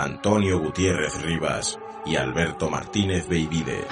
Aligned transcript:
Antonio 0.00 0.60
Gutiérrez 0.60 1.20
Rivas 1.22 1.76
y 2.06 2.14
Alberto 2.14 2.70
Martínez 2.70 3.26
Beivide. 3.26 3.84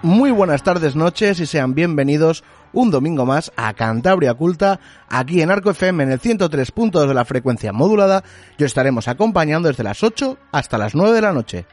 Muy 0.00 0.30
buenas 0.30 0.62
tardes, 0.62 0.96
noches 0.96 1.38
y 1.38 1.44
sean 1.44 1.74
bienvenidos 1.74 2.44
un 2.72 2.90
domingo 2.90 3.26
más 3.26 3.52
a 3.56 3.74
Cantabria 3.74 4.32
Oculta, 4.32 4.80
aquí 5.10 5.42
en 5.42 5.50
Arco 5.50 5.72
FM 5.72 6.04
en 6.04 6.12
el 6.12 6.20
103.2 6.20 7.08
de 7.08 7.12
la 7.12 7.26
frecuencia 7.26 7.74
modulada. 7.74 8.24
Yo 8.56 8.64
estaremos 8.64 9.06
acompañando 9.06 9.68
desde 9.68 9.84
las 9.84 10.02
8 10.02 10.38
hasta 10.50 10.78
las 10.78 10.94
9 10.94 11.12
de 11.12 11.20
la 11.20 11.34
noche. 11.34 11.66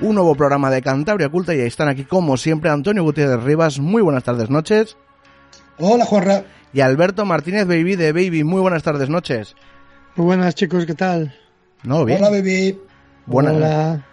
Un 0.00 0.14
nuevo 0.14 0.34
programa 0.34 0.70
de 0.70 0.82
Cantabria 0.82 1.28
Oculta 1.28 1.54
y 1.54 1.60
ahí 1.60 1.66
están 1.66 1.88
aquí 1.88 2.04
como 2.04 2.36
siempre 2.36 2.70
Antonio 2.70 3.02
Gutiérrez 3.02 3.42
Rivas. 3.42 3.78
Muy 3.78 4.02
buenas 4.02 4.24
tardes, 4.24 4.50
noches. 4.50 4.96
Hola, 5.78 6.04
Juanra. 6.04 6.44
Y 6.72 6.80
Alberto 6.80 7.24
Martínez 7.24 7.66
Baby 7.66 7.96
de 7.96 8.12
Baby. 8.12 8.44
Muy 8.44 8.60
buenas 8.60 8.82
tardes, 8.82 9.08
noches. 9.08 9.54
Muy 10.16 10.26
buenas, 10.26 10.54
chicos, 10.54 10.84
¿qué 10.84 10.94
tal? 10.94 11.34
No, 11.82 12.04
bien. 12.04 12.18
Hola, 12.18 12.30
baby. 12.30 12.78
Buenas. 13.26 13.54
Hola. 13.54 14.06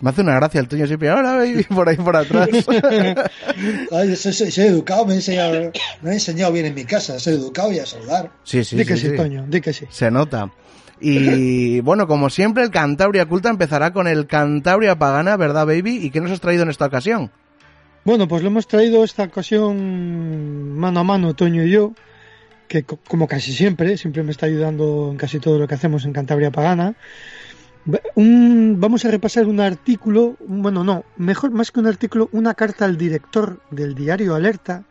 Me 0.00 0.10
hace 0.10 0.22
una 0.22 0.34
gracia 0.34 0.60
el 0.60 0.68
Toño 0.68 0.86
siempre. 0.86 1.10
Hola, 1.10 1.36
baby, 1.36 1.62
por 1.74 1.88
ahí 1.88 1.96
por 1.96 2.16
atrás. 2.16 2.48
Ay, 3.92 4.16
soy, 4.16 4.32
soy- 4.32 4.50
soy 4.50 4.64
educado, 4.66 5.06
me 5.06 5.12
he, 5.12 5.16
enseñado, 5.16 5.70
me 6.02 6.10
he 6.10 6.14
enseñado 6.14 6.52
bien 6.52 6.66
en 6.66 6.74
mi 6.74 6.84
casa. 6.84 7.18
Soy 7.18 7.34
educado 7.34 7.72
y 7.72 7.78
a 7.78 7.86
saludar. 7.86 8.30
sí, 8.42 8.64
sí, 8.64 8.76
di 8.76 8.84
que 8.84 8.96
sí, 8.96 9.02
sí, 9.02 9.10
sí. 9.10 9.16
Toño, 9.16 9.44
di 9.48 9.60
que 9.60 9.72
sí. 9.72 9.86
Se 9.90 10.10
nota. 10.10 10.50
Y 11.00 11.80
bueno, 11.80 12.06
como 12.06 12.30
siempre, 12.30 12.62
el 12.62 12.70
Cantabria 12.70 13.26
Culta 13.26 13.50
empezará 13.50 13.92
con 13.92 14.06
el 14.06 14.26
Cantabria 14.26 14.96
Pagana, 14.96 15.36
¿verdad, 15.36 15.66
baby? 15.66 15.96
¿Y 15.96 16.10
qué 16.10 16.20
nos 16.20 16.30
has 16.30 16.40
traído 16.40 16.62
en 16.62 16.70
esta 16.70 16.86
ocasión? 16.86 17.30
Bueno, 18.04 18.28
pues 18.28 18.42
lo 18.42 18.48
hemos 18.48 18.66
traído 18.66 19.02
esta 19.02 19.24
ocasión 19.24 20.76
mano 20.78 21.00
a 21.00 21.04
mano, 21.04 21.34
Toño 21.34 21.64
y 21.64 21.70
yo, 21.70 21.92
que 22.68 22.82
co- 22.84 22.98
como 23.08 23.26
casi 23.26 23.52
siempre, 23.52 23.96
siempre 23.96 24.22
me 24.22 24.30
está 24.30 24.46
ayudando 24.46 25.08
en 25.10 25.16
casi 25.16 25.40
todo 25.40 25.58
lo 25.58 25.66
que 25.66 25.74
hacemos 25.74 26.04
en 26.04 26.12
Cantabria 26.12 26.50
Pagana. 26.50 26.94
Vamos 28.16 29.04
a 29.04 29.10
repasar 29.10 29.46
un 29.46 29.60
artículo, 29.60 30.36
bueno, 30.46 30.84
no, 30.84 31.04
mejor 31.16 31.50
más 31.50 31.70
que 31.70 31.80
un 31.80 31.86
artículo, 31.86 32.28
una 32.32 32.54
carta 32.54 32.84
al 32.86 32.96
director 32.96 33.60
del 33.70 33.94
diario 33.94 34.34
Alerta, 34.34 34.84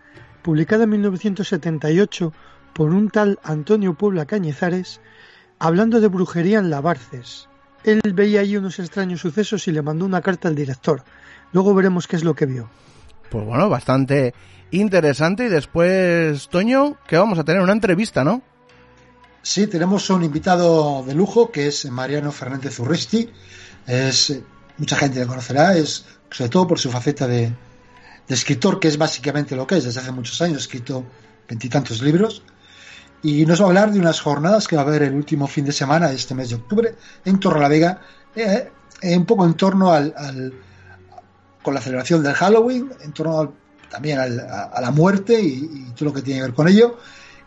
publicada 0.44 0.84
en 0.84 0.92
1978 0.92 2.34
por 2.74 2.92
un 2.92 3.10
tal 3.10 3.40
Antonio 3.44 3.96
Puebla 3.96 4.26
Cañizares, 4.26 5.02
hablando 5.60 6.02
de 6.02 6.08
brujería 6.08 6.60
en 6.60 6.70
Labarces. 6.70 7.48
Él 7.84 8.02
veía 8.14 8.42
ahí 8.42 8.56
unos 8.56 8.80
extraños 8.80 9.22
sucesos 9.22 9.68
y 9.68 9.72
le 9.72 9.82
mandó 9.82 10.06
una 10.06 10.22
carta 10.22 10.48
al 10.48 10.56
director. 10.56 11.04
Luego 11.52 11.74
veremos 11.74 12.08
qué 12.08 12.16
es 12.16 12.24
lo 12.24 12.34
que 12.34 12.46
vio. 12.46 12.70
Pues 13.30 13.46
bueno, 13.46 13.70
bastante 13.70 14.34
interesante. 14.72 15.46
Y 15.46 15.50
después, 15.50 16.48
Toño, 16.50 16.98
que 17.08 17.18
vamos 17.18 17.38
a 17.40 17.44
tener 17.44 17.62
una 17.62 17.74
entrevista, 17.74 18.24
¿no? 18.24 18.42
Sí, 19.42 19.68
tenemos 19.68 20.10
un 20.10 20.24
invitado 20.24 21.04
de 21.04 21.14
lujo 21.14 21.52
que 21.52 21.68
es 21.68 21.86
Mariano 21.92 22.32
Fernández 22.32 22.80
Urresti. 22.80 23.30
Es, 23.86 24.40
mucha 24.78 24.96
gente 24.96 25.20
le 25.20 25.28
conocerá, 25.28 25.76
es 25.76 26.06
sobre 26.32 26.50
todo 26.50 26.68
por 26.68 26.80
su 26.80 26.90
faceta 26.90 27.28
de, 27.28 27.52
de 28.28 28.34
escritor, 28.34 28.80
que 28.80 28.88
es 28.88 28.98
básicamente 28.98 29.56
lo 29.58 29.68
que 29.68 29.76
es. 29.76 29.84
Desde 29.84 30.00
hace 30.00 30.12
muchos 30.14 30.42
años 30.42 30.58
ha 30.58 30.62
escrito 30.62 31.04
veintitantos 31.50 32.02
libros. 32.02 32.44
Y 33.24 33.46
nos 33.46 33.62
va 33.62 33.66
a 33.66 33.68
hablar 33.70 33.92
de 33.92 34.00
unas 34.00 34.20
jornadas 34.20 34.68
que 34.68 34.76
va 34.76 34.82
a 34.82 34.86
haber 34.86 35.04
el 35.04 35.14
último 35.14 35.48
fin 35.48 35.64
de 35.66 35.72
semana 35.72 36.10
de 36.10 36.16
este 36.16 36.36
mes 36.36 36.50
de 36.50 36.56
octubre 36.56 36.94
en 37.24 37.40
Torrelavega, 37.40 38.02
eh, 38.36 38.70
eh, 39.02 39.18
un 39.18 39.26
poco 39.26 39.46
en 39.46 39.54
torno 39.54 39.92
al, 39.94 40.14
con 41.62 41.74
la 41.74 41.80
celebración 41.82 42.22
del 42.22 42.34
Halloween, 42.34 42.92
en 43.02 43.14
torno 43.14 43.40
al- 43.40 43.52
también 43.90 44.20
al- 44.20 44.40
a, 44.42 44.82
la 44.82 44.92
muerte 44.92 45.40
y, 45.42 45.92
todo 45.96 46.06
lo 46.10 46.14
que 46.14 46.22
tiene 46.22 46.40
que 46.42 46.48
ver 46.48 46.54
con 46.54 46.68
ello. 46.68 46.98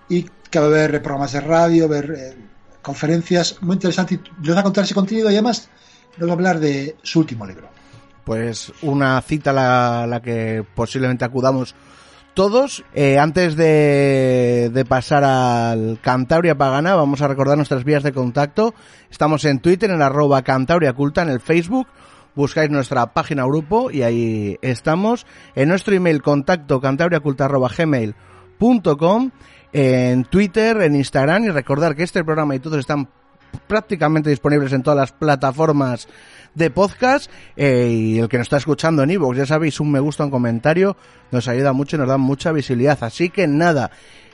Y 0.09 0.23
que 0.51 0.59
va 0.61 0.65
a 0.67 0.69
haber 0.69 1.03
programas 1.03 1.33
de 1.33 1.41
radio, 1.41 1.89
ver 1.89 2.11
eh, 2.17 2.37
conferencias 2.81 3.57
muy 3.61 3.75
interesantes. 3.75 4.19
Y 4.43 4.47
Nos 4.47 4.57
va 4.57 4.61
a 4.61 4.65
contar 4.65 4.85
ese 4.85 4.95
contenido 4.95 5.29
y 5.31 5.35
además 5.35 5.69
nos 6.17 6.29
va 6.29 6.33
a 6.33 6.37
hablar 6.37 6.59
de 6.61 6.97
su 7.03 7.19
último 7.21 7.47
libro. 7.47 7.69
Pues 8.25 8.73
una 8.83 9.21
cita 9.21 9.51
a 10.03 10.07
la 10.07 10.23
que 10.23 10.65
posiblemente 10.75 11.25
acudamos 11.25 11.75
todos. 12.37 12.85
Eh, 12.95 13.19
antes 13.19 13.57
de, 13.57 14.71
de 14.71 14.85
pasar 14.85 15.25
al 15.25 15.99
Cantabria 16.03 16.55
Pagana, 16.55 16.95
vamos 16.95 17.23
a 17.23 17.29
recordar 17.29 17.57
nuestras 17.57 17.83
vías 17.83 18.03
de 18.03 18.13
contacto. 18.13 18.75
Estamos 19.11 19.47
en 19.47 19.59
Twitter, 19.59 19.91
en 19.91 20.03
arroba 20.03 20.43
Cantabria 20.43 20.93
Culta, 20.93 21.23
en 21.23 21.31
el 21.31 21.41
Facebook. 21.41 21.89
Buscáis 22.35 22.71
nuestra 22.71 23.15
página 23.15 23.47
grupo 23.47 23.91
y 23.91 24.03
ahí 24.03 24.59
estamos. 24.61 25.27
En 25.55 25.71
nuestro 25.71 25.95
email 25.95 26.21
contacto 26.21 26.79
cantabriaculta 26.79 27.47
arroba 27.47 27.71
gmail.com. 27.75 29.31
En 29.73 30.25
Twitter, 30.25 30.83
en 30.83 30.95
Instagram 30.95 31.45
y 31.45 31.49
recordar 31.49 31.97
que 31.97 32.03
este 32.03 32.23
programa 32.23 32.55
y 32.55 32.61
todos 32.61 32.79
están 32.79 33.09
prácticamente 33.67 34.29
disponibles 34.29 34.75
en 34.75 34.83
todas 34.83 34.99
las 34.99 35.13
plataformas 35.13 36.07
de 36.57 36.71
podcast 36.71 37.31
eh, 37.55 37.89
y 37.89 38.19
el 38.19 38.29
que 38.29 38.39
nos 38.39 38.47
está 38.47 38.57
escuchando 38.57 39.03
en 39.03 39.11
iVoox, 39.11 39.37
ya 39.37 39.47
sabéis, 39.47 39.79
un 39.79 39.93
me 39.93 40.01
gusta, 40.01 40.25
un 40.25 40.31
comentario, 40.31 40.97
nos 41.31 41.47
ayuda 41.47 41.73
mucho 41.73 41.97
y 41.97 42.01
nos 42.01 42.09
da 42.09 42.17
mucha 42.17 42.51
visibilidad. 42.51 42.99
Así 43.03 43.29
que 43.29 43.47
nada, 43.47 43.91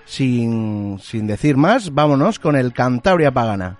sin, 0.06 0.98
sin 1.02 1.26
decir 1.26 1.56
más, 1.56 1.92
vámonos 1.92 2.38
con 2.38 2.56
el 2.56 2.72
Cantabria 2.72 3.32
Pagana. 3.32 3.76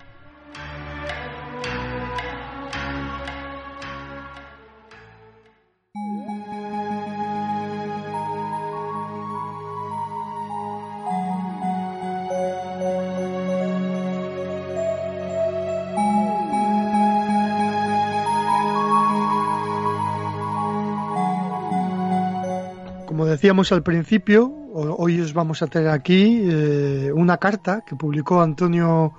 Decíamos 23.43 23.73
al 23.73 23.83
principio, 23.83 24.45
ho- 24.45 24.95
hoy 24.99 25.19
os 25.19 25.33
vamos 25.33 25.61
a 25.61 25.67
traer 25.67 25.89
aquí 25.89 26.43
eh, 26.45 27.11
una 27.13 27.35
carta 27.39 27.83
que 27.85 27.93
publicó 27.93 28.41
Antonio 28.41 29.11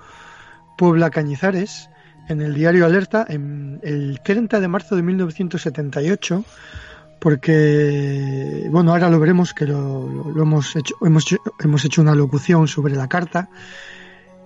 Puebla 0.79 1.11
Cañizares 1.11 1.91
en 2.27 2.41
el 2.41 2.55
diario 2.55 2.87
Alerta 2.87 3.23
en 3.29 3.79
el 3.83 4.19
30 4.25 4.59
de 4.59 4.67
marzo 4.67 4.95
de 4.95 5.03
1978, 5.03 6.43
porque, 7.19 8.67
bueno, 8.71 8.93
ahora 8.93 9.11
lo 9.11 9.19
veremos 9.19 9.53
que 9.53 9.67
lo, 9.67 10.33
hemos, 10.41 10.75
hecho, 10.75 10.95
hemos, 11.03 11.31
hecho- 11.31 11.43
hemos 11.59 11.85
hecho 11.85 12.01
una 12.01 12.15
locución 12.15 12.67
sobre 12.67 12.95
la 12.95 13.07
carta. 13.07 13.49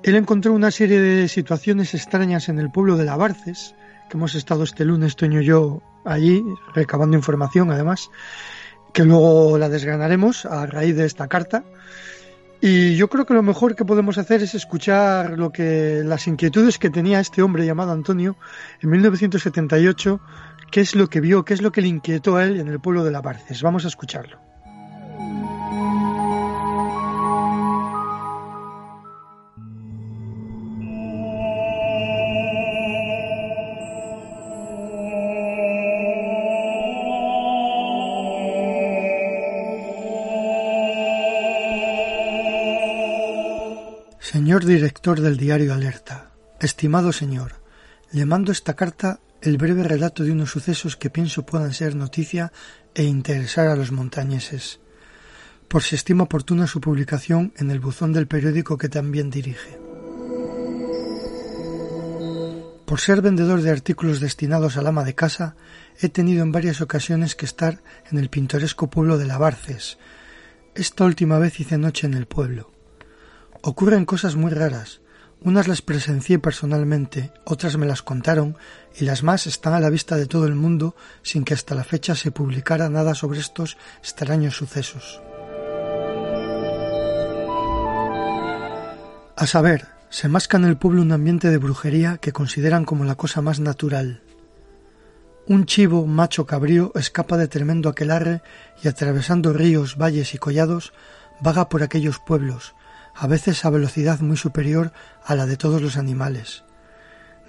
Él 0.04 0.16
encontró 0.18 0.52
una 0.52 0.72
serie 0.72 1.00
de 1.00 1.30
situaciones 1.30 1.94
extrañas 1.94 2.50
en 2.50 2.60
el 2.60 2.70
pueblo 2.70 2.98
de 2.98 3.06
Labarces, 3.06 3.76
que 4.10 4.18
hemos 4.18 4.36
estado 4.36 4.64
este 4.66 4.84
lunes, 4.84 5.16
Toño 5.16 5.40
y 5.40 5.46
yo, 5.46 5.82
allí, 6.04 6.44
recabando 6.76 7.16
información 7.16 7.72
además 7.72 8.10
que 8.94 9.04
luego 9.04 9.58
la 9.58 9.70
desgranaremos 9.70 10.46
a 10.46 10.66
raíz 10.66 10.96
de 10.96 11.06
esta 11.06 11.28
carta. 11.28 11.64
Y 12.62 12.98
yo 12.98 13.10
creo 13.10 13.26
que 13.26 13.34
lo 13.34 13.42
mejor 13.42 13.76
que 13.76 13.86
podemos 13.86 14.18
hacer 14.18 14.44
es 14.44 14.54
escuchar 14.54 15.38
lo 15.38 15.52
que 15.52 16.02
las 16.04 16.28
inquietudes 16.28 16.78
que 16.78 16.90
tenía 16.90 17.22
este 17.22 17.42
hombre 17.42 17.66
llamado 17.66 17.94
Antonio 17.94 18.36
en 18.82 18.90
1978, 18.90 20.20
qué 20.70 20.82
es 20.82 20.96
lo 20.96 21.08
que 21.08 21.22
vio, 21.22 21.46
qué 21.46 21.54
es 21.54 21.62
lo 21.62 21.72
que 21.72 21.82
le 21.82 21.88
inquietó 21.88 22.36
a 22.36 22.44
él 22.44 22.60
en 22.60 22.68
el 22.68 22.82
pueblo 22.82 23.06
de 23.06 23.12
La 23.12 23.22
Barces. 23.22 23.62
Vamos 23.62 23.86
a 23.86 23.88
escucharlo. 23.88 24.49
Director 44.66 45.22
del 45.22 45.38
diario 45.38 45.74
Alerta, 45.74 46.32
estimado 46.60 47.12
señor, 47.12 47.62
le 48.12 48.26
mando 48.26 48.52
esta 48.52 48.76
carta 48.76 49.20
el 49.42 49.58
breve 49.58 49.84
relato 49.84 50.24
de 50.24 50.32
unos 50.32 50.52
sucesos 50.52 50.96
que 50.96 51.10
pienso 51.10 51.46
puedan 51.46 51.74
ser 51.74 51.96
noticia 51.96 52.52
e 52.94 53.04
interesar 53.04 53.68
a 53.68 53.76
los 53.76 53.92
montañeses. 53.92 54.80
por 55.70 55.84
si 55.84 55.96
estima 55.96 56.24
oportuna 56.24 56.66
su 56.68 56.82
publicación 56.82 57.54
en 57.56 57.70
el 57.70 57.80
buzón 57.80 58.12
del 58.12 58.28
periódico 58.28 58.78
que 58.78 58.90
también 58.90 59.30
dirige. 59.30 59.80
Por 62.86 63.00
ser 63.00 63.22
vendedor 63.22 63.62
de 63.62 63.70
artículos 63.70 64.20
destinados 64.20 64.76
al 64.76 64.88
ama 64.88 65.04
de 65.04 65.14
casa, 65.14 65.56
he 66.02 66.10
tenido 66.10 66.42
en 66.42 66.52
varias 66.52 66.82
ocasiones 66.82 67.36
que 67.36 67.46
estar 67.46 67.84
en 68.12 68.18
el 68.18 68.30
pintoresco 68.30 68.90
pueblo 68.90 69.20
de 69.20 69.28
Labarces. 69.28 70.00
Esta 70.74 71.06
última 71.06 71.38
vez 71.38 71.60
hice 71.60 71.78
noche 71.78 72.08
en 72.08 72.16
el 72.16 72.26
pueblo. 72.26 72.79
Ocurren 73.62 74.06
cosas 74.06 74.36
muy 74.36 74.52
raras. 74.52 75.02
Unas 75.42 75.68
las 75.68 75.82
presencié 75.82 76.40
personalmente, 76.40 77.32
otras 77.46 77.78
me 77.78 77.86
las 77.86 78.02
contaron, 78.02 78.58
y 78.98 79.06
las 79.06 79.24
más 79.24 79.48
están 79.48 79.74
a 79.74 79.80
la 79.80 79.90
vista 79.90 80.16
de 80.16 80.28
todo 80.28 80.46
el 80.46 80.56
mundo 80.56 80.96
sin 81.24 81.44
que 81.44 81.54
hasta 81.54 81.76
la 81.76 81.84
fecha 81.84 82.16
se 82.16 82.32
publicara 82.32 82.90
nada 82.90 83.16
sobre 83.16 83.40
estos 83.40 83.78
extraños 84.00 84.56
sucesos. 84.56 85.22
A 89.36 89.48
saber, 89.48 89.88
se 90.10 90.28
masca 90.28 90.58
en 90.58 90.66
el 90.66 90.78
pueblo 90.78 91.02
un 91.02 91.12
ambiente 91.12 91.50
de 91.50 91.58
brujería 91.58 92.18
que 92.18 92.34
consideran 92.34 92.84
como 92.84 93.06
la 93.06 93.16
cosa 93.16 93.42
más 93.42 93.60
natural. 93.60 94.22
Un 95.48 95.66
chivo 95.66 96.06
macho 96.06 96.46
cabrío 96.46 96.92
escapa 96.96 97.38
de 97.38 97.48
tremendo 97.48 97.90
aquelarre 97.90 98.42
y 98.84 98.88
atravesando 98.88 99.54
ríos, 99.54 99.98
valles 99.98 100.34
y 100.34 100.38
collados 100.38 100.94
vaga 101.42 101.70
por 101.70 101.84
aquellos 101.84 102.20
pueblos, 102.20 102.76
a 103.14 103.28
veces 103.28 103.66
a 103.66 103.70
velocidad 103.70 104.20
muy 104.20 104.38
superior 104.38 104.92
a 105.24 105.36
la 105.36 105.46
de 105.46 105.58
todos 105.58 105.82
los 105.82 105.98
animales. 105.98 106.64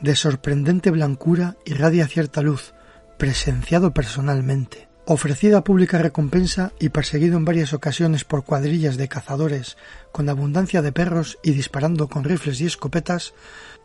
De 0.00 0.16
sorprendente 0.16 0.90
blancura 0.90 1.56
irradia 1.64 2.06
cierta 2.06 2.42
luz, 2.42 2.74
presenciado 3.18 3.92
personalmente. 3.92 4.88
Ofrecida 5.06 5.64
pública 5.64 5.98
recompensa 5.98 6.72
y 6.78 6.90
perseguido 6.90 7.36
en 7.36 7.44
varias 7.44 7.72
ocasiones 7.72 8.24
por 8.24 8.44
cuadrillas 8.44 8.96
de 8.96 9.08
cazadores 9.08 9.76
con 10.12 10.28
abundancia 10.28 10.82
de 10.82 10.92
perros 10.92 11.38
y 11.42 11.52
disparando 11.52 12.08
con 12.08 12.24
rifles 12.24 12.60
y 12.60 12.66
escopetas, 12.66 13.34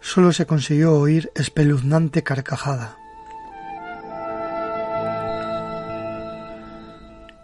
sólo 0.01 0.31
se 0.33 0.45
consiguió 0.45 0.94
oír 0.94 1.31
espeluznante 1.36 2.24
carcajada. 2.24 2.98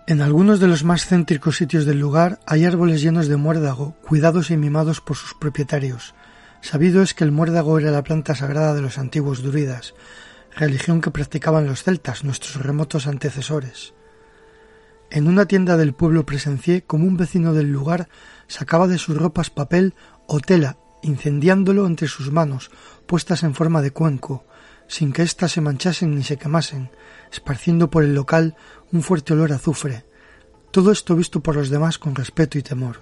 En 0.08 0.22
algunos 0.22 0.60
de 0.60 0.68
los 0.68 0.84
más 0.84 1.06
céntricos 1.06 1.58
sitios 1.58 1.86
del 1.86 2.00
lugar 2.00 2.40
hay 2.48 2.66
árboles 2.66 3.02
llenos 3.02 3.28
de 3.28 3.38
muérdago, 3.38 3.96
cuidados 4.02 4.50
y 4.50 4.58
mimados 4.58 5.00
por 5.00 5.16
sus 5.16 5.36
propietarios. 5.36 6.16
Sabido 6.62 7.02
es 7.04 7.14
que 7.14 7.24
el 7.24 7.32
muérdago 7.32 7.78
era 7.78 7.92
la 7.92 8.04
planta 8.04 8.36
sagrada 8.36 8.74
de 8.74 8.82
los 8.82 8.98
antiguos 8.98 9.44
druidas, 9.44 9.94
religión 10.56 11.02
que 11.02 11.12
practicaban 11.12 11.68
los 11.68 11.84
celtas, 11.84 12.24
nuestros 12.24 12.64
remotos 12.64 13.08
antecesores. 13.08 13.94
En 15.12 15.28
una 15.28 15.46
tienda 15.46 15.78
del 15.78 15.94
pueblo 15.94 16.26
presencié 16.26 16.84
como 16.84 17.06
un 17.06 17.18
vecino 17.18 17.54
del 17.54 17.72
lugar 17.72 18.10
sacaba 18.48 18.88
de 18.88 18.98
sus 18.98 19.18
ropas 19.18 19.50
papel 19.50 19.94
o 20.26 20.40
tela, 20.40 20.78
incendiándolo 21.04 21.86
entre 21.86 22.08
sus 22.08 22.32
manos, 22.32 22.72
puestas 23.06 23.44
en 23.44 23.54
forma 23.54 23.82
de 23.82 23.92
cuenco, 23.92 24.46
sin 24.88 25.14
que 25.14 25.24
éstas 25.24 25.52
se 25.52 25.62
manchasen 25.62 26.16
ni 26.16 26.24
se 26.24 26.38
quemasen, 26.38 26.92
esparciendo 27.32 27.90
por 27.90 28.04
el 28.04 28.14
local 28.14 28.56
un 28.92 29.02
fuerte 29.02 29.34
olor 29.34 29.52
a 29.52 29.56
azufre. 29.56 30.06
Todo 30.72 30.92
esto 30.92 31.16
visto 31.16 31.42
por 31.42 31.56
los 31.56 31.70
demás 31.70 31.98
con 31.98 32.16
respeto 32.16 32.58
y 32.58 32.62
temor. 32.62 33.00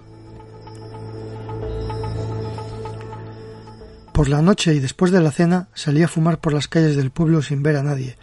Por 4.12 4.28
la 4.28 4.42
noche 4.42 4.74
y 4.74 4.80
después 4.80 5.12
de 5.12 5.20
la 5.20 5.30
cena 5.30 5.68
salí 5.72 6.02
a 6.02 6.08
fumar 6.08 6.40
por 6.40 6.52
las 6.52 6.68
calles 6.68 6.96
del 6.96 7.10
pueblo 7.10 7.42
sin 7.42 7.62
ver 7.62 7.76
a 7.76 7.82
nadie, 7.82 8.16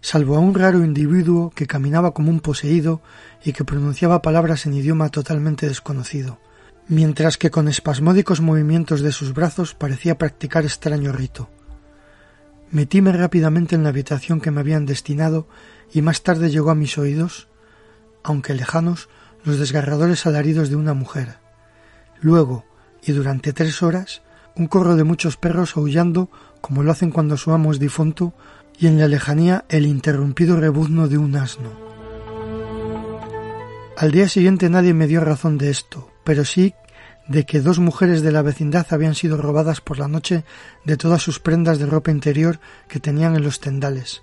salvo 0.00 0.36
a 0.36 0.40
un 0.40 0.54
raro 0.54 0.84
individuo 0.84 1.50
que 1.50 1.66
caminaba 1.66 2.14
como 2.14 2.30
un 2.30 2.40
poseído 2.40 3.02
y 3.44 3.52
que 3.52 3.64
pronunciaba 3.64 4.22
palabras 4.22 4.66
en 4.66 4.74
idioma 4.74 5.10
totalmente 5.10 5.68
desconocido, 5.68 6.38
mientras 6.88 7.36
que 7.36 7.50
con 7.50 7.68
espasmódicos 7.68 8.40
movimientos 8.40 9.00
de 9.00 9.12
sus 9.12 9.34
brazos 9.34 9.74
parecía 9.74 10.16
practicar 10.16 10.64
extraño 10.64 11.12
rito. 11.12 11.50
Metíme 12.72 13.12
rápidamente 13.12 13.74
en 13.76 13.82
la 13.82 13.90
habitación 13.90 14.40
que 14.40 14.50
me 14.50 14.60
habían 14.60 14.86
destinado 14.86 15.46
y 15.92 16.00
más 16.00 16.22
tarde 16.22 16.50
llegó 16.50 16.70
a 16.70 16.74
mis 16.74 16.96
oídos, 16.96 17.48
aunque 18.22 18.54
lejanos, 18.54 19.10
los 19.44 19.58
desgarradores 19.58 20.24
alaridos 20.24 20.70
de 20.70 20.76
una 20.76 20.94
mujer. 20.94 21.36
Luego, 22.20 22.64
y 23.04 23.12
durante 23.12 23.52
tres 23.52 23.82
horas, 23.82 24.22
un 24.56 24.68
corro 24.68 24.96
de 24.96 25.04
muchos 25.04 25.36
perros 25.36 25.76
aullando 25.76 26.30
como 26.62 26.82
lo 26.82 26.92
hacen 26.92 27.10
cuando 27.10 27.36
su 27.36 27.52
amo 27.52 27.72
es 27.72 27.78
difunto, 27.78 28.32
y 28.78 28.86
en 28.86 28.98
la 28.98 29.06
lejanía 29.06 29.66
el 29.68 29.84
interrumpido 29.84 30.56
rebuzno 30.56 31.08
de 31.08 31.18
un 31.18 31.36
asno. 31.36 31.70
Al 33.98 34.12
día 34.12 34.28
siguiente 34.28 34.70
nadie 34.70 34.94
me 34.94 35.06
dio 35.06 35.20
razón 35.20 35.58
de 35.58 35.68
esto, 35.68 36.10
pero 36.24 36.46
sí 36.46 36.74
de 37.32 37.46
que 37.46 37.62
dos 37.62 37.78
mujeres 37.78 38.20
de 38.20 38.30
la 38.30 38.42
vecindad 38.42 38.86
habían 38.90 39.14
sido 39.14 39.38
robadas 39.38 39.80
por 39.80 39.98
la 39.98 40.06
noche 40.06 40.44
de 40.84 40.98
todas 40.98 41.22
sus 41.22 41.40
prendas 41.40 41.78
de 41.78 41.86
ropa 41.86 42.10
interior 42.10 42.60
que 42.88 43.00
tenían 43.00 43.34
en 43.34 43.42
los 43.42 43.58
tendales. 43.58 44.22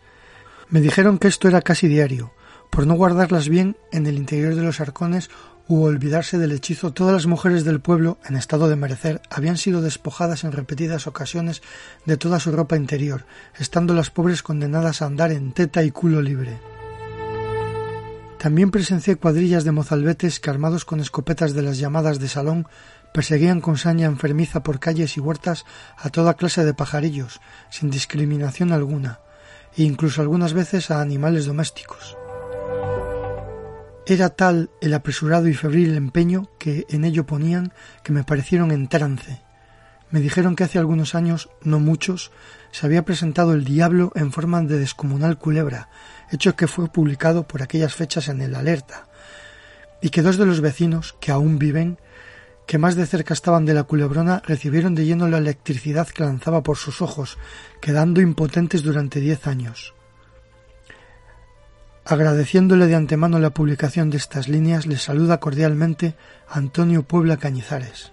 Me 0.69 0.79
dijeron 0.79 1.17
que 1.17 1.27
esto 1.27 1.47
era 1.47 1.63
casi 1.63 1.87
diario, 1.87 2.31
por 2.69 2.85
no 2.85 2.93
guardarlas 2.93 3.49
bien 3.49 3.77
en 3.91 4.05
el 4.05 4.15
interior 4.15 4.53
de 4.53 4.61
los 4.61 4.79
arcones 4.79 5.31
u 5.67 5.81
olvidarse 5.81 6.37
del 6.37 6.51
hechizo, 6.51 6.93
todas 6.93 7.13
las 7.13 7.25
mujeres 7.25 7.63
del 7.63 7.79
pueblo, 7.79 8.19
en 8.27 8.35
estado 8.35 8.69
de 8.69 8.75
merecer, 8.75 9.21
habían 9.31 9.57
sido 9.57 9.81
despojadas 9.81 10.43
en 10.43 10.51
repetidas 10.51 11.07
ocasiones 11.07 11.63
de 12.05 12.15
toda 12.15 12.39
su 12.39 12.51
ropa 12.51 12.77
interior, 12.77 13.25
estando 13.57 13.95
las 13.95 14.11
pobres 14.11 14.43
condenadas 14.43 15.01
a 15.01 15.07
andar 15.07 15.31
en 15.31 15.51
teta 15.51 15.83
y 15.83 15.89
culo 15.89 16.21
libre. 16.21 16.59
También 18.39 18.71
presencié 18.71 19.17
cuadrillas 19.17 19.65
de 19.65 19.73
mozalbetes 19.73 20.39
que 20.39 20.49
armados 20.49 20.85
con 20.85 21.01
escopetas 21.01 21.53
de 21.53 21.61
las 21.61 21.77
llamadas 21.77 22.19
de 22.19 22.29
salón 22.29 22.67
perseguían 23.13 23.61
con 23.61 23.77
saña 23.77 24.07
enfermiza 24.07 24.63
por 24.63 24.79
calles 24.79 25.17
y 25.17 25.19
huertas 25.19 25.65
a 25.97 26.09
toda 26.09 26.35
clase 26.35 26.65
de 26.65 26.73
pajarillos, 26.73 27.41
sin 27.69 27.89
discriminación 27.89 28.71
alguna, 28.71 29.19
e 29.75 29.83
incluso 29.83 30.21
algunas 30.21 30.53
veces 30.53 30.91
a 30.91 31.01
animales 31.01 31.45
domésticos. 31.45 32.17
Era 34.05 34.29
tal 34.29 34.71
el 34.81 34.95
apresurado 34.95 35.47
y 35.47 35.53
febril 35.53 35.95
empeño 35.95 36.49
que 36.57 36.87
en 36.89 37.05
ello 37.05 37.27
ponían 37.27 37.73
que 38.03 38.11
me 38.11 38.23
parecieron 38.23 38.71
en 38.71 38.87
trance. 38.87 39.43
Me 40.09 40.19
dijeron 40.19 40.55
que 40.55 40.63
hace 40.63 40.79
algunos 40.79 41.13
años, 41.13 41.49
no 41.61 41.79
muchos, 41.79 42.31
se 42.71 42.87
había 42.87 43.05
presentado 43.05 43.53
el 43.53 43.63
diablo 43.63 44.11
en 44.15 44.31
forma 44.31 44.61
de 44.63 44.79
descomunal 44.79 45.37
culebra, 45.37 45.89
hecho 46.31 46.55
que 46.55 46.67
fue 46.67 46.87
publicado 46.87 47.47
por 47.47 47.61
aquellas 47.61 47.93
fechas 47.93 48.29
en 48.29 48.41
el 48.41 48.55
Alerta, 48.55 49.07
y 50.01 50.09
que 50.09 50.23
dos 50.23 50.37
de 50.37 50.47
los 50.47 50.61
vecinos, 50.61 51.15
que 51.19 51.31
aún 51.31 51.59
viven, 51.59 51.99
que 52.69 52.77
más 52.77 52.95
de 52.95 53.07
cerca 53.07 53.33
estaban 53.33 53.65
de 53.65 53.73
la 53.73 53.81
culebrona, 53.81 54.43
recibieron 54.45 54.93
de 54.93 55.03
lleno 55.03 55.27
la 55.27 55.39
electricidad 55.39 56.07
que 56.07 56.23
lanzaba 56.23 56.61
por 56.61 56.77
sus 56.77 57.01
ojos, 57.01 57.39
quedando 57.81 58.21
impotentes 58.21 58.83
durante 58.83 59.19
diez 59.19 59.47
años. 59.47 59.95
Agradeciéndole 62.05 62.85
de 62.85 62.93
antemano 62.93 63.39
la 63.39 63.49
publicación 63.55 64.11
de 64.11 64.17
estas 64.17 64.47
líneas, 64.47 64.85
le 64.85 64.97
saluda 64.97 65.39
cordialmente 65.39 66.13
Antonio 66.47 67.01
Puebla 67.01 67.37
Cañizares. 67.37 68.11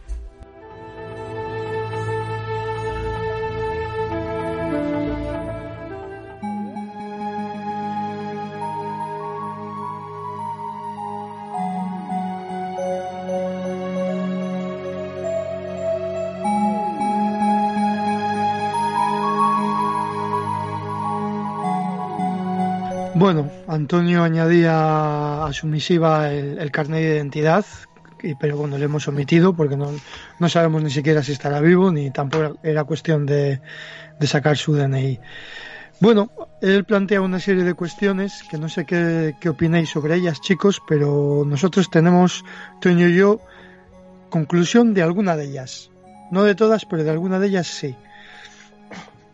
Antonio 23.77 24.25
añadía 24.25 25.45
a 25.45 25.53
su 25.53 25.67
misiva 25.67 26.33
el, 26.33 26.71
carnet 26.73 27.03
de 27.03 27.17
identidad, 27.17 27.65
pero 28.41 28.57
bueno, 28.57 28.79
lo 28.79 28.85
hemos 28.85 29.07
omitido 29.07 29.55
porque 29.55 29.77
no, 29.77 29.93
no, 30.39 30.49
sabemos 30.49 30.83
ni 30.83 30.91
siquiera 30.91 31.23
si 31.23 31.33
estará 31.33 31.61
vivo, 31.61 31.93
ni 31.93 32.11
tampoco 32.11 32.59
era 32.63 32.85
cuestión 32.85 33.27
de, 33.27 33.61
de, 34.19 34.27
sacar 34.27 34.57
su 34.57 34.75
DNI. 34.75 35.21
Bueno, 36.01 36.31
él 36.61 36.85
plantea 36.85 37.21
una 37.21 37.39
serie 37.39 37.65
de 37.65 37.75
cuestiones 37.75 38.43
que 38.51 38.59
no 38.59 38.69
sé 38.69 38.85
qué, 38.85 39.35
qué 39.41 39.49
opináis 39.51 39.91
sobre 39.91 40.17
ellas, 40.17 40.41
chicos, 40.41 40.83
pero 40.89 41.45
nosotros 41.47 41.91
tenemos, 41.91 42.45
Toño 42.81 43.09
y 43.09 43.17
yo, 43.17 43.41
conclusión 44.31 44.95
de 44.95 45.03
alguna 45.03 45.37
de 45.37 45.45
ellas. 45.45 45.91
No 46.31 46.43
de 46.43 46.55
todas, 46.55 46.85
pero 46.87 47.05
de 47.05 47.11
alguna 47.11 47.39
de 47.39 47.47
ellas 47.47 47.67
sí. 47.67 47.95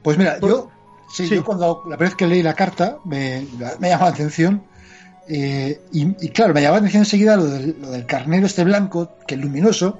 Pues 0.03 0.19
mira, 0.19 0.39
yo 0.41 0.72
Sí, 1.12 1.28
yo 1.28 1.45
cuando 1.45 1.83
la 1.87 1.97
primera 1.97 2.11
vez 2.11 2.14
que 2.14 2.26
leí 2.26 2.42
la 2.42 2.54
carta 2.54 2.99
me, 3.04 3.47
me 3.78 3.88
llamó 3.90 4.04
la 4.04 4.11
atención. 4.11 4.62
Eh, 5.28 5.81
y, 5.92 6.28
claro, 6.31 6.54
me 6.54 6.62
llamó 6.62 6.75
la 6.75 6.78
atención 6.78 7.02
enseguida 7.02 7.37
lo 7.37 7.45
del, 7.45 8.07
carnero 8.07 8.47
este 8.47 8.64
blanco, 8.64 9.16
que 9.26 9.35
es 9.35 9.40
luminoso. 9.40 9.99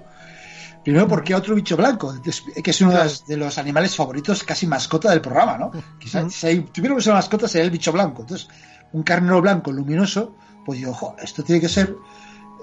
Primero 0.83 1.07
porque 1.07 1.35
otro 1.35 1.55
bicho 1.55 1.77
blanco, 1.77 2.13
que 2.23 2.71
es 2.71 2.81
uno 2.81 2.93
de 3.29 3.37
los, 3.37 3.59
animales 3.59 3.95
favoritos, 3.95 4.43
casi 4.43 4.67
mascota 4.67 5.11
del 5.11 5.21
programa, 5.21 5.57
¿no? 5.57 5.71
Quizás 6.01 6.33
si 6.35 6.61
tuviéramos 6.61 7.07
una 7.07 7.17
mascota 7.17 7.47
sería 7.47 7.67
el 7.67 7.71
bicho 7.71 7.93
blanco. 7.93 8.23
Entonces, 8.23 8.49
un 8.93 9.05
carnero 9.05 9.41
blanco 9.41 9.71
luminoso, 9.71 10.35
pues 10.65 10.81
yo, 10.81 10.91
ojo, 10.91 11.15
esto 11.23 11.45
tiene 11.45 11.61
que 11.61 11.69
ser 11.69 11.95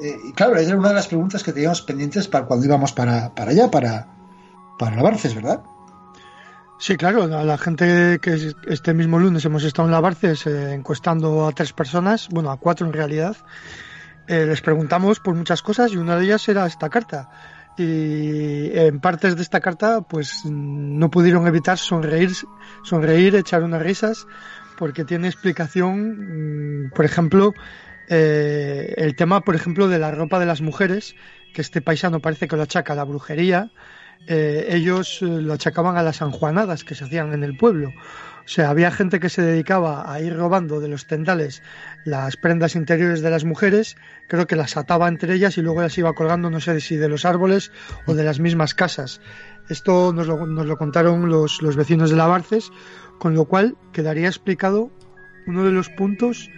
Eh, 0.01 0.17
y 0.29 0.31
claro, 0.31 0.55
esa 0.55 0.69
era 0.69 0.79
una 0.79 0.89
de 0.89 0.95
las 0.95 1.07
preguntas 1.07 1.43
que 1.43 1.51
teníamos 1.51 1.81
pendientes 1.81 2.29
para 2.29 2.45
cuando 2.45 2.65
íbamos 2.65 2.93
para, 2.93 3.35
para 3.35 3.51
allá, 3.51 3.69
para, 3.69 4.07
para 4.77 4.95
Lavarces, 4.95 5.35
¿verdad? 5.35 5.61
Sí, 6.81 6.95
claro, 6.95 7.23
a 7.23 7.43
la 7.43 7.57
gente 7.57 8.19
que 8.21 8.53
este 8.67 8.93
mismo 8.93 9.19
lunes 9.19 9.43
hemos 9.43 9.65
estado 9.65 9.89
en 9.89 9.91
Lavarces 9.91 10.47
eh, 10.47 10.73
encuestando 10.73 11.45
a 11.45 11.51
tres 11.51 11.73
personas, 11.73 12.29
bueno, 12.29 12.51
a 12.51 12.57
cuatro 12.57 12.87
en 12.87 12.93
realidad, 12.93 13.35
eh, 14.29 14.45
les 14.45 14.61
preguntamos 14.61 15.19
por 15.19 15.35
muchas 15.35 15.61
cosas 15.61 15.91
y 15.91 15.97
una 15.97 16.15
de 16.15 16.23
ellas 16.23 16.47
era 16.47 16.65
esta 16.65 16.89
carta. 16.89 17.29
Y 17.77 18.71
en 18.77 19.01
partes 19.01 19.35
de 19.35 19.41
esta 19.41 19.59
carta, 19.59 20.01
pues 20.01 20.45
no 20.45 21.11
pudieron 21.11 21.47
evitar 21.47 21.77
sonreír, 21.77 22.31
sonreír, 22.83 23.35
echar 23.35 23.61
unas 23.63 23.81
risas, 23.81 24.25
porque 24.77 25.03
tiene 25.03 25.27
explicación, 25.27 26.85
mm, 26.85 26.91
por 26.91 27.03
ejemplo, 27.03 27.53
eh, 28.07 28.93
el 28.95 29.17
tema, 29.17 29.41
por 29.41 29.55
ejemplo, 29.55 29.89
de 29.89 29.99
la 29.99 30.11
ropa 30.11 30.39
de 30.39 30.45
las 30.45 30.61
mujeres, 30.61 31.13
que 31.53 31.61
este 31.61 31.81
paisano 31.81 32.21
parece 32.21 32.47
que 32.47 32.55
lo 32.55 32.63
achaca 32.63 32.95
la 32.95 33.03
brujería, 33.03 33.69
eh, 34.27 34.67
ellos 34.69 35.21
eh, 35.21 35.25
lo 35.25 35.53
achacaban 35.53 35.97
a 35.97 36.03
las 36.03 36.17
sanjuanadas 36.17 36.83
que 36.83 36.95
se 36.95 37.05
hacían 37.05 37.33
en 37.33 37.43
el 37.43 37.57
pueblo. 37.57 37.89
O 37.89 38.51
sea, 38.51 38.71
había 38.71 38.89
gente 38.89 39.19
que 39.19 39.29
se 39.29 39.43
dedicaba 39.43 40.11
a 40.11 40.21
ir 40.21 40.35
robando 40.35 40.79
de 40.79 40.87
los 40.87 41.05
tendales 41.05 41.61
las 42.03 42.35
prendas 42.35 42.75
interiores 42.75 43.21
de 43.21 43.29
las 43.29 43.45
mujeres, 43.45 43.95
creo 44.27 44.47
que 44.47 44.55
las 44.55 44.75
ataba 44.75 45.07
entre 45.07 45.35
ellas 45.35 45.57
y 45.57 45.61
luego 45.61 45.81
las 45.81 45.97
iba 45.99 46.13
colgando, 46.13 46.49
no 46.49 46.59
sé 46.59 46.79
si 46.79 46.95
de 46.95 47.09
los 47.09 47.25
árboles 47.25 47.71
o 48.07 48.15
de 48.15 48.23
las 48.23 48.39
mismas 48.39 48.73
casas. 48.73 49.21
Esto 49.69 50.13
nos 50.13 50.25
lo, 50.25 50.47
nos 50.47 50.65
lo 50.65 50.77
contaron 50.77 51.29
los, 51.29 51.61
los 51.61 51.75
vecinos 51.75 52.09
de 52.09 52.15
Lavarces, 52.15 52.71
con 53.19 53.35
lo 53.35 53.45
cual 53.45 53.77
quedaría 53.93 54.27
explicado 54.27 54.89
uno 55.45 55.63
de 55.63 55.71
los 55.71 55.89
puntos 55.89 56.49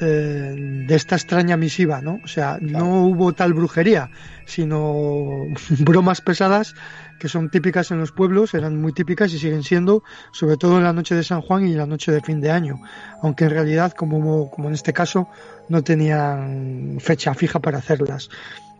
eh, 0.00 0.84
de 0.86 0.94
esta 0.94 1.16
extraña 1.16 1.56
misiva, 1.56 2.00
¿no? 2.00 2.20
O 2.24 2.28
sea, 2.28 2.58
no 2.60 3.04
hubo 3.04 3.32
tal 3.32 3.52
brujería, 3.52 4.10
sino 4.46 5.44
bromas 5.80 6.20
pesadas 6.20 6.74
que 7.18 7.28
son 7.28 7.50
típicas 7.50 7.90
en 7.90 7.98
los 7.98 8.10
pueblos, 8.10 8.54
eran 8.54 8.80
muy 8.80 8.94
típicas 8.94 9.32
y 9.34 9.38
siguen 9.38 9.62
siendo, 9.62 10.02
sobre 10.32 10.56
todo 10.56 10.78
en 10.78 10.84
la 10.84 10.94
noche 10.94 11.14
de 11.14 11.22
San 11.22 11.42
Juan 11.42 11.68
y 11.68 11.74
la 11.74 11.84
noche 11.84 12.10
de 12.12 12.22
fin 12.22 12.40
de 12.40 12.50
año, 12.50 12.80
aunque 13.22 13.44
en 13.44 13.50
realidad, 13.50 13.92
como, 13.92 14.50
como 14.50 14.68
en 14.68 14.74
este 14.74 14.94
caso, 14.94 15.28
no 15.68 15.84
tenían 15.84 16.96
fecha 16.98 17.34
fija 17.34 17.60
para 17.60 17.78
hacerlas. 17.78 18.30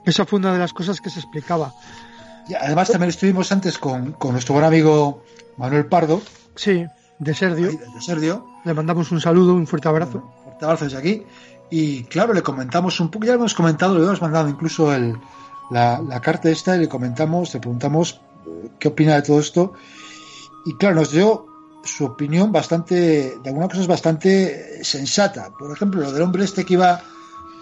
Esa 0.06 0.24
fue 0.24 0.38
una 0.38 0.54
de 0.54 0.58
las 0.58 0.72
cosas 0.72 1.02
que 1.02 1.10
se 1.10 1.20
explicaba. 1.20 1.74
Y 2.48 2.54
además 2.54 2.90
también 2.90 3.10
estuvimos 3.10 3.52
antes 3.52 3.76
con, 3.76 4.12
con 4.12 4.32
nuestro 4.32 4.54
buen 4.54 4.64
amigo 4.64 5.22
Manuel 5.58 5.84
Pardo. 5.84 6.22
Sí, 6.56 6.86
de 7.18 7.34
Serdio. 7.34 7.68
De 7.68 8.00
Serdio. 8.00 8.46
Le 8.64 8.74
mandamos 8.74 9.12
un 9.12 9.20
saludo, 9.20 9.54
un 9.54 9.66
fuerte 9.66 9.88
abrazo. 9.88 10.24
Abrazo 10.64 10.84
desde 10.84 10.98
aquí. 10.98 11.22
Y 11.70 12.04
claro, 12.04 12.32
le 12.32 12.42
comentamos 12.42 12.98
un 13.00 13.10
poco, 13.10 13.26
ya 13.26 13.32
lo 13.32 13.40
hemos 13.40 13.54
comentado, 13.54 13.96
le 13.96 14.04
hemos 14.04 14.20
mandado 14.20 14.48
incluso 14.48 14.92
el, 14.92 15.16
la, 15.70 16.00
la, 16.00 16.20
carta 16.20 16.50
esta 16.50 16.76
y 16.76 16.80
le 16.80 16.88
comentamos, 16.88 17.54
le 17.54 17.60
preguntamos 17.60 18.20
qué 18.78 18.88
opina 18.88 19.14
de 19.14 19.22
todo 19.22 19.40
esto. 19.40 19.74
Y 20.66 20.74
claro, 20.74 20.96
nos 20.96 21.12
dio 21.12 21.46
su 21.84 22.04
opinión 22.04 22.52
bastante, 22.52 22.94
de 23.42 23.48
algunas 23.48 23.70
cosas 23.70 23.86
bastante 23.86 24.84
sensata. 24.84 25.50
Por 25.58 25.72
ejemplo, 25.72 26.00
lo 26.00 26.12
del 26.12 26.22
hombre 26.22 26.44
este 26.44 26.64
que 26.64 26.74
iba 26.74 27.00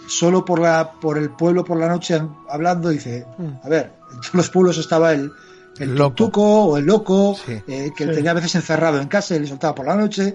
solo 0.06 0.44
por 0.44 0.58
la 0.58 0.92
por 0.92 1.18
el 1.18 1.30
pueblo 1.30 1.64
por 1.64 1.78
la 1.78 1.88
noche 1.88 2.20
hablando, 2.48 2.88
dice, 2.88 3.26
a 3.62 3.68
ver, 3.68 3.92
en 4.10 4.20
todos 4.20 4.34
los 4.34 4.50
pueblos 4.50 4.78
estaba 4.78 5.12
el, 5.12 5.30
el, 5.78 5.96
tuco 6.14 6.42
o 6.42 6.76
el 6.78 6.86
loco, 6.86 7.36
sí. 7.44 7.60
eh, 7.68 7.92
que 7.96 8.06
sí. 8.06 8.12
tenía 8.12 8.32
a 8.32 8.34
veces 8.34 8.54
encerrado 8.54 9.00
en 9.00 9.08
casa 9.08 9.36
y 9.36 9.40
le 9.40 9.46
soltaba 9.46 9.74
por 9.74 9.86
la 9.86 9.96
noche. 9.96 10.34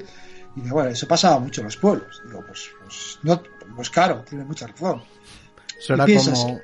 Y 0.55 0.61
digo, 0.61 0.75
bueno, 0.75 0.89
eso 0.91 1.07
pasaba 1.07 1.39
mucho 1.39 1.61
en 1.61 1.65
los 1.65 1.77
pueblos. 1.77 2.21
Digo, 2.25 2.43
pues, 2.45 2.69
pues, 2.83 3.19
no, 3.23 3.41
pues 3.75 3.89
claro, 3.89 4.23
tiene 4.27 4.43
mucha 4.45 4.67
razón. 4.67 5.01
Eso 5.77 5.93
era 5.95 6.05
como... 6.05 6.61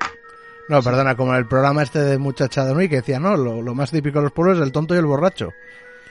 No, 0.68 0.80
perdona, 0.82 1.16
como 1.16 1.34
el 1.34 1.46
programa 1.46 1.82
este 1.82 1.98
de 1.98 2.16
Muchacha 2.16 2.64
de 2.64 2.72
Nui 2.72 2.88
que 2.88 2.96
decía, 2.96 3.18
no, 3.18 3.36
lo, 3.36 3.60
lo, 3.60 3.74
más 3.74 3.90
típico 3.90 4.20
de 4.20 4.24
los 4.24 4.32
pueblos 4.32 4.58
es 4.58 4.64
el 4.64 4.70
tonto 4.70 4.94
y 4.94 4.98
el 4.98 5.04
borracho. 5.04 5.50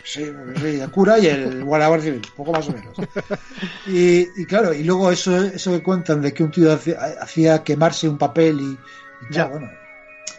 Sí, 0.04 0.26
sí 0.58 0.80
el 0.82 0.92
cura 0.92 1.18
y 1.18 1.28
el 1.28 1.64
guardia 1.64 2.02
civil, 2.02 2.22
poco 2.36 2.52
más 2.52 2.68
o 2.68 2.74
menos. 2.74 2.94
Y, 3.88 4.28
y, 4.42 4.46
claro, 4.46 4.74
y 4.74 4.84
luego 4.84 5.12
eso, 5.12 5.46
eso 5.46 5.72
que 5.72 5.82
cuentan 5.82 6.22
de 6.22 6.34
que 6.34 6.44
un 6.44 6.52
tío 6.52 6.74
hacía, 6.74 7.00
hacía 7.22 7.64
quemarse 7.64 8.10
un 8.10 8.18
papel 8.18 8.60
y, 8.60 8.78
y 9.30 9.34
ya, 9.34 9.46
bueno, 9.46 9.70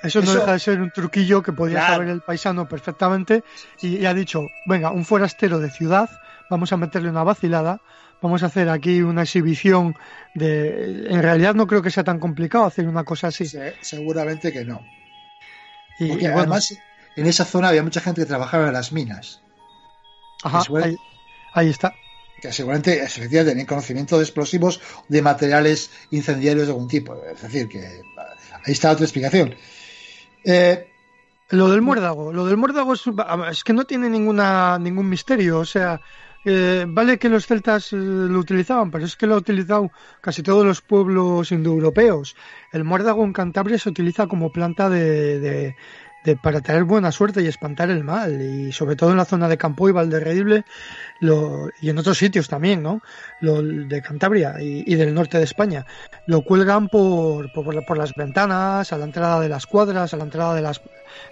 eso 0.02 0.20
no 0.20 0.24
eso, 0.24 0.40
deja 0.40 0.52
de 0.52 0.58
ser 0.58 0.80
un 0.82 0.90
truquillo 0.90 1.42
que 1.42 1.52
podía 1.52 1.78
claro. 1.78 1.94
saber 1.94 2.08
el 2.08 2.20
paisano 2.20 2.68
perfectamente 2.68 3.42
y, 3.80 3.96
y, 3.96 4.06
ha 4.06 4.12
dicho, 4.12 4.46
venga, 4.66 4.90
un 4.90 5.06
forastero 5.06 5.58
de 5.58 5.70
ciudad, 5.70 6.10
vamos 6.50 6.72
a 6.72 6.76
meterle 6.76 7.08
una 7.08 7.22
vacilada, 7.22 7.80
vamos 8.20 8.42
a 8.42 8.46
hacer 8.46 8.68
aquí 8.68 9.00
una 9.00 9.22
exhibición 9.22 9.96
de... 10.34 11.06
En 11.08 11.22
realidad 11.22 11.54
no 11.54 11.66
creo 11.66 11.80
que 11.80 11.90
sea 11.90 12.04
tan 12.04 12.18
complicado 12.18 12.64
hacer 12.64 12.86
una 12.86 13.04
cosa 13.04 13.28
así. 13.28 13.46
Sí, 13.46 13.58
seguramente 13.80 14.52
que 14.52 14.64
no. 14.64 14.80
Y, 15.98 16.08
Porque 16.08 16.24
y 16.24 16.28
bueno, 16.28 16.40
además 16.40 16.76
en 17.16 17.26
esa 17.26 17.44
zona 17.44 17.68
había 17.68 17.82
mucha 17.82 18.00
gente 18.00 18.22
que 18.22 18.26
trabajaba 18.26 18.66
en 18.66 18.72
las 18.72 18.92
minas. 18.92 19.40
Ajá, 20.42 20.62
ahí, 20.82 20.96
ahí, 21.54 21.68
está. 21.68 21.94
Que 22.40 22.52
seguramente 22.52 23.02
efectivamente 23.02 23.52
tenían 23.52 23.66
conocimiento 23.66 24.16
de 24.16 24.24
explosivos, 24.24 24.80
de 25.08 25.22
materiales 25.22 25.90
incendiarios 26.10 26.66
de 26.66 26.72
algún 26.72 26.88
tipo. 26.88 27.14
Es 27.24 27.42
decir, 27.42 27.68
que 27.68 27.80
ahí 27.80 28.72
está 28.72 28.90
otra 28.90 29.04
explicación. 29.04 29.54
Eh, 30.44 30.90
lo 31.50 31.68
del 31.68 31.82
muérdago, 31.82 32.32
lo 32.32 32.46
del 32.46 32.56
muérdago 32.56 32.94
es, 32.94 33.02
es, 33.50 33.64
que 33.64 33.72
no 33.72 33.84
tiene 33.84 34.08
ninguna 34.08 34.78
ningún 34.78 35.08
misterio, 35.08 35.58
o 35.58 35.64
sea, 35.64 36.00
eh, 36.44 36.86
vale 36.88 37.18
que 37.18 37.28
los 37.28 37.46
celtas 37.46 37.92
eh, 37.92 37.96
lo 37.96 38.38
utilizaban, 38.38 38.90
pero 38.90 39.04
es 39.04 39.16
que 39.16 39.26
lo 39.26 39.34
han 39.34 39.40
utilizado 39.40 39.90
casi 40.20 40.42
todos 40.42 40.64
los 40.64 40.80
pueblos 40.80 41.52
indoeuropeos. 41.52 42.34
El 42.72 42.84
muérdago 42.84 43.24
en 43.24 43.32
Cantabria 43.32 43.78
se 43.78 43.90
utiliza 43.90 44.26
como 44.26 44.50
planta 44.50 44.88
de, 44.88 45.38
de, 45.38 45.76
de, 46.24 46.36
para 46.36 46.62
traer 46.62 46.84
buena 46.84 47.12
suerte 47.12 47.42
y 47.42 47.46
espantar 47.46 47.90
el 47.90 48.04
mal, 48.04 48.40
y 48.40 48.72
sobre 48.72 48.96
todo 48.96 49.10
en 49.10 49.18
la 49.18 49.26
zona 49.26 49.48
de 49.48 49.58
Campo 49.58 49.88
y 49.90 49.92
Valderredible 49.92 50.64
lo, 51.20 51.68
y 51.82 51.90
en 51.90 51.98
otros 51.98 52.16
sitios 52.16 52.48
también, 52.48 52.82
¿no? 52.82 53.02
Lo, 53.42 53.62
de 53.62 54.00
Cantabria 54.00 54.54
y, 54.62 54.82
y, 54.86 54.94
del 54.94 55.12
norte 55.14 55.36
de 55.36 55.44
España. 55.44 55.84
Lo 56.26 56.40
cuelgan 56.40 56.88
por, 56.88 57.52
por, 57.52 57.84
por, 57.84 57.98
las 57.98 58.14
ventanas, 58.14 58.94
a 58.94 58.98
la 58.98 59.04
entrada 59.04 59.40
de 59.40 59.50
las 59.50 59.66
cuadras, 59.66 60.14
a 60.14 60.16
la 60.16 60.24
entrada 60.24 60.54
de 60.54 60.62
las, 60.62 60.80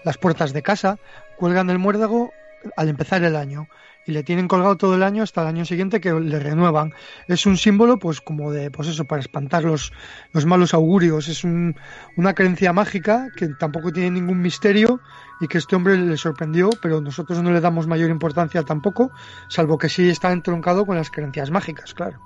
las 0.04 0.18
puertas 0.18 0.52
de 0.52 0.62
casa, 0.62 0.98
cuelgan 1.38 1.70
el 1.70 1.78
muérdago 1.78 2.30
al 2.76 2.88
empezar 2.90 3.22
el 3.24 3.36
año 3.36 3.68
y 4.08 4.12
le 4.12 4.22
tienen 4.22 4.48
colgado 4.48 4.78
todo 4.78 4.94
el 4.94 5.02
año 5.02 5.22
hasta 5.22 5.42
el 5.42 5.48
año 5.48 5.66
siguiente 5.66 6.00
que 6.00 6.10
le 6.14 6.38
renuevan. 6.38 6.94
Es 7.26 7.44
un 7.44 7.58
símbolo, 7.58 7.98
pues, 7.98 8.22
como 8.22 8.50
de, 8.50 8.70
pues 8.70 8.88
eso, 8.88 9.04
para 9.04 9.20
espantar 9.20 9.64
los, 9.64 9.92
los 10.32 10.46
malos 10.46 10.72
augurios. 10.72 11.28
Es 11.28 11.44
un, 11.44 11.76
una 12.16 12.34
creencia 12.34 12.72
mágica 12.72 13.28
que 13.36 13.48
tampoco 13.48 13.92
tiene 13.92 14.12
ningún 14.12 14.40
misterio 14.40 14.98
y 15.42 15.46
que 15.46 15.58
este 15.58 15.76
hombre 15.76 15.98
le 15.98 16.16
sorprendió, 16.16 16.70
pero 16.80 17.02
nosotros 17.02 17.42
no 17.42 17.52
le 17.52 17.60
damos 17.60 17.86
mayor 17.86 18.08
importancia 18.08 18.62
tampoco, 18.62 19.10
salvo 19.50 19.76
que 19.76 19.90
sí 19.90 20.08
está 20.08 20.32
entroncado 20.32 20.86
con 20.86 20.96
las 20.96 21.10
creencias 21.10 21.50
mágicas, 21.50 21.92
claro. 21.92 22.18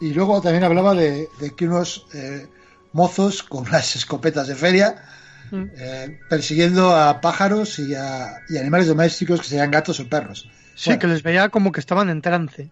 Y 0.00 0.12
luego 0.12 0.42
también 0.42 0.64
hablaba 0.64 0.94
de, 0.94 1.30
que 1.56 1.66
unos 1.66 2.08
eh, 2.12 2.46
mozos 2.92 3.42
con 3.42 3.70
las 3.70 3.96
escopetas 3.96 4.48
de 4.48 4.54
feria 4.54 5.02
eh, 5.52 6.18
persiguiendo 6.28 6.94
a 6.94 7.20
pájaros 7.20 7.78
y 7.78 7.94
a 7.94 8.40
y 8.48 8.58
animales 8.58 8.88
domésticos 8.88 9.40
que 9.40 9.48
sean 9.48 9.70
gatos 9.70 10.00
o 10.00 10.08
perros. 10.08 10.48
Sí, 10.74 10.90
bueno, 10.90 11.00
que 11.00 11.06
les 11.06 11.22
veía 11.22 11.48
como 11.48 11.72
que 11.72 11.80
estaban 11.80 12.08
en 12.10 12.20
trance. 12.20 12.70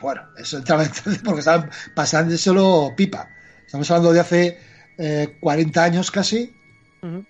Bueno, 0.00 0.22
eso 0.36 0.58
entraba 0.58 0.84
en 0.84 0.92
trance 0.92 1.20
porque 1.24 1.40
estaban 1.40 1.70
pasando 1.94 2.36
solo 2.36 2.92
pipa. 2.96 3.28
Estamos 3.66 3.90
hablando 3.90 4.12
de 4.12 4.20
hace 4.20 4.58
eh, 4.98 5.36
40 5.40 5.84
años 5.84 6.10
casi, 6.10 6.54
uh 7.02 7.06
-huh. 7.06 7.26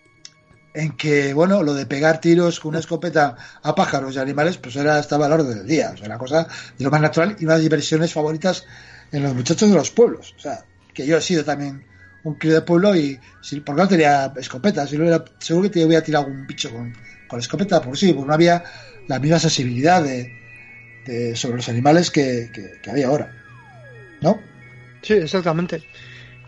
en 0.75 0.93
que, 0.97 1.35
bueno, 1.35 1.63
lo 1.63 1.75
de 1.75 1.87
pegar 1.87 2.21
tiros 2.21 2.61
con 2.61 2.71
una 2.71 2.81
escopeta 2.81 3.37
a 3.63 3.75
pájaros 3.75 4.15
y 4.15 4.19
animales, 4.19 4.59
pues 4.59 4.77
era, 4.77 4.99
estaba 4.99 5.27
al 5.27 5.33
orden 5.33 5.59
del 5.59 5.67
día. 5.67 5.93
O 5.95 5.97
sea, 5.97 6.09
la 6.09 6.19
cosa 6.19 6.47
de 6.79 6.85
lo 6.85 6.91
más 6.91 7.01
natural 7.01 7.37
y 7.39 7.45
una 7.45 7.55
de 7.55 7.59
las 7.59 7.63
diversiones 7.63 8.13
favoritas 8.13 8.67
en 9.13 9.23
los 9.23 9.35
muchachos 9.35 9.69
de 9.69 9.75
los 9.75 9.91
pueblos. 9.91 10.35
O 10.37 10.41
sea, 10.41 10.65
que 10.93 11.07
yo 11.07 11.17
he 11.17 11.23
sido 11.23 11.45
también 11.45 11.85
un 12.25 12.35
crío 12.35 12.55
de 12.55 12.63
pueblo 12.63 12.97
y 12.97 13.19
si, 13.41 13.61
porque 13.61 13.83
no 13.83 13.89
tenía 13.89 14.33
escopeta, 14.37 14.87
si 14.87 14.99
no 14.99 15.05
era, 15.05 15.25
seguro 15.39 15.65
que 15.65 15.75
te 15.75 15.85
hubiera 15.85 16.03
tirado 16.03 16.27
algún 16.27 16.47
bicho 16.47 16.71
con, 16.71 16.93
con 17.29 17.39
escopeta, 17.39 17.81
porque 17.81 17.99
sí, 17.99 18.13
porque 18.13 18.29
no 18.29 18.35
había 18.35 18.65
la 19.07 19.19
misma 19.19 19.39
sensibilidad 19.39 20.03
de, 20.03 20.33
de 21.07 21.37
sobre 21.37 21.57
los 21.57 21.69
animales 21.69 22.11
que, 22.11 22.51
que, 22.53 22.81
que, 22.83 22.91
había 22.91 23.09
ahora. 23.09 23.31
¿No? 24.23 24.41
Sí, 25.03 25.15
exactamente. 25.15 25.83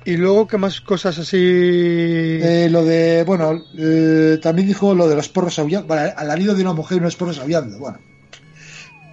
Y 0.06 0.16
luego, 0.16 0.46
¿qué 0.46 0.56
más 0.56 0.80
cosas 0.80 1.18
así? 1.18 1.36
Eh, 1.36 2.68
lo 2.70 2.84
de, 2.84 3.24
bueno, 3.24 3.62
eh, 3.76 4.38
también 4.40 4.68
dijo 4.68 4.94
lo 4.94 5.08
de 5.08 5.16
los 5.16 5.28
porros 5.28 5.58
aullando, 5.58 5.88
vale, 5.88 6.12
al 6.12 6.30
alarido 6.30 6.54
de 6.54 6.62
una 6.62 6.72
mujer 6.72 6.96
y 6.96 7.00
unos 7.00 7.16
porros 7.16 7.38
aullando, 7.38 7.78
bueno. 7.78 7.98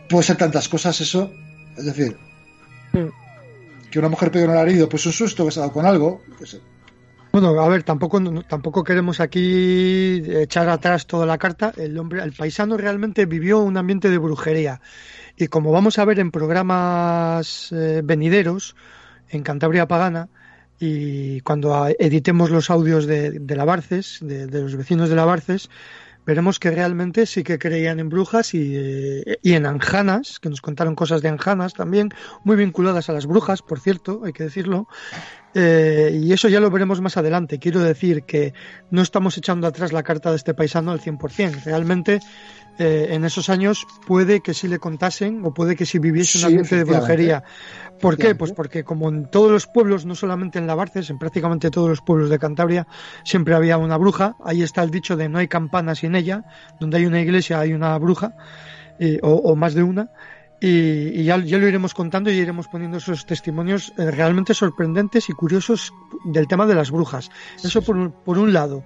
Puede 0.08 0.24
ser 0.24 0.38
tantas 0.38 0.70
cosas 0.70 1.00
eso, 1.02 1.34
es 1.76 1.86
decir, 1.86 2.16
mm 2.94 3.23
que 3.94 4.00
una 4.00 4.10
mujer 4.10 4.32
pegue 4.32 4.46
un 4.46 4.50
alarido, 4.52 4.90
pues 4.90 5.06
un 5.06 5.12
susto 5.12 5.46
que 5.46 5.52
se 5.52 5.60
ha 5.60 5.62
dado 5.62 5.74
con 5.74 5.86
algo. 5.86 6.24
Bueno, 7.32 7.50
a 7.62 7.70
ver, 7.70 7.84
tampoco, 7.84 8.20
tampoco 8.42 8.84
queremos 8.84 9.20
aquí 9.20 10.24
echar 10.30 10.68
atrás 10.68 11.06
toda 11.06 11.28
la 11.28 11.38
carta. 11.38 11.72
El 11.78 12.00
hombre, 12.00 12.24
el 12.24 12.34
paisano 12.34 12.76
realmente 12.76 13.28
vivió 13.28 13.60
un 13.60 13.78
ambiente 13.78 14.10
de 14.10 14.18
brujería. 14.18 14.82
Y 15.38 15.46
como 15.46 15.72
vamos 15.72 16.00
a 16.00 16.06
ver 16.06 16.18
en 16.18 16.32
programas 16.32 17.72
eh, 17.72 18.02
venideros, 18.04 18.76
en 19.30 19.44
Cantabria 19.44 19.88
Pagana, 19.88 20.28
y 20.80 21.42
cuando 21.42 21.88
editemos 22.00 22.50
los 22.50 22.72
audios 22.72 23.06
de, 23.06 23.30
de 23.30 23.56
Lavarces, 23.56 24.18
de, 24.22 24.48
de, 24.48 24.62
los 24.62 24.76
vecinos 24.76 25.08
de 25.08 25.16
Lavarces, 25.16 25.70
veremos 26.26 26.60
que 26.60 26.72
realmente 26.72 27.26
sí 27.26 27.44
que 27.44 27.60
creían 27.60 28.00
en 28.00 28.10
brujas 28.10 28.54
y, 28.54 28.74
eh, 28.76 29.40
y, 29.42 29.54
en 29.54 29.66
anjanas, 29.66 30.40
que 30.40 30.50
nos 30.50 30.62
contaron 30.62 30.96
cosas 30.96 31.22
de 31.22 31.30
anjanas 31.30 31.74
también, 31.74 32.10
muy 32.44 32.56
vinculadas 32.56 33.10
a 33.10 33.14
las 33.14 33.26
brujas, 33.26 33.62
por 33.62 33.80
cierto, 33.80 34.22
hay 34.24 34.34
que 34.34 34.44
decirlo. 34.44 34.88
Eh, 35.56 36.20
y 36.22 36.34
eso 36.34 36.50
ya 36.50 36.60
lo 36.60 36.72
veremos 36.72 37.02
más 37.02 37.18
adelante. 37.18 37.60
Quiero 37.60 37.80
decir 37.80 38.24
que 38.24 38.54
no 38.90 39.02
estamos 39.02 39.38
echando 39.38 39.68
atrás 39.68 39.94
la 39.94 40.04
carta 40.04 40.32
de 40.32 40.38
este 40.38 40.54
paisano 40.54 40.92
al 40.92 41.00
100%. 41.00 41.64
Realmente 41.64 42.20
eh, 42.80 43.10
en 43.12 43.24
esos 43.24 43.50
años 43.50 43.86
puede 44.08 44.42
que 44.42 44.54
sí 44.54 44.68
le 44.68 44.80
contasen 44.80 45.46
o 45.46 45.54
puede 45.54 45.76
que 45.76 45.86
sí 45.86 46.00
viviese 46.00 46.40
un 46.40 46.46
ambiente 46.46 46.76
de 46.76 46.84
brujería. 46.84 47.44
¿Por 48.00 48.18
qué? 48.18 48.36
Pues 48.36 48.52
porque 48.52 48.84
como 48.84 49.10
en 49.10 49.30
todos 49.30 49.52
los 49.52 49.68
pueblos, 49.68 50.06
no 50.06 50.16
solamente 50.16 50.58
en 50.60 50.68
Lavarces, 50.68 51.10
en 51.10 51.20
prácticamente 51.20 51.70
todos 51.70 51.88
los 51.88 52.02
pueblos 52.02 52.30
de 52.30 52.40
Cantabria, 52.40 52.88
siempre 53.24 53.54
había 53.54 53.78
una 53.78 53.98
bruja. 53.98 54.36
Ahí 54.44 54.64
está 54.64 54.84
el 54.84 54.92
dicho 54.92 55.16
de 55.16 55.30
no 55.30 55.38
hay 55.38 55.48
campana 55.48 55.94
sin 55.96 56.16
ella. 56.16 56.44
Donde 56.80 56.98
hay 56.98 57.06
una 57.06 57.22
iglesia 57.22 57.60
hay 57.60 57.74
una 57.74 57.98
bruja, 58.00 58.36
eh, 59.00 59.20
o, 59.22 59.34
o, 59.34 59.56
más 59.56 59.74
de 59.74 59.84
una. 59.84 60.10
Y, 60.64 61.20
y 61.20 61.24
ya, 61.26 61.38
ya, 61.44 61.58
lo 61.58 61.68
iremos 61.68 61.94
contando 61.94 62.32
y 62.32 62.36
iremos 62.36 62.70
poniendo 62.70 62.98
esos 62.98 63.26
testimonios 63.26 63.92
eh, 63.98 64.10
realmente 64.10 64.54
sorprendentes 64.54 65.28
y 65.28 65.34
curiosos 65.34 65.94
del 66.24 66.48
tema 66.48 66.66
de 66.66 66.74
las 66.74 66.90
brujas. 66.90 67.30
Eso 67.62 67.82
por, 67.82 68.14
por 68.14 68.38
un 68.38 68.54
lado. 68.54 68.86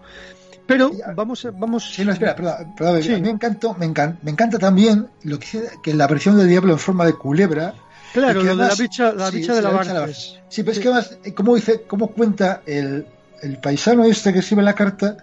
Pero 0.66 0.92
vamos, 1.16 1.48
vamos. 1.54 1.94
Sí, 1.94 2.04
no, 2.04 2.14
espera, 2.14 2.36
perdón, 2.36 2.74
perdón 2.76 3.04
sí. 3.04 3.22
me, 3.22 3.30
encanta, 3.30 3.76
me, 3.78 3.86
encanta, 3.86 4.20
me 4.24 4.32
encanta 4.32 4.58
también 4.58 5.08
lo 5.22 5.38
que 5.38 5.70
que 5.84 5.94
la 5.94 6.08
versión 6.08 6.36
del 6.36 6.50
diablo 6.50 6.74
en 6.74 6.80
forma 6.80 7.06
de 7.06 7.14
culebra. 7.14 7.76
Claro, 8.12 8.42
lo 8.42 8.50
además, 8.50 8.70
de 8.70 8.84
la 8.84 8.88
bicha, 8.88 9.14
la 9.14 9.30
sí, 9.30 9.38
bicha 9.38 9.54
de 9.54 9.62
la 9.62 9.70
bicha 9.70 9.94
barca. 9.94 10.14
Sí, 10.50 10.64
pero 10.64 10.72
es 10.72 10.80
que 10.80 10.88
además, 10.88 11.20
como 11.36 11.54
dice, 11.54 11.84
cómo 11.84 12.08
cuenta 12.08 12.64
el, 12.66 13.06
el 13.44 13.60
paisano 13.60 14.04
este 14.04 14.34
que 14.34 14.40
escribe 14.40 14.64
la 14.64 14.74
carta, 14.74 15.16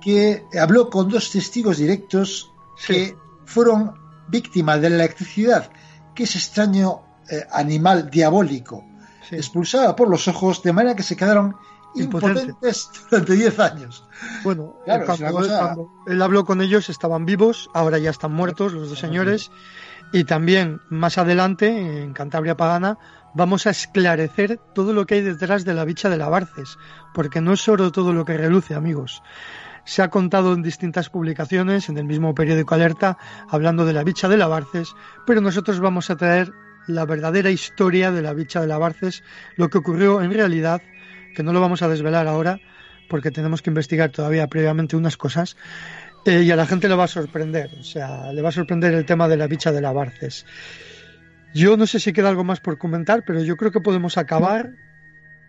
que 0.00 0.44
habló 0.56 0.88
con 0.88 1.08
dos 1.08 1.32
testigos 1.32 1.78
directos 1.78 2.52
que 2.86 3.16
fueron 3.44 4.03
víctimas 4.28 4.80
de 4.80 4.90
la 4.90 4.96
electricidad, 4.96 5.70
que 6.14 6.24
es 6.24 6.36
extraño 6.36 7.02
eh, 7.30 7.46
animal 7.50 8.10
diabólico, 8.10 8.84
expulsada 9.30 9.96
por 9.96 10.08
los 10.08 10.28
ojos, 10.28 10.62
de 10.62 10.72
manera 10.72 10.94
que 10.94 11.02
se 11.02 11.16
quedaron 11.16 11.56
impotentes 11.94 12.90
durante 13.10 13.34
10 13.34 13.58
años. 13.60 14.04
Bueno, 14.42 14.76
claro, 14.84 15.06
cuando, 15.06 15.30
cosa... 15.30 15.58
cuando, 15.58 15.90
él 16.06 16.22
habló 16.22 16.44
con 16.44 16.60
ellos 16.60 16.88
estaban 16.88 17.24
vivos, 17.24 17.70
ahora 17.74 17.98
ya 17.98 18.10
están 18.10 18.32
muertos 18.32 18.72
los 18.72 18.90
dos 18.90 18.98
señores. 18.98 19.50
Y 20.12 20.24
también 20.24 20.80
más 20.90 21.18
adelante, 21.18 22.02
en 22.02 22.12
Cantabria 22.12 22.56
Pagana, 22.56 22.98
vamos 23.34 23.66
a 23.66 23.70
esclarecer 23.70 24.60
todo 24.74 24.92
lo 24.92 25.06
que 25.06 25.16
hay 25.16 25.22
detrás 25.22 25.64
de 25.64 25.74
la 25.74 25.84
bicha 25.84 26.08
de 26.08 26.16
Lavarces, 26.16 26.78
porque 27.12 27.40
no 27.40 27.52
es 27.54 27.68
oro 27.68 27.90
todo 27.90 28.12
lo 28.12 28.24
que 28.24 28.36
reluce, 28.36 28.74
amigos. 28.74 29.22
Se 29.84 30.02
ha 30.02 30.08
contado 30.08 30.52
en 30.54 30.62
distintas 30.62 31.10
publicaciones, 31.10 31.88
en 31.88 31.98
el 31.98 32.04
mismo 32.04 32.34
periódico 32.34 32.74
Alerta, 32.74 33.18
hablando 33.48 33.84
de 33.84 33.92
la 33.92 34.04
bicha 34.04 34.28
de 34.28 34.36
Lavarces, 34.36 34.94
pero 35.26 35.40
nosotros 35.40 35.80
vamos 35.80 36.10
a 36.10 36.16
traer 36.16 36.52
la 36.86 37.04
verdadera 37.04 37.50
historia 37.50 38.10
de 38.10 38.22
la 38.22 38.32
bicha 38.32 38.60
de 38.60 38.66
Lavarces, 38.66 39.22
lo 39.56 39.68
que 39.68 39.78
ocurrió 39.78 40.22
en 40.22 40.32
realidad, 40.32 40.82
que 41.34 41.42
no 41.42 41.52
lo 41.52 41.60
vamos 41.60 41.82
a 41.82 41.88
desvelar 41.88 42.26
ahora, 42.26 42.60
porque 43.08 43.30
tenemos 43.30 43.62
que 43.62 43.70
investigar 43.70 44.10
todavía 44.10 44.46
previamente 44.46 44.96
unas 44.96 45.16
cosas, 45.16 45.56
eh, 46.24 46.42
y 46.42 46.50
a 46.50 46.56
la 46.56 46.66
gente 46.66 46.88
le 46.88 46.94
va 46.94 47.04
a 47.04 47.08
sorprender, 47.08 47.70
o 47.78 47.84
sea, 47.84 48.32
le 48.32 48.40
va 48.40 48.48
a 48.48 48.52
sorprender 48.52 48.94
el 48.94 49.04
tema 49.04 49.28
de 49.28 49.36
la 49.36 49.46
bicha 49.46 49.72
de 49.72 49.80
Lavarces. 49.80 50.46
Yo 51.54 51.76
no 51.76 51.86
sé 51.86 52.00
si 52.00 52.12
queda 52.12 52.30
algo 52.30 52.44
más 52.44 52.60
por 52.60 52.78
comentar, 52.78 53.22
pero 53.26 53.42
yo 53.42 53.56
creo 53.56 53.70
que 53.70 53.80
podemos 53.80 54.16
acabar 54.16 54.72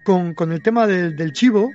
con, 0.04 0.34
con 0.34 0.52
el 0.52 0.62
tema 0.62 0.86
del, 0.86 1.16
del 1.16 1.34
chivo, 1.34 1.72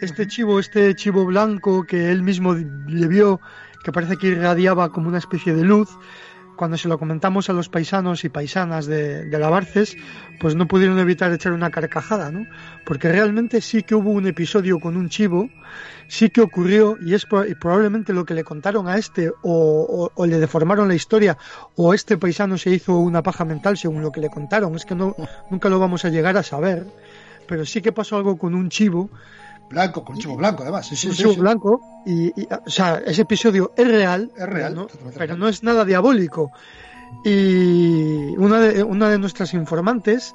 este 0.00 0.26
chivo, 0.26 0.58
este 0.58 0.94
chivo 0.94 1.24
blanco 1.24 1.84
que 1.84 2.10
él 2.10 2.22
mismo 2.22 2.54
le 2.54 3.06
vio, 3.08 3.40
que 3.82 3.92
parece 3.92 4.16
que 4.16 4.28
irradiaba 4.28 4.90
como 4.90 5.08
una 5.08 5.18
especie 5.18 5.54
de 5.54 5.64
luz, 5.64 5.88
cuando 6.56 6.76
se 6.76 6.88
lo 6.88 6.98
comentamos 6.98 7.50
a 7.50 7.52
los 7.52 7.68
paisanos 7.68 8.24
y 8.24 8.28
paisanas 8.28 8.86
de, 8.86 9.24
de 9.24 9.38
Lavarces, 9.38 9.96
pues 10.40 10.54
no 10.54 10.66
pudieron 10.68 10.98
evitar 10.98 11.32
echar 11.32 11.52
una 11.52 11.70
carcajada, 11.70 12.30
¿no? 12.30 12.46
Porque 12.84 13.10
realmente 13.10 13.60
sí 13.60 13.82
que 13.82 13.94
hubo 13.94 14.10
un 14.10 14.26
episodio 14.26 14.78
con 14.78 14.96
un 14.96 15.08
chivo, 15.08 15.50
sí 16.06 16.30
que 16.30 16.40
ocurrió, 16.40 16.96
y 17.04 17.14
es 17.14 17.26
y 17.48 17.54
probablemente 17.54 18.12
lo 18.12 18.24
que 18.24 18.34
le 18.34 18.44
contaron 18.44 18.88
a 18.88 18.96
este, 18.96 19.30
o, 19.30 19.34
o, 19.42 20.10
o, 20.14 20.26
le 20.26 20.38
deformaron 20.38 20.88
la 20.88 20.94
historia, 20.94 21.36
o 21.76 21.94
este 21.94 22.16
paisano 22.16 22.56
se 22.56 22.70
hizo 22.70 22.98
una 22.98 23.22
paja 23.22 23.44
mental 23.44 23.76
según 23.76 24.02
lo 24.02 24.12
que 24.12 24.20
le 24.20 24.30
contaron, 24.30 24.74
es 24.76 24.84
que 24.84 24.94
no, 24.94 25.16
nunca 25.50 25.68
lo 25.68 25.78
vamos 25.78 26.04
a 26.04 26.08
llegar 26.08 26.36
a 26.36 26.42
saber, 26.42 26.86
pero 27.48 27.66
sí 27.66 27.82
que 27.82 27.92
pasó 27.92 28.16
algo 28.16 28.38
con 28.38 28.54
un 28.54 28.68
chivo, 28.68 29.10
blanco, 29.68 30.04
con 30.04 30.16
chivo 30.16 30.36
blanco 30.36 30.62
además. 30.62 30.86
Sí, 30.86 30.96
sí, 30.96 31.08
un 31.08 31.14
chivo 31.14 31.32
sí, 31.32 31.40
blanco 31.40 31.80
y, 32.06 32.40
y, 32.40 32.48
o 32.66 32.70
sea, 32.70 33.02
ese 33.04 33.22
episodio 33.22 33.72
es 33.76 33.88
real, 33.88 34.32
es 34.36 34.46
real, 34.46 34.74
pero 34.74 35.04
no, 35.04 35.12
pero 35.16 35.36
no 35.36 35.48
es 35.48 35.62
nada 35.62 35.84
diabólico. 35.84 36.50
Y 37.24 38.36
una 38.36 38.60
de, 38.60 38.82
una 38.82 39.08
de 39.08 39.18
nuestras 39.18 39.54
informantes 39.54 40.34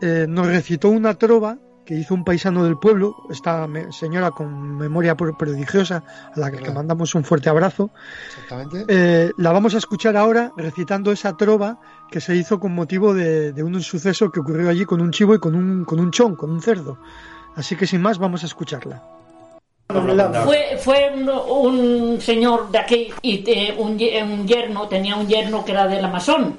eh, 0.00 0.26
nos 0.28 0.46
recitó 0.46 0.90
una 0.90 1.14
trova 1.14 1.58
que 1.88 1.94
hizo 1.94 2.12
un 2.12 2.22
paisano 2.22 2.64
del 2.64 2.76
pueblo, 2.76 3.16
esta 3.30 3.66
señora 3.92 4.30
con 4.30 4.76
memoria 4.76 5.16
prodigiosa, 5.16 6.04
a 6.34 6.38
la 6.38 6.50
que, 6.50 6.58
que 6.58 6.70
mandamos 6.70 7.14
un 7.14 7.24
fuerte 7.24 7.48
abrazo. 7.48 7.90
Exactamente. 8.26 8.84
Eh, 8.88 9.32
la 9.38 9.52
vamos 9.52 9.74
a 9.74 9.78
escuchar 9.78 10.14
ahora 10.18 10.52
recitando 10.54 11.12
esa 11.12 11.34
trova 11.38 11.80
que 12.10 12.20
se 12.20 12.36
hizo 12.36 12.60
con 12.60 12.74
motivo 12.74 13.14
de, 13.14 13.54
de 13.54 13.62
un 13.62 13.80
suceso 13.80 14.30
que 14.30 14.40
ocurrió 14.40 14.68
allí 14.68 14.84
con 14.84 15.00
un 15.00 15.12
chivo 15.12 15.34
y 15.34 15.38
con 15.38 15.54
un, 15.54 15.86
con 15.86 15.98
un 15.98 16.10
chón, 16.10 16.36
con 16.36 16.50
un 16.50 16.60
cerdo. 16.60 16.98
Así 17.58 17.74
que 17.74 17.88
sin 17.88 18.00
más 18.00 18.18
vamos 18.18 18.44
a 18.44 18.46
escucharla. 18.46 19.02
Fue, 20.44 20.78
fue 20.78 21.10
un, 21.12 21.28
un, 21.28 22.20
señor 22.20 22.70
de 22.70 22.78
aquí 22.78 23.08
y 23.20 23.38
te, 23.38 23.74
un, 23.76 23.98
un, 23.98 24.46
yerno, 24.46 24.86
tenía 24.86 25.16
un 25.16 25.26
yerno 25.26 25.64
que 25.64 25.72
era 25.72 25.88
del 25.88 26.04
Amazon 26.04 26.56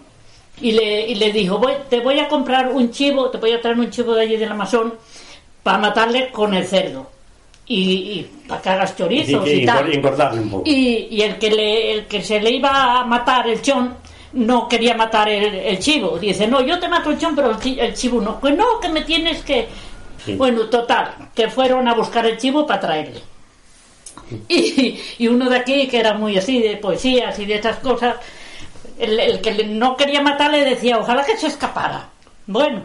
y 0.60 0.74
le, 0.74 1.08
y 1.08 1.16
le 1.16 1.32
dijo, 1.32 1.58
voy, 1.58 1.74
te 1.90 2.02
voy 2.02 2.20
a 2.20 2.28
comprar 2.28 2.70
un 2.74 2.92
chivo, 2.92 3.30
te 3.30 3.38
voy 3.38 3.54
a 3.54 3.62
traer 3.62 3.80
un 3.80 3.90
chivo 3.90 4.14
de 4.14 4.24
allí 4.24 4.36
del 4.36 4.52
Amazon 4.52 4.94
para 5.64 5.78
matarle 5.78 6.32
con 6.32 6.54
el 6.54 6.66
cerdo 6.66 7.10
y, 7.66 7.80
y 7.80 8.32
para 8.46 8.62
que 8.62 8.70
hagas 8.70 8.98
chorizos 8.98 9.48
y, 9.48 9.52
y, 9.52 9.66
tal. 9.66 9.90
un 9.90 10.50
poco. 10.50 10.64
Y, 10.66 11.08
y 11.12 11.22
el, 11.22 11.38
que 11.38 11.52
le, 11.52 11.94
el 11.94 12.06
que 12.08 12.22
se 12.22 12.42
le 12.42 12.50
iba 12.50 13.00
a 13.00 13.06
matar 13.06 13.48
el 13.48 13.62
chón 13.62 13.94
no 14.34 14.68
quería 14.68 14.96
matar 14.96 15.30
el, 15.30 15.56
el 15.56 15.80
chivo. 15.80 16.20
Dice, 16.20 16.46
no, 16.46 16.62
yo 16.62 16.78
te 16.78 16.90
mato 16.90 17.10
el 17.10 17.18
chón, 17.18 17.36
pero 17.36 17.52
el, 17.52 17.80
el 17.80 17.94
chivo 17.94 18.20
no. 18.20 18.38
Pues 18.40 18.58
no, 18.58 18.80
que 18.82 18.90
me 18.90 19.02
tienes 19.02 19.44
que 19.44 19.68
Sí. 20.24 20.36
Bueno, 20.36 20.70
total, 20.70 21.30
que 21.34 21.50
fueron 21.50 21.88
a 21.88 21.94
buscar 21.94 22.26
el 22.26 22.38
chivo 22.38 22.66
para 22.66 22.80
traerle. 22.80 23.22
Y, 24.48 25.00
y, 25.18 25.28
uno 25.28 25.50
de 25.50 25.58
aquí, 25.58 25.88
que 25.88 26.00
era 26.00 26.14
muy 26.14 26.38
así, 26.38 26.62
de 26.62 26.78
poesías 26.78 27.38
y 27.40 27.46
de 27.46 27.56
estas 27.56 27.78
cosas, 27.78 28.18
el, 29.00 29.20
el, 29.20 29.42
que 29.42 29.64
no 29.66 29.98
quería 29.98 30.22
matarle 30.22 30.64
decía, 30.64 31.00
ojalá 31.00 31.24
que 31.26 31.38
se 31.38 31.48
escapara. 31.48 32.10
Bueno, 32.46 32.84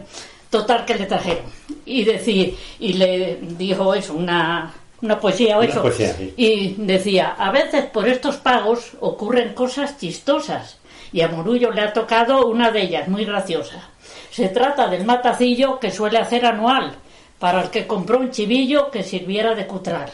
total 0.49 0.85
que 0.85 0.95
le 0.95 1.05
trajeron. 1.05 1.45
Y 1.85 2.03
decir, 2.03 2.57
y 2.79 2.93
le 2.93 3.39
dijo 3.41 3.93
eso, 3.93 4.13
una, 4.13 4.73
una 5.01 5.19
poesía 5.19 5.57
o 5.57 5.61
una 5.61 5.69
eso. 5.69 5.81
Poesía, 5.81 6.13
sí. 6.13 6.33
Y 6.37 6.75
decía, 6.77 7.35
a 7.37 7.51
veces 7.51 7.85
por 7.85 8.07
estos 8.07 8.37
pagos 8.37 8.93
ocurren 9.01 9.53
cosas 9.53 9.97
chistosas. 9.97 10.79
Y 11.11 11.21
a 11.21 11.27
Murullo 11.27 11.71
le 11.71 11.81
ha 11.81 11.93
tocado 11.93 12.47
una 12.47 12.71
de 12.71 12.81
ellas, 12.81 13.07
muy 13.07 13.25
graciosa. 13.25 13.89
Se 14.31 14.49
trata 14.49 14.87
del 14.87 15.05
matacillo 15.05 15.79
que 15.79 15.91
suele 15.91 16.17
hacer 16.17 16.45
anual 16.45 16.95
para 17.45 17.61
el 17.61 17.69
que 17.69 17.85
compró 17.85 18.17
un 18.17 18.31
chivillo 18.31 18.89
que 18.89 19.03
sirviera 19.03 19.53
de 19.53 19.67
cutrar. 19.67 20.09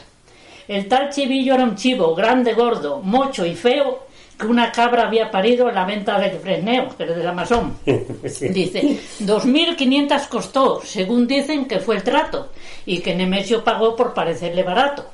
El 0.67 0.89
tal 0.89 1.09
chivillo 1.11 1.53
era 1.53 1.63
un 1.63 1.77
chivo 1.77 2.13
grande, 2.13 2.51
gordo, 2.51 2.99
mocho 3.01 3.45
y 3.45 3.55
feo 3.55 4.05
que 4.37 4.47
una 4.47 4.69
cabra 4.69 5.07
había 5.07 5.31
parido 5.31 5.69
en 5.69 5.75
la 5.75 5.85
venta 5.85 6.19
del 6.19 6.37
Fresneo, 6.39 6.89
que 6.89 7.05
es 7.05 7.15
del 7.15 7.25
Amazon. 7.25 7.77
sí. 8.25 8.49
Dice, 8.49 8.81
2.500 9.21 10.27
costó, 10.27 10.81
según 10.83 11.25
dicen 11.25 11.69
que 11.69 11.79
fue 11.79 11.95
el 11.95 12.03
trato, 12.03 12.49
y 12.85 12.99
que 12.99 13.15
Nemesio 13.15 13.63
pagó 13.63 13.95
por 13.95 14.13
parecerle 14.13 14.63
barato. 14.63 15.05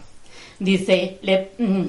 Dice, 0.57 1.19
le, 1.21 1.51
mm, 1.59 1.85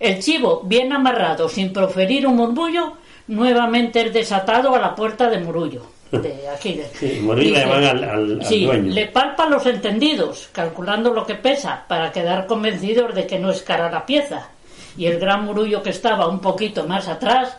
el 0.00 0.18
chivo, 0.22 0.60
bien 0.66 0.92
amarrado, 0.92 1.48
sin 1.48 1.72
proferir 1.72 2.26
un 2.26 2.36
murmullo, 2.36 2.98
nuevamente 3.28 4.02
es 4.02 4.12
desatado 4.12 4.74
a 4.74 4.78
la 4.78 4.94
puerta 4.94 5.30
de 5.30 5.38
Murullo 5.38 5.93
de 6.22 6.48
aquí. 6.48 6.74
De, 6.74 6.86
sí, 6.94 7.20
morir 7.20 7.48
dice, 7.48 7.64
le 7.64 7.70
van 7.70 7.84
al, 7.84 8.04
al, 8.04 8.40
al 8.40 8.46
sí, 8.46 8.64
dueño. 8.64 8.92
le 8.92 9.06
palpa 9.06 9.46
los 9.48 9.66
entendidos, 9.66 10.48
calculando 10.52 11.12
lo 11.12 11.26
que 11.26 11.34
pesa, 11.34 11.84
para 11.88 12.12
quedar 12.12 12.46
convencidos 12.46 13.14
de 13.14 13.26
que 13.26 13.38
no 13.38 13.50
es 13.50 13.62
cara 13.62 13.90
la 13.90 14.06
pieza. 14.06 14.48
Y 14.96 15.06
el 15.06 15.18
gran 15.18 15.44
murullo 15.44 15.82
que 15.82 15.90
estaba 15.90 16.28
un 16.28 16.40
poquito 16.40 16.86
más 16.86 17.08
atrás, 17.08 17.56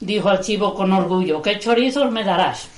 dijo 0.00 0.28
al 0.28 0.40
chivo 0.40 0.74
con 0.74 0.92
orgullo, 0.92 1.42
¿qué 1.42 1.58
chorizos 1.58 2.10
me 2.10 2.24
darás? 2.24 2.68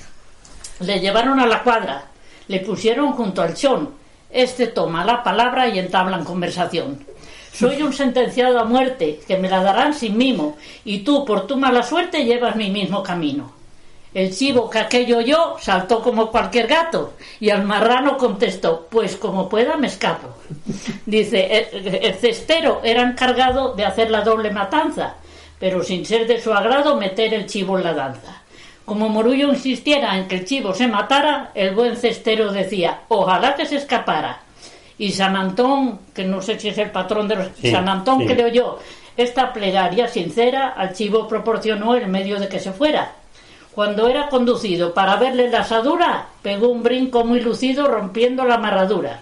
Le 0.79 0.99
llevaron 0.99 1.39
a 1.39 1.45
la 1.45 1.63
cuadra, 1.63 2.05
le 2.47 2.59
pusieron 2.59 3.13
junto 3.13 3.41
al 3.41 3.53
chón, 3.53 3.91
este 4.29 4.67
toma 4.67 5.05
la 5.05 5.23
palabra 5.23 5.67
y 5.67 5.79
entablan 5.79 6.23
conversación. 6.25 7.05
Soy 7.53 7.81
un 7.81 7.93
sentenciado 7.93 8.59
a 8.59 8.63
muerte, 8.63 9.19
que 9.27 9.37
me 9.37 9.49
la 9.49 9.61
darán 9.61 9.93
sin 9.93 10.17
mimo, 10.17 10.57
y 10.85 10.99
tú, 10.99 11.25
por 11.25 11.47
tu 11.47 11.57
mala 11.57 11.83
suerte, 11.83 12.23
llevas 12.23 12.55
mi 12.55 12.69
mismo 12.69 13.03
camino. 13.03 13.60
El 14.13 14.35
chivo 14.35 14.69
que 14.69 14.79
aquello 14.79 15.19
oyó 15.19 15.55
saltó 15.57 16.01
como 16.01 16.31
cualquier 16.31 16.67
gato 16.67 17.13
y 17.39 17.49
al 17.49 17.63
marrano 17.63 18.17
contestó, 18.17 18.87
pues 18.91 19.15
como 19.15 19.47
pueda 19.47 19.77
me 19.77 19.87
escapo. 19.87 20.27
Dice, 21.05 21.69
el, 21.71 22.13
cestero 22.15 22.81
era 22.83 23.03
encargado 23.03 23.73
de 23.73 23.85
hacer 23.85 24.11
la 24.11 24.21
doble 24.21 24.51
matanza, 24.51 25.15
pero 25.57 25.81
sin 25.81 26.05
ser 26.05 26.27
de 26.27 26.41
su 26.41 26.51
agrado 26.51 26.97
meter 26.97 27.33
el 27.33 27.45
chivo 27.45 27.77
en 27.77 27.85
la 27.85 27.93
danza. 27.93 28.41
Como 28.83 29.07
Morullo 29.07 29.47
insistiera 29.47 30.17
en 30.17 30.27
que 30.27 30.35
el 30.35 30.45
chivo 30.45 30.73
se 30.73 30.89
matara, 30.89 31.51
el 31.55 31.73
buen 31.73 31.95
cestero 31.95 32.51
decía, 32.51 33.03
ojalá 33.07 33.55
que 33.55 33.65
se 33.65 33.77
escapara. 33.77 34.41
Y 34.97 35.13
San 35.13 35.37
Antón, 35.37 35.99
que 36.13 36.25
no 36.25 36.41
sé 36.41 36.59
si 36.59 36.67
es 36.67 36.77
el 36.77 36.91
patrón 36.91 37.29
de 37.29 37.35
los... 37.37 37.47
San 37.63 37.87
Antón 37.87 38.27
que 38.27 38.35
le 38.35 38.43
oyó 38.43 38.77
esta 39.15 39.53
plegaria 39.53 40.09
sincera, 40.09 40.69
al 40.69 40.93
chivo 40.93 41.29
proporcionó 41.29 41.95
el 41.95 42.07
medio 42.07 42.39
de 42.39 42.49
que 42.49 42.59
se 42.59 42.73
fuera 42.73 43.13
cuando 43.73 44.07
era 44.07 44.27
conducido 44.27 44.93
para 44.93 45.15
verle 45.15 45.49
la 45.49 45.61
asadura, 45.61 46.27
pegó 46.41 46.69
un 46.69 46.83
brinco 46.83 47.23
muy 47.23 47.39
lucido 47.39 47.87
rompiendo 47.87 48.43
la 48.45 48.55
amarradura. 48.55 49.21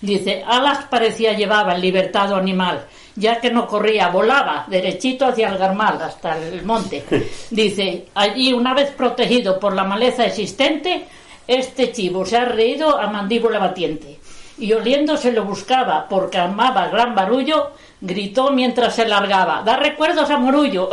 Dice, 0.00 0.44
alas 0.46 0.86
parecía 0.90 1.32
llevaba 1.32 1.74
el 1.74 1.80
libertado 1.80 2.36
animal, 2.36 2.86
ya 3.14 3.40
que 3.40 3.50
no 3.50 3.66
corría, 3.66 4.08
volaba 4.08 4.64
derechito 4.68 5.26
hacia 5.26 5.48
el 5.48 5.58
garmal, 5.58 6.00
hasta 6.00 6.38
el 6.38 6.64
monte. 6.64 7.04
Dice, 7.50 8.06
allí 8.14 8.52
una 8.52 8.74
vez 8.74 8.90
protegido 8.90 9.58
por 9.58 9.74
la 9.74 9.84
maleza 9.84 10.26
existente, 10.26 11.06
este 11.46 11.92
chivo 11.92 12.24
se 12.26 12.36
ha 12.36 12.44
reído 12.44 12.98
a 12.98 13.08
mandíbula 13.08 13.58
batiente. 13.58 14.18
Y 14.58 14.72
oliéndose 14.72 15.32
lo 15.32 15.44
buscaba, 15.44 16.06
porque 16.08 16.38
amaba 16.38 16.88
gran 16.88 17.14
barullo, 17.14 17.72
gritó 18.00 18.50
mientras 18.50 18.94
se 18.94 19.06
largaba. 19.06 19.62
Da 19.62 19.76
recuerdos 19.76 20.30
a 20.30 20.38
Morullo. 20.38 20.90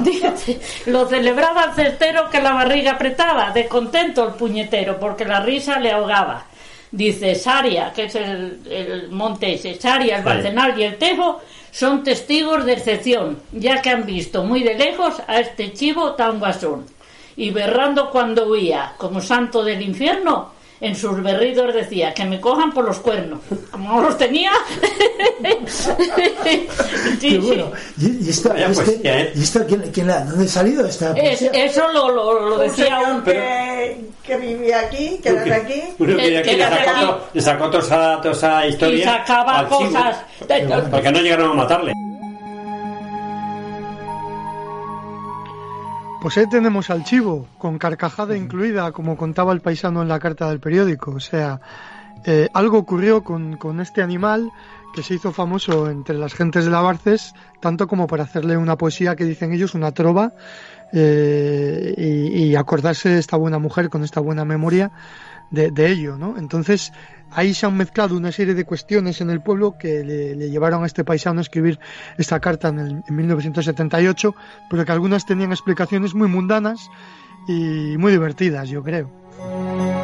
lo 0.86 1.06
celebraba 1.06 1.64
el 1.64 1.72
cestero 1.72 2.30
que 2.30 2.40
la 2.40 2.52
barriga 2.52 2.92
apretaba, 2.92 3.50
de 3.50 3.66
contento 3.66 4.26
el 4.26 4.34
puñetero, 4.34 4.98
porque 4.98 5.24
la 5.24 5.40
risa 5.40 5.78
le 5.78 5.92
ahogaba. 5.92 6.46
Dice 6.90 7.34
Saria, 7.34 7.92
que 7.94 8.04
es 8.04 8.14
el, 8.14 9.08
monte 9.10 9.54
ese, 9.54 9.80
Saria, 9.80 10.18
el 10.18 10.24
Barcenal 10.24 10.78
y 10.78 10.84
el 10.84 10.98
Tejo, 10.98 11.40
son 11.70 12.04
testigos 12.04 12.66
de 12.66 12.74
excepción, 12.74 13.40
ya 13.52 13.80
que 13.80 13.88
han 13.88 14.04
visto 14.04 14.44
muy 14.44 14.62
de 14.62 14.74
lejos 14.74 15.14
a 15.26 15.40
este 15.40 15.72
chivo 15.72 16.12
tan 16.12 16.38
guasón. 16.38 16.84
Y 17.34 17.50
berrando 17.50 18.10
cuando 18.10 18.46
huía, 18.46 18.92
como 18.98 19.22
santo 19.22 19.64
del 19.64 19.80
infierno, 19.80 20.52
en 20.82 20.96
sus 20.96 21.22
berridos 21.22 21.72
decía 21.72 22.12
que 22.12 22.24
me 22.24 22.40
cojan 22.40 22.72
por 22.72 22.84
los 22.84 22.98
cuernos. 22.98 23.38
Como 23.70 23.88
no 23.88 24.02
los 24.02 24.18
tenía. 24.18 24.50
sí, 27.20 27.38
bueno. 27.38 27.70
¿Y, 28.00 28.28
esto, 28.28 28.52
este, 28.52 29.00
¿eh? 29.04 29.32
¿y 29.32 29.42
esto 29.42 29.64
quién, 29.64 29.82
quién 29.92 30.08
la, 30.08 30.24
dónde 30.24 30.44
ha 30.44 30.48
salido 30.48 30.84
esta 30.84 31.12
Eso 31.12 31.86
lo, 31.92 32.10
lo, 32.10 32.48
lo 32.48 32.58
decía 32.58 32.98
un. 33.00 33.22
Que, 33.22 34.06
que, 34.24 34.36
vivía 34.36 34.80
aquí, 34.80 35.20
que 35.22 35.28
era 35.28 35.44
de 35.44 35.54
aquí. 35.54 35.82
Uno 36.00 36.16
que, 36.16 36.38
aquí, 36.38 36.56
le 36.56 36.64
sacó, 36.64 37.20
le 37.32 37.40
sacó 37.40 37.70
toda 37.70 38.20
esa, 38.32 38.66
historia. 38.66 38.98
Y 38.98 39.04
sacaba 39.04 39.68
cosas. 39.68 40.16
Porque 40.90 41.12
no 41.12 41.20
llegaron 41.20 41.52
a 41.52 41.54
matarle. 41.54 41.92
Pues 46.22 46.38
ahí 46.38 46.46
tenemos 46.48 46.88
al 46.88 47.02
chivo, 47.02 47.48
con 47.58 47.78
carcajada 47.78 48.36
incluida, 48.36 48.92
como 48.92 49.16
contaba 49.16 49.52
el 49.52 49.60
paisano 49.60 50.02
en 50.02 50.08
la 50.08 50.20
carta 50.20 50.48
del 50.48 50.60
periódico. 50.60 51.10
O 51.10 51.18
sea, 51.18 51.60
eh, 52.24 52.48
algo 52.54 52.78
ocurrió 52.78 53.24
con, 53.24 53.56
con, 53.56 53.80
este 53.80 54.02
animal 54.02 54.52
que 54.94 55.02
se 55.02 55.14
hizo 55.14 55.32
famoso 55.32 55.90
entre 55.90 56.16
las 56.16 56.34
gentes 56.34 56.64
de 56.64 56.70
la 56.70 56.80
Barces, 56.80 57.34
tanto 57.58 57.88
como 57.88 58.06
para 58.06 58.22
hacerle 58.22 58.56
una 58.56 58.78
poesía 58.78 59.16
que 59.16 59.24
dicen 59.24 59.52
ellos, 59.52 59.74
una 59.74 59.90
trova, 59.90 60.32
eh, 60.92 61.92
y, 61.98 62.44
y, 62.44 62.54
acordarse 62.54 63.08
de 63.08 63.18
esta 63.18 63.36
buena 63.36 63.58
mujer 63.58 63.90
con 63.90 64.04
esta 64.04 64.20
buena 64.20 64.44
memoria 64.44 64.92
de, 65.50 65.72
de 65.72 65.90
ello, 65.90 66.16
¿no? 66.16 66.38
Entonces, 66.38 66.92
ahí 67.34 67.54
se 67.54 67.66
han 67.66 67.76
mezclado 67.76 68.16
una 68.16 68.32
serie 68.32 68.54
de 68.54 68.64
cuestiones 68.64 69.20
en 69.20 69.30
el 69.30 69.40
pueblo 69.40 69.76
que 69.78 70.04
le, 70.04 70.50
llevaron 70.50 70.82
a 70.82 70.86
este 70.86 71.04
paisano 71.04 71.40
a 71.40 71.42
escribir 71.42 71.78
esta 72.18 72.40
carta 72.40 72.68
en, 72.68 73.04
en 73.06 73.16
1978, 73.16 74.34
pero 74.70 74.84
que 74.84 74.92
algunas 74.92 75.26
tenían 75.26 75.52
explicaciones 75.52 76.14
muy 76.14 76.28
mundanas 76.28 76.90
y 77.48 77.96
muy 77.98 78.12
divertidas, 78.12 78.68
yo 78.68 78.82
creo. 78.82 80.01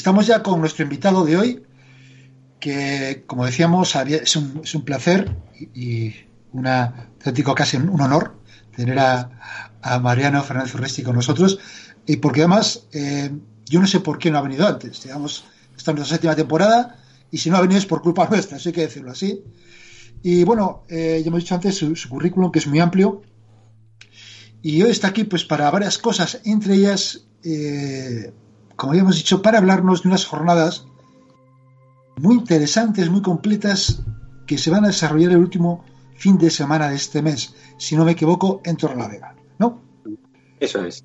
Estamos 0.00 0.26
ya 0.26 0.42
con 0.42 0.60
nuestro 0.60 0.82
invitado 0.82 1.26
de 1.26 1.36
hoy, 1.36 1.62
que 2.58 3.22
como 3.26 3.44
decíamos 3.44 3.94
es 3.94 4.34
un, 4.34 4.62
es 4.64 4.74
un 4.74 4.82
placer 4.82 5.36
y 5.74 6.14
un 6.54 6.66
auténtico 6.66 7.54
casi 7.54 7.76
un 7.76 8.00
honor 8.00 8.40
tener 8.74 8.98
a, 8.98 9.28
Mariano 10.00 10.42
Fernández 10.42 10.74
Urresti 10.74 11.02
con 11.02 11.16
nosotros, 11.16 11.58
y 12.06 12.16
porque 12.16 12.40
además 12.40 12.86
eh, 12.92 13.30
yo 13.66 13.78
no 13.78 13.86
sé 13.86 14.00
por 14.00 14.16
qué 14.18 14.30
no 14.30 14.38
ha 14.38 14.40
venido 14.40 14.66
antes, 14.66 15.02
digamos, 15.02 15.44
esta 15.76 15.90
es 15.90 15.96
nuestra 15.98 16.16
séptima 16.16 16.34
temporada, 16.34 16.96
y 17.30 17.36
si 17.36 17.50
no 17.50 17.58
ha 17.58 17.60
venido 17.60 17.78
es 17.78 17.84
por 17.84 18.00
culpa 18.00 18.26
nuestra, 18.30 18.56
eso 18.56 18.70
hay 18.70 18.72
que 18.72 18.80
decirlo 18.80 19.10
así. 19.10 19.44
Y 20.22 20.44
bueno, 20.44 20.84
eh, 20.88 21.20
ya 21.22 21.28
hemos 21.28 21.40
dicho 21.40 21.54
antes 21.54 21.76
su, 21.76 21.94
currículum, 22.08 22.50
que 22.50 22.60
es 22.60 22.66
muy 22.66 22.80
amplio, 22.80 23.20
y 24.62 24.80
hoy 24.80 24.92
está 24.92 25.08
aquí 25.08 25.24
pues 25.24 25.44
para 25.44 25.70
varias 25.70 25.98
cosas, 25.98 26.40
entre 26.44 26.76
ellas 26.76 27.26
eh, 27.44 28.32
como 28.80 28.92
habíamos 28.92 29.16
dicho, 29.16 29.42
para 29.42 29.58
hablarnos 29.58 30.02
de 30.02 30.08
unas 30.08 30.24
jornadas 30.24 30.86
muy 32.16 32.36
interesantes, 32.36 33.10
muy 33.10 33.20
completas, 33.20 34.02
que 34.46 34.56
se 34.56 34.70
van 34.70 34.84
a 34.84 34.86
desarrollar 34.86 35.32
el 35.32 35.36
último 35.36 35.84
fin 36.14 36.38
de 36.38 36.48
semana 36.48 36.88
de 36.88 36.96
este 36.96 37.20
mes, 37.20 37.54
si 37.76 37.94
no 37.94 38.06
me 38.06 38.12
equivoco, 38.12 38.62
en 38.64 38.78
Torrelavega, 38.78 39.36
¿no? 39.58 39.82
Eso 40.58 40.82
es. 40.82 41.04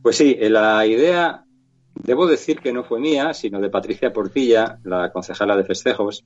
Pues 0.00 0.16
sí, 0.16 0.34
eh, 0.40 0.48
la 0.48 0.86
idea, 0.86 1.44
debo 1.92 2.26
decir 2.26 2.60
que 2.60 2.72
no 2.72 2.84
fue 2.84 3.00
mía, 3.00 3.34
sino 3.34 3.60
de 3.60 3.68
Patricia 3.68 4.14
Portilla, 4.14 4.78
la 4.84 5.12
concejala 5.12 5.56
de 5.56 5.64
festejos, 5.64 6.24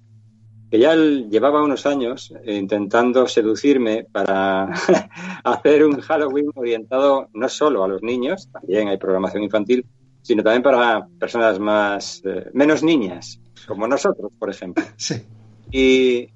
que 0.71 0.79
ya 0.79 0.95
llevaba 0.95 1.65
unos 1.65 1.87
años 1.87 2.33
intentando 2.47 3.27
seducirme 3.27 4.07
para 4.13 4.73
hacer 5.45 5.87
un 5.87 6.01
Halloween 6.01 6.53
orientado 6.55 7.31
no 7.35 7.49
solo 7.49 7.83
a 7.83 7.89
los 7.89 8.01
niños, 8.05 8.49
también 8.53 8.87
hay 8.87 8.97
programación 8.97 9.43
infantil, 9.43 9.85
sino 10.25 10.43
también 10.43 10.63
para 10.63 11.07
personas 11.21 11.61
más 11.61 12.23
eh, 12.25 12.47
menos 12.55 12.83
niñas, 12.83 13.39
como 13.69 13.87
nosotros, 13.87 14.33
por 14.39 14.51
ejemplo. 14.51 14.83
Sí. 14.97 15.23
Y, 15.71 16.29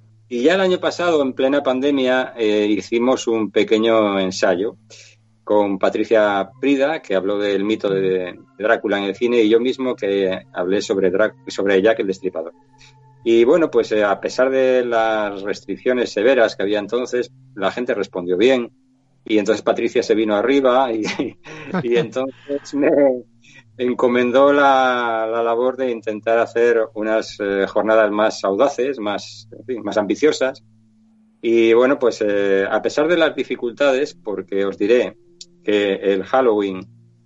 ya 0.42 0.55
el 0.57 0.61
año 0.61 0.79
pasado, 0.79 1.22
en 1.22 1.33
plena 1.33 1.62
pandemia, 1.62 2.35
eh, 2.37 2.66
hicimos 2.68 3.27
un 3.27 3.51
pequeño 3.51 4.20
ensayo 4.20 4.77
con 5.42 5.79
Patricia 5.79 6.51
Prida, 6.61 7.01
que 7.01 7.14
habló 7.14 7.38
del 7.38 7.64
mito 7.64 7.88
de 7.88 8.38
Drácula 8.59 8.98
en 8.98 9.05
el 9.05 9.14
cine, 9.14 9.40
y 9.40 9.48
yo 9.48 9.59
mismo 9.59 9.96
que 9.96 10.38
hablé 10.53 10.83
sobre, 10.83 11.11
sobre 11.46 11.81
Jack 11.81 12.01
el 12.01 12.09
Destripador. 12.09 12.53
Y 13.24 13.44
bueno, 13.44 13.70
pues 13.70 13.90
eh, 13.92 14.05
a 14.05 14.20
pesar 14.20 14.51
de 14.51 14.85
las 14.85 15.40
restricciones 15.40 16.12
severas 16.12 16.57
que 16.57 16.62
había 16.62 16.79
entonces, 16.79 17.33
la 17.55 17.70
gente 17.70 17.94
respondió 17.94 18.37
bien. 18.37 18.70
Y 19.24 19.38
entonces 19.38 19.62
Patricia 19.62 20.03
se 20.03 20.14
vino 20.14 20.35
arriba 20.35 20.92
y, 20.92 21.03
y 21.83 21.96
entonces 21.96 22.74
me, 22.74 22.90
encomendó 23.78 24.52
la, 24.52 25.26
labor 25.42 25.76
de 25.76 25.90
intentar 25.90 26.38
hacer 26.38 26.80
unas 26.94 27.38
eh, 27.40 27.64
jornadas 27.66 28.10
más 28.10 28.44
audaces, 28.44 28.98
más, 28.98 29.48
más 29.82 29.96
ambiciosas. 29.96 30.64
Y 31.40 31.72
bueno, 31.72 31.98
pues 31.98 32.20
eh, 32.20 32.66
a 32.68 32.82
pesar 32.82 33.06
de 33.06 33.16
las 33.16 33.34
dificultades, 33.34 34.14
porque 34.14 34.64
os 34.64 34.76
diré 34.76 35.16
que 35.62 35.94
el 35.94 36.24
Halloween 36.24 36.80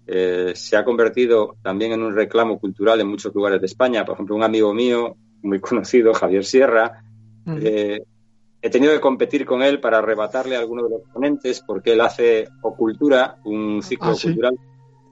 eh, 0.06 0.52
se 0.54 0.76
ha 0.76 0.84
convertido 0.84 1.56
también 1.62 1.92
en 1.92 2.02
un 2.02 2.14
reclamo 2.14 2.58
cultural 2.58 3.00
en 3.00 3.08
muchos 3.08 3.34
lugares 3.34 3.60
de 3.60 3.66
España. 3.66 4.04
Por 4.04 4.14
ejemplo, 4.14 4.36
un 4.36 4.44
amigo 4.44 4.74
mío 4.74 5.16
muy 5.42 5.58
conocido, 5.60 6.12
Javier 6.12 6.44
Sierra, 6.44 7.02
mm. 7.46 7.56
he 7.62 8.70
tenido 8.70 8.92
que 8.92 9.00
competir 9.00 9.46
con 9.46 9.62
él 9.62 9.80
para 9.80 9.98
arrebatarle 9.98 10.56
a 10.56 10.58
alguno 10.58 10.84
de 10.84 10.90
los 10.90 11.02
ponentes 11.10 11.64
porque 11.66 11.94
él 11.94 12.02
hace 12.02 12.46
Ocultura, 12.60 13.38
un 13.44 13.82
ciclo 13.82 14.10
ah, 14.10 14.16
cultural 14.20 14.54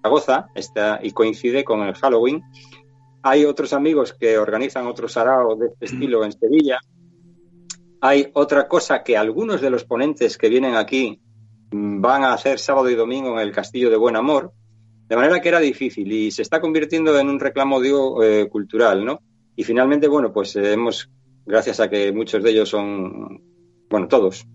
Zaragoza 0.02 0.48
está, 0.54 1.00
y 1.02 1.12
coincide 1.12 1.64
con 1.64 1.82
el 1.82 1.94
Halloween. 1.94 2.42
Hay 3.22 3.44
otros 3.44 3.72
amigos 3.72 4.14
que 4.18 4.38
organizan 4.38 4.86
otro 4.86 5.08
sarao 5.08 5.56
de 5.56 5.66
este 5.68 5.86
estilo 5.86 6.24
en 6.24 6.32
Sevilla. 6.32 6.78
Hay 8.00 8.30
otra 8.32 8.66
cosa 8.66 9.02
que 9.02 9.16
algunos 9.16 9.60
de 9.60 9.70
los 9.70 9.84
ponentes 9.84 10.38
que 10.38 10.48
vienen 10.48 10.74
aquí 10.74 11.20
van 11.72 12.24
a 12.24 12.32
hacer 12.32 12.58
sábado 12.58 12.88
y 12.88 12.94
domingo 12.94 13.32
en 13.32 13.46
el 13.46 13.52
Castillo 13.52 13.90
de 13.90 13.96
Buen 13.96 14.16
Amor. 14.16 14.52
De 15.06 15.16
manera 15.16 15.40
que 15.40 15.48
era 15.48 15.60
difícil 15.60 16.10
y 16.10 16.30
se 16.30 16.42
está 16.42 16.60
convirtiendo 16.60 17.18
en 17.18 17.28
un 17.28 17.40
reclamo, 17.40 17.80
digo, 17.80 18.22
eh, 18.22 18.48
cultural, 18.48 19.04
¿no? 19.04 19.20
Y 19.54 19.64
finalmente, 19.64 20.08
bueno, 20.08 20.32
pues 20.32 20.56
eh, 20.56 20.72
hemos, 20.72 21.10
gracias 21.44 21.80
a 21.80 21.90
que 21.90 22.12
muchos 22.12 22.42
de 22.42 22.50
ellos 22.50 22.68
son, 22.68 23.42
bueno, 23.90 24.08
todos, 24.08 24.46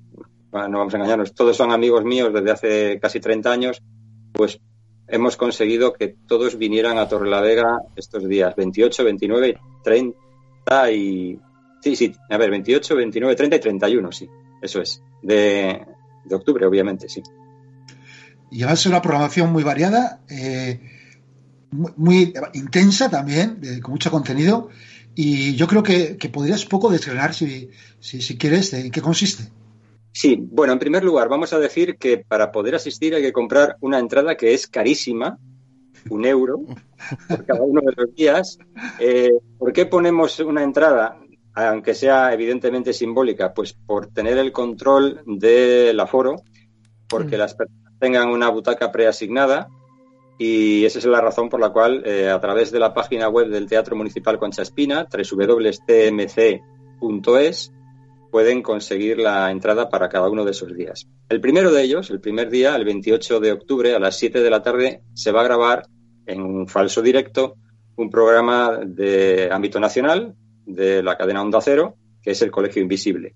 no 0.51 0.79
vamos 0.79 0.93
a 0.93 0.97
engañarnos, 0.97 1.33
todos 1.33 1.55
son 1.57 1.71
amigos 1.71 2.03
míos 2.05 2.33
desde 2.33 2.51
hace 2.51 2.99
casi 2.99 3.19
30 3.19 3.51
años, 3.51 3.83
pues 4.31 4.59
hemos 5.07 5.37
conseguido 5.37 5.93
que 5.93 6.15
todos 6.27 6.57
vinieran 6.57 6.97
a 6.97 7.07
Torrelavega 7.07 7.79
estos 7.95 8.27
días, 8.27 8.55
28, 8.55 9.03
29, 9.03 9.59
30 9.83 10.91
y... 10.91 11.39
Sí, 11.81 11.95
sí, 11.95 12.15
a 12.29 12.37
ver, 12.37 12.49
28, 12.49 12.95
29, 12.95 13.35
30 13.35 13.55
y 13.55 13.59
31, 13.59 14.11
sí, 14.11 14.27
eso 14.61 14.81
es, 14.81 15.03
de, 15.21 15.85
de 16.23 16.35
octubre, 16.35 16.65
obviamente, 16.65 17.07
sí. 17.07 17.21
Ser 18.75 18.91
una 18.91 19.01
programación 19.01 19.51
muy 19.51 19.63
variada, 19.63 20.21
eh, 20.27 20.79
muy, 21.71 21.91
muy 21.95 22.33
intensa 22.53 23.09
también, 23.09 23.59
con 23.83 23.91
mucho 23.91 24.09
contenido, 24.09 24.69
y 25.13 25.55
yo 25.55 25.67
creo 25.67 25.83
que, 25.83 26.17
que 26.17 26.29
podrías 26.29 26.65
poco 26.65 26.89
desgranar, 26.89 27.35
si, 27.35 27.69
si, 27.99 28.21
si 28.21 28.37
quieres, 28.37 28.73
en 28.73 28.89
qué 28.89 29.01
consiste. 29.01 29.51
Sí, 30.15 30.39
bueno, 30.39 30.71
en 30.71 30.79
primer 30.79 31.03
lugar, 31.03 31.27
vamos 31.27 31.51
a 31.51 31.59
decir 31.59 31.97
que 31.97 32.19
para 32.19 32.49
poder 32.49 32.73
asistir 32.75 33.13
hay 33.13 33.21
que 33.21 33.33
comprar 33.33 33.75
una 33.81 33.99
entrada 33.99 34.37
que 34.37 34.53
es 34.53 34.65
carísima, 34.65 35.37
un 36.09 36.23
euro, 36.23 36.61
por 37.27 37.45
cada 37.45 37.61
uno 37.61 37.81
de 37.81 37.91
los 37.97 38.15
días. 38.15 38.57
Eh, 38.97 39.33
¿Por 39.57 39.73
qué 39.73 39.85
ponemos 39.85 40.39
una 40.39 40.63
entrada, 40.63 41.19
aunque 41.53 41.93
sea 41.93 42.31
evidentemente 42.31 42.93
simbólica? 42.93 43.53
Pues 43.53 43.73
por 43.73 44.07
tener 44.07 44.37
el 44.37 44.53
control 44.53 45.21
del 45.25 45.99
aforo, 45.99 46.37
porque 47.09 47.37
las 47.37 47.53
personas 47.53 47.91
tengan 47.99 48.29
una 48.29 48.47
butaca 48.47 48.93
preasignada 48.93 49.67
y 50.37 50.85
esa 50.85 50.99
es 50.99 51.05
la 51.05 51.19
razón 51.19 51.49
por 51.49 51.59
la 51.59 51.71
cual 51.71 52.03
eh, 52.05 52.29
a 52.29 52.39
través 52.39 52.71
de 52.71 52.79
la 52.79 52.93
página 52.93 53.27
web 53.27 53.49
del 53.49 53.67
Teatro 53.67 53.97
Municipal 53.97 54.39
Concha 54.39 54.61
Espina, 54.61 55.09
www.tmc.es, 55.11 56.61
pueden 58.35 58.61
conseguir 58.61 59.17
la 59.17 59.49
entrada 59.49 59.87
para 59.87 60.09
cada 60.09 60.29
uno 60.29 60.43
de 60.43 60.51
esos 60.51 60.75
días. 60.75 61.07
El 61.29 61.39
primero 61.39 61.71
de 61.71 61.83
ellos, 61.83 62.09
el 62.09 62.19
primer 62.19 62.49
día, 62.49 62.75
el 62.75 62.83
28 62.83 63.39
de 63.39 63.53
octubre 63.53 63.95
a 63.95 63.99
las 63.99 64.19
7 64.19 64.41
de 64.41 64.49
la 64.49 64.61
tarde, 64.61 65.03
se 65.13 65.31
va 65.31 65.39
a 65.39 65.45
grabar 65.45 65.87
en 66.25 66.41
un 66.41 66.67
falso 66.67 67.01
directo 67.01 67.55
un 67.95 68.09
programa 68.09 68.81
de 68.85 69.47
ámbito 69.49 69.79
nacional 69.79 70.35
de 70.65 71.01
la 71.01 71.15
cadena 71.15 71.43
Onda 71.43 71.61
Cero, 71.61 71.95
que 72.21 72.31
es 72.31 72.41
el 72.41 72.51
Colegio 72.51 72.81
Invisible. 72.81 73.35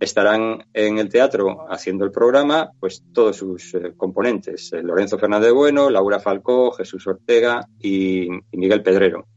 Estarán 0.00 0.64
en 0.74 0.98
el 0.98 1.08
teatro 1.08 1.64
haciendo 1.70 2.04
el 2.04 2.10
programa, 2.10 2.72
pues 2.80 3.04
todos 3.14 3.36
sus 3.36 3.74
eh, 3.74 3.92
componentes, 3.96 4.72
eh, 4.72 4.82
Lorenzo 4.82 5.20
Fernández 5.20 5.52
Bueno, 5.52 5.88
Laura 5.88 6.18
Falcó, 6.18 6.72
Jesús 6.72 7.06
Ortega 7.06 7.60
y, 7.78 8.26
Miguel 8.50 8.82
Pedrero. 8.82 9.28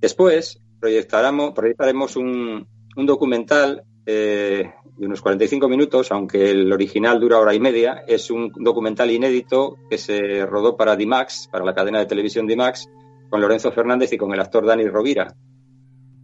Después 0.00 0.62
proyectaremos 0.80 2.16
un, 2.16 2.66
un 2.96 3.06
documental 3.06 3.84
eh, 4.04 4.72
de 4.96 5.06
unos 5.06 5.22
45 5.22 5.68
minutos, 5.68 6.12
aunque 6.12 6.50
el 6.50 6.72
original 6.72 7.20
dura 7.20 7.38
hora 7.38 7.54
y 7.54 7.60
media. 7.60 8.04
Es 8.06 8.30
un 8.30 8.52
documental 8.54 9.10
inédito 9.10 9.76
que 9.88 9.98
se 9.98 10.44
rodó 10.46 10.76
para 10.76 10.96
Dimax, 10.96 11.48
para 11.50 11.64
la 11.64 11.74
cadena 11.74 11.98
de 11.98 12.06
televisión 12.06 12.46
Dimax, 12.46 12.88
con 13.30 13.40
Lorenzo 13.40 13.72
Fernández 13.72 14.12
y 14.12 14.18
con 14.18 14.32
el 14.32 14.40
actor 14.40 14.66
Dani 14.66 14.86
Rovira. 14.86 15.34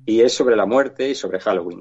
Y 0.05 0.21
es 0.21 0.33
sobre 0.33 0.57
la 0.57 0.67
muerte 0.67 1.09
y 1.09 1.15
sobre 1.15 1.41
Halloween. 1.41 1.81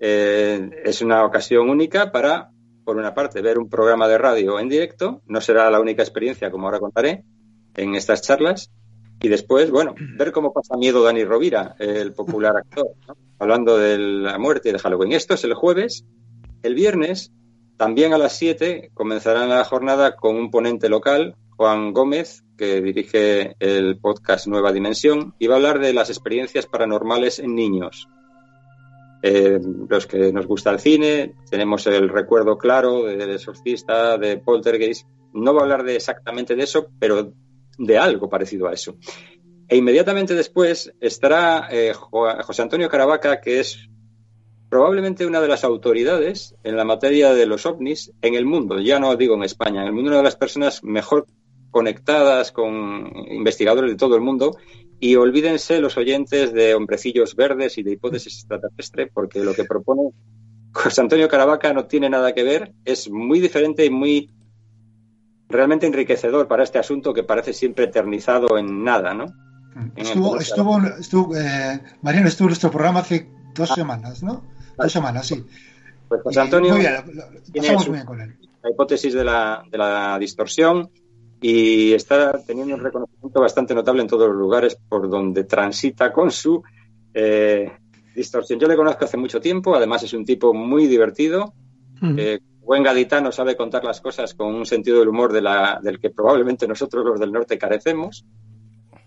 Eh, 0.00 0.70
es 0.84 1.02
una 1.02 1.24
ocasión 1.24 1.70
única 1.70 2.10
para, 2.10 2.50
por 2.84 2.96
una 2.96 3.14
parte, 3.14 3.40
ver 3.40 3.58
un 3.58 3.68
programa 3.68 4.08
de 4.08 4.18
radio 4.18 4.58
en 4.58 4.68
directo. 4.68 5.22
No 5.26 5.40
será 5.40 5.70
la 5.70 5.80
única 5.80 6.02
experiencia, 6.02 6.50
como 6.50 6.66
ahora 6.66 6.80
contaré, 6.80 7.24
en 7.76 7.94
estas 7.94 8.22
charlas. 8.22 8.70
Y 9.22 9.28
después, 9.28 9.70
bueno, 9.70 9.94
ver 10.16 10.32
cómo 10.32 10.52
pasa 10.52 10.76
miedo 10.76 11.04
Dani 11.04 11.24
Rovira, 11.24 11.76
el 11.78 12.12
popular 12.12 12.56
actor, 12.56 12.88
¿no? 13.06 13.16
hablando 13.38 13.78
de 13.78 13.96
la 13.96 14.36
muerte 14.38 14.72
de 14.72 14.78
Halloween. 14.80 15.12
Esto 15.12 15.34
es 15.34 15.44
el 15.44 15.54
jueves. 15.54 16.04
El 16.64 16.74
viernes, 16.74 17.32
también 17.76 18.12
a 18.12 18.18
las 18.18 18.36
7, 18.36 18.90
comenzará 18.94 19.46
la 19.46 19.64
jornada 19.64 20.16
con 20.16 20.36
un 20.36 20.50
ponente 20.50 20.88
local, 20.88 21.36
Juan 21.50 21.92
Gómez, 21.92 22.42
que 22.56 22.80
dirige 22.80 23.54
el 23.60 23.98
podcast 23.98 24.48
Nueva 24.48 24.72
Dimensión, 24.72 25.34
y 25.38 25.46
va 25.46 25.54
a 25.54 25.58
hablar 25.58 25.78
de 25.78 25.92
las 25.92 26.10
experiencias 26.10 26.66
paranormales 26.66 27.38
en 27.38 27.54
niños. 27.54 28.08
Eh, 29.22 29.60
los 29.88 30.06
que 30.08 30.32
nos 30.32 30.48
gusta 30.48 30.70
el 30.70 30.80
cine, 30.80 31.34
tenemos 31.48 31.86
el 31.86 32.08
recuerdo 32.08 32.58
claro 32.58 33.04
del 33.04 33.30
exorcista, 33.30 34.18
de 34.18 34.38
Poltergeist. 34.38 35.06
No 35.32 35.54
va 35.54 35.60
a 35.60 35.62
hablar 35.62 35.84
de 35.84 35.94
exactamente 35.94 36.56
de 36.56 36.64
eso, 36.64 36.88
pero 36.98 37.32
de 37.78 37.98
algo 37.98 38.28
parecido 38.28 38.68
a 38.68 38.72
eso. 38.72 38.96
E 39.68 39.76
inmediatamente 39.76 40.34
después 40.34 40.92
estará 41.00 41.68
eh, 41.70 41.92
José 41.94 42.62
Antonio 42.62 42.88
Caravaca, 42.88 43.40
que 43.40 43.60
es 43.60 43.88
probablemente 44.68 45.26
una 45.26 45.40
de 45.40 45.48
las 45.48 45.64
autoridades 45.64 46.54
en 46.62 46.76
la 46.76 46.84
materia 46.84 47.34
de 47.34 47.46
los 47.46 47.66
ovnis 47.66 48.12
en 48.22 48.34
el 48.34 48.46
mundo, 48.46 48.80
ya 48.80 48.98
no 48.98 49.14
digo 49.16 49.34
en 49.34 49.42
España, 49.42 49.82
en 49.82 49.88
el 49.88 49.92
mundo 49.92 50.10
una 50.10 50.18
de 50.18 50.24
las 50.24 50.36
personas 50.36 50.82
mejor 50.82 51.26
conectadas 51.70 52.52
con 52.52 53.12
investigadores 53.30 53.90
de 53.90 53.96
todo 53.96 54.14
el 54.14 54.20
mundo. 54.20 54.56
Y 55.00 55.16
olvídense 55.16 55.80
los 55.80 55.96
oyentes 55.96 56.52
de 56.52 56.74
hombrecillos 56.74 57.34
verdes 57.34 57.76
y 57.76 57.82
de 57.82 57.92
hipótesis 57.92 58.34
extraterrestre 58.34 59.10
porque 59.12 59.40
lo 59.40 59.52
que 59.52 59.64
propone 59.64 60.10
José 60.72 61.00
Antonio 61.00 61.28
Caravaca 61.28 61.72
no 61.72 61.86
tiene 61.86 62.08
nada 62.08 62.32
que 62.32 62.44
ver, 62.44 62.72
es 62.84 63.10
muy 63.10 63.40
diferente 63.40 63.84
y 63.84 63.90
muy 63.90 64.30
realmente 65.52 65.86
enriquecedor 65.86 66.48
para 66.48 66.64
este 66.64 66.78
asunto 66.78 67.12
que 67.12 67.22
parece 67.22 67.52
siempre 67.52 67.84
eternizado 67.84 68.58
en 68.58 68.82
nada, 68.82 69.14
¿no? 69.14 69.26
Estuvo, 69.96 70.38
estuvo, 70.38 70.78
estuvo 70.98 71.36
eh, 71.36 71.80
Mariano 72.02 72.28
estuvo 72.28 72.46
en 72.46 72.50
nuestro 72.50 72.70
programa 72.70 73.00
hace 73.00 73.28
dos 73.54 73.70
ah. 73.70 73.74
semanas, 73.74 74.22
¿no? 74.22 74.44
Dos 74.76 74.92
semanas, 74.92 75.26
sí. 75.26 75.44
Pues 76.08 76.22
José 76.22 76.40
Antonio 76.40 76.74
bien, 76.74 77.78
su, 77.80 77.92
bien 77.92 78.04
con 78.04 78.20
él. 78.20 78.36
la 78.62 78.70
hipótesis 78.70 79.14
de 79.14 79.24
la, 79.24 79.64
de 79.70 79.78
la 79.78 80.18
distorsión 80.18 80.90
y 81.40 81.92
está 81.92 82.38
teniendo 82.46 82.74
un 82.74 82.82
reconocimiento 82.82 83.40
bastante 83.40 83.74
notable 83.74 84.02
en 84.02 84.08
todos 84.08 84.28
los 84.28 84.36
lugares 84.36 84.76
por 84.88 85.08
donde 85.08 85.44
transita 85.44 86.12
con 86.12 86.30
su 86.30 86.62
eh, 87.14 87.72
distorsión. 88.14 88.60
Yo 88.60 88.68
le 88.68 88.76
conozco 88.76 89.04
hace 89.04 89.16
mucho 89.16 89.40
tiempo, 89.40 89.74
además 89.74 90.02
es 90.02 90.12
un 90.12 90.24
tipo 90.24 90.54
muy 90.54 90.86
divertido, 90.86 91.54
mm. 92.00 92.18
eh, 92.18 92.40
buen 92.64 92.82
gaditano, 92.82 93.32
sabe 93.32 93.56
contar 93.56 93.84
las 93.84 94.00
cosas 94.00 94.34
con 94.34 94.54
un 94.54 94.66
sentido 94.66 94.98
del 95.00 95.08
humor 95.08 95.32
del 95.32 96.00
que 96.00 96.10
probablemente 96.10 96.66
nosotros 96.66 97.04
los 97.04 97.20
del 97.20 97.32
norte 97.32 97.58
carecemos. 97.58 98.24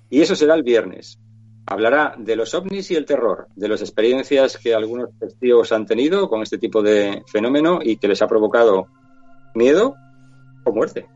Y 0.10 0.22
eso 0.22 0.36
será 0.36 0.56
el 0.56 0.64
viernes. 0.64 1.20
Hablará 1.66 2.14
de 2.18 2.36
los 2.36 2.54
ovnis 2.54 2.92
y 2.92 2.96
el 2.96 3.06
terror, 3.06 3.48
de 3.56 3.68
las 3.68 3.82
experiencias 3.82 4.58
que 4.58 4.76
algunos 4.76 5.10
testigos 5.18 5.72
han 5.72 5.88
tenido 5.88 6.30
con 6.30 6.44
este 6.44 6.60
tipo 6.60 6.84
de 6.84 7.24
fenómeno 7.28 7.80
y 7.82 7.98
que 7.98 8.08
les 8.08 8.22
ha 8.22 8.28
provocado 8.28 8.88
miedo 9.56 9.96
o 10.64 10.72
muerte. 10.72 11.08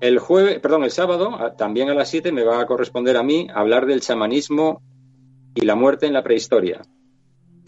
El 0.00 0.18
jueves, 0.18 0.58
perdón, 0.58 0.84
el 0.84 0.90
sábado, 0.90 1.38
también 1.56 1.88
a 1.88 1.94
las 1.94 2.10
7 2.10 2.32
me 2.32 2.44
va 2.44 2.60
a 2.60 2.66
corresponder 2.66 3.16
a 3.16 3.22
mí 3.22 3.46
hablar 3.54 3.86
del 3.86 4.00
chamanismo 4.00 4.82
y 5.54 5.64
la 5.64 5.76
muerte 5.76 6.06
en 6.06 6.12
la 6.12 6.24
prehistoria. 6.24 6.82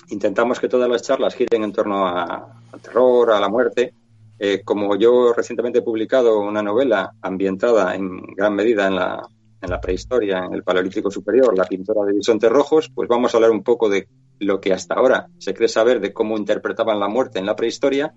Intentamos 0.09 0.61
que 0.61 0.69
todas 0.69 0.89
las 0.89 1.03
charlas 1.03 1.35
giren 1.35 1.65
en 1.65 1.73
torno 1.73 2.07
al 2.07 2.81
terror, 2.83 3.33
a 3.33 3.41
la 3.41 3.49
muerte. 3.49 3.95
Eh, 4.39 4.63
como 4.65 4.97
yo 4.97 5.33
recientemente 5.33 5.79
he 5.79 5.83
publicado 5.83 6.41
una 6.41 6.63
novela 6.63 7.15
ambientada 7.23 7.95
en 7.95 8.21
gran 8.37 8.55
medida 8.55 8.89
en 8.89 8.97
la 8.97 9.23
en 9.65 9.71
la 9.71 9.81
prehistoria, 9.81 10.45
en 10.45 10.55
el 10.55 10.63
Paleolítico 10.63 11.11
Superior, 11.11 11.57
la 11.57 11.65
pintora 11.65 12.05
de 12.05 12.13
bisontes 12.13 12.51
rojos, 12.51 12.91
pues 12.95 13.09
vamos 13.09 13.35
a 13.35 13.39
hablar 13.39 13.51
un 13.51 13.63
poco 13.63 13.89
de 13.89 14.09
lo 14.39 14.61
que 14.61 14.73
hasta 14.73 14.95
ahora 14.95 15.29
se 15.39 15.55
cree 15.55 15.69
saber 15.69 16.01
de 16.01 16.13
cómo 16.13 16.37
interpretaban 16.37 17.01
la 17.01 17.09
muerte 17.09 17.39
en 17.39 17.47
la 17.47 17.57
prehistoria 17.57 18.15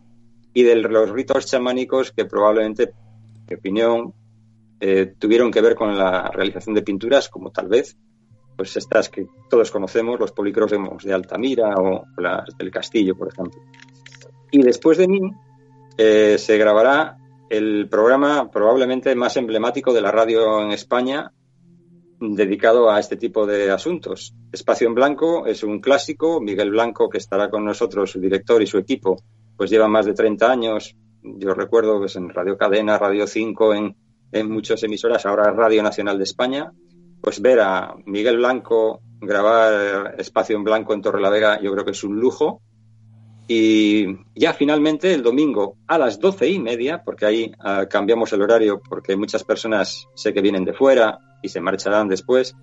y 0.54 0.64
de 0.64 0.76
los 0.76 1.10
ritos 1.10 1.46
chamánicos 1.46 2.12
que 2.12 2.26
probablemente, 2.26 2.84
en 2.84 3.46
mi 3.50 3.56
opinión, 3.56 4.14
eh, 4.80 5.14
tuvieron 5.18 5.52
que 5.52 5.62
ver 5.62 5.76
con 5.76 5.98
la 5.98 6.30
realización 6.30 6.76
de 6.76 6.82
pinturas, 6.82 7.30
como 7.30 7.52
tal 7.52 7.68
vez 7.68 7.98
pues 8.58 8.76
estas 8.76 9.10
que 9.10 9.28
todos 9.50 9.72
conocemos, 9.72 10.20
los 10.20 10.32
policromos 10.32 11.04
de 11.04 11.14
Altamira 11.14 11.76
o 11.78 12.06
las 12.18 12.58
del 12.58 12.72
Castillo, 12.72 13.16
por 13.16 13.30
ejemplo. 13.30 13.62
Y 14.52 14.64
después 14.64 14.98
de 14.98 15.08
mí 15.08 15.22
eh, 15.98 16.38
se 16.38 16.58
grabará 16.58 17.18
el 17.50 17.88
programa 17.90 18.50
probablemente 18.52 19.16
más 19.16 19.38
emblemático 19.38 19.94
de 19.94 20.02
la 20.02 20.12
radio 20.12 20.62
en 20.62 20.72
España 20.72 21.32
dedicado 22.20 22.90
a 22.90 23.00
este 23.00 23.16
tipo 23.16 23.46
de 23.46 23.72
asuntos. 23.72 24.34
Espacio 24.52 24.88
en 24.88 24.96
Blanco 24.96 25.46
es 25.46 25.64
un 25.64 25.80
clásico. 25.80 26.42
Miguel 26.42 26.72
Blanco, 26.72 27.10
que 27.10 27.20
estará 27.20 27.50
con 27.50 27.64
nosotros, 27.64 28.12
su 28.12 28.20
director 28.20 28.62
y 28.62 28.68
su 28.68 28.78
equipo, 28.78 29.18
pues 29.56 29.70
lleva 29.70 29.88
más 29.88 30.06
de 30.06 30.14
30 30.14 30.52
años. 30.52 30.96
Yo 31.22 31.54
recuerdo 31.54 32.00
pues 32.00 32.16
en 32.16 32.30
Radio 32.30 32.58
Cadena, 32.58 32.98
Radio 32.98 33.28
5, 33.28 33.74
en, 33.76 33.96
en 34.32 34.52
muchas 34.52 34.82
emisoras, 34.84 35.26
ahora 35.26 35.52
Radio 35.52 35.84
Nacional 35.84 36.18
de 36.18 36.24
España. 36.24 36.72
Pues 37.22 37.42
ver 37.42 37.60
a 37.60 37.96
Miguel 38.06 38.38
Blanco 38.38 39.02
grabar 39.20 40.16
Espacio 40.18 40.56
en 40.56 40.64
Blanco 40.64 40.94
en 40.94 41.02
Torre 41.02 41.22
la 41.22 41.30
Vega, 41.30 41.60
yo 41.62 41.72
creo 41.72 41.86
que 41.86 41.92
es 41.92 42.04
un 42.04 42.20
lujo. 42.20 42.62
Y 43.48 44.06
ya 44.36 44.54
finalmente 44.54 45.14
el 45.14 45.24
domingo 45.24 45.78
a 45.88 45.98
las 45.98 46.20
doce 46.20 46.50
y 46.50 46.60
media, 46.60 47.02
porque 47.04 47.26
ahí 47.26 47.52
ah, 47.60 47.86
cambiamos 47.90 48.34
el 48.34 48.42
horario 48.42 48.82
porque 48.82 49.16
muchas 49.16 49.44
personas 49.46 50.08
sé 50.16 50.34
que 50.34 50.42
vienen 50.42 50.66
de 50.66 50.74
fuera 50.74 51.20
y 51.42 51.48
se 51.48 51.62
marcharán 51.62 52.10
después, 52.10 52.56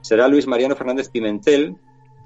será 0.00 0.28
Luis 0.28 0.46
Mariano 0.46 0.74
Fernández 0.74 1.10
Pimentel, 1.10 1.76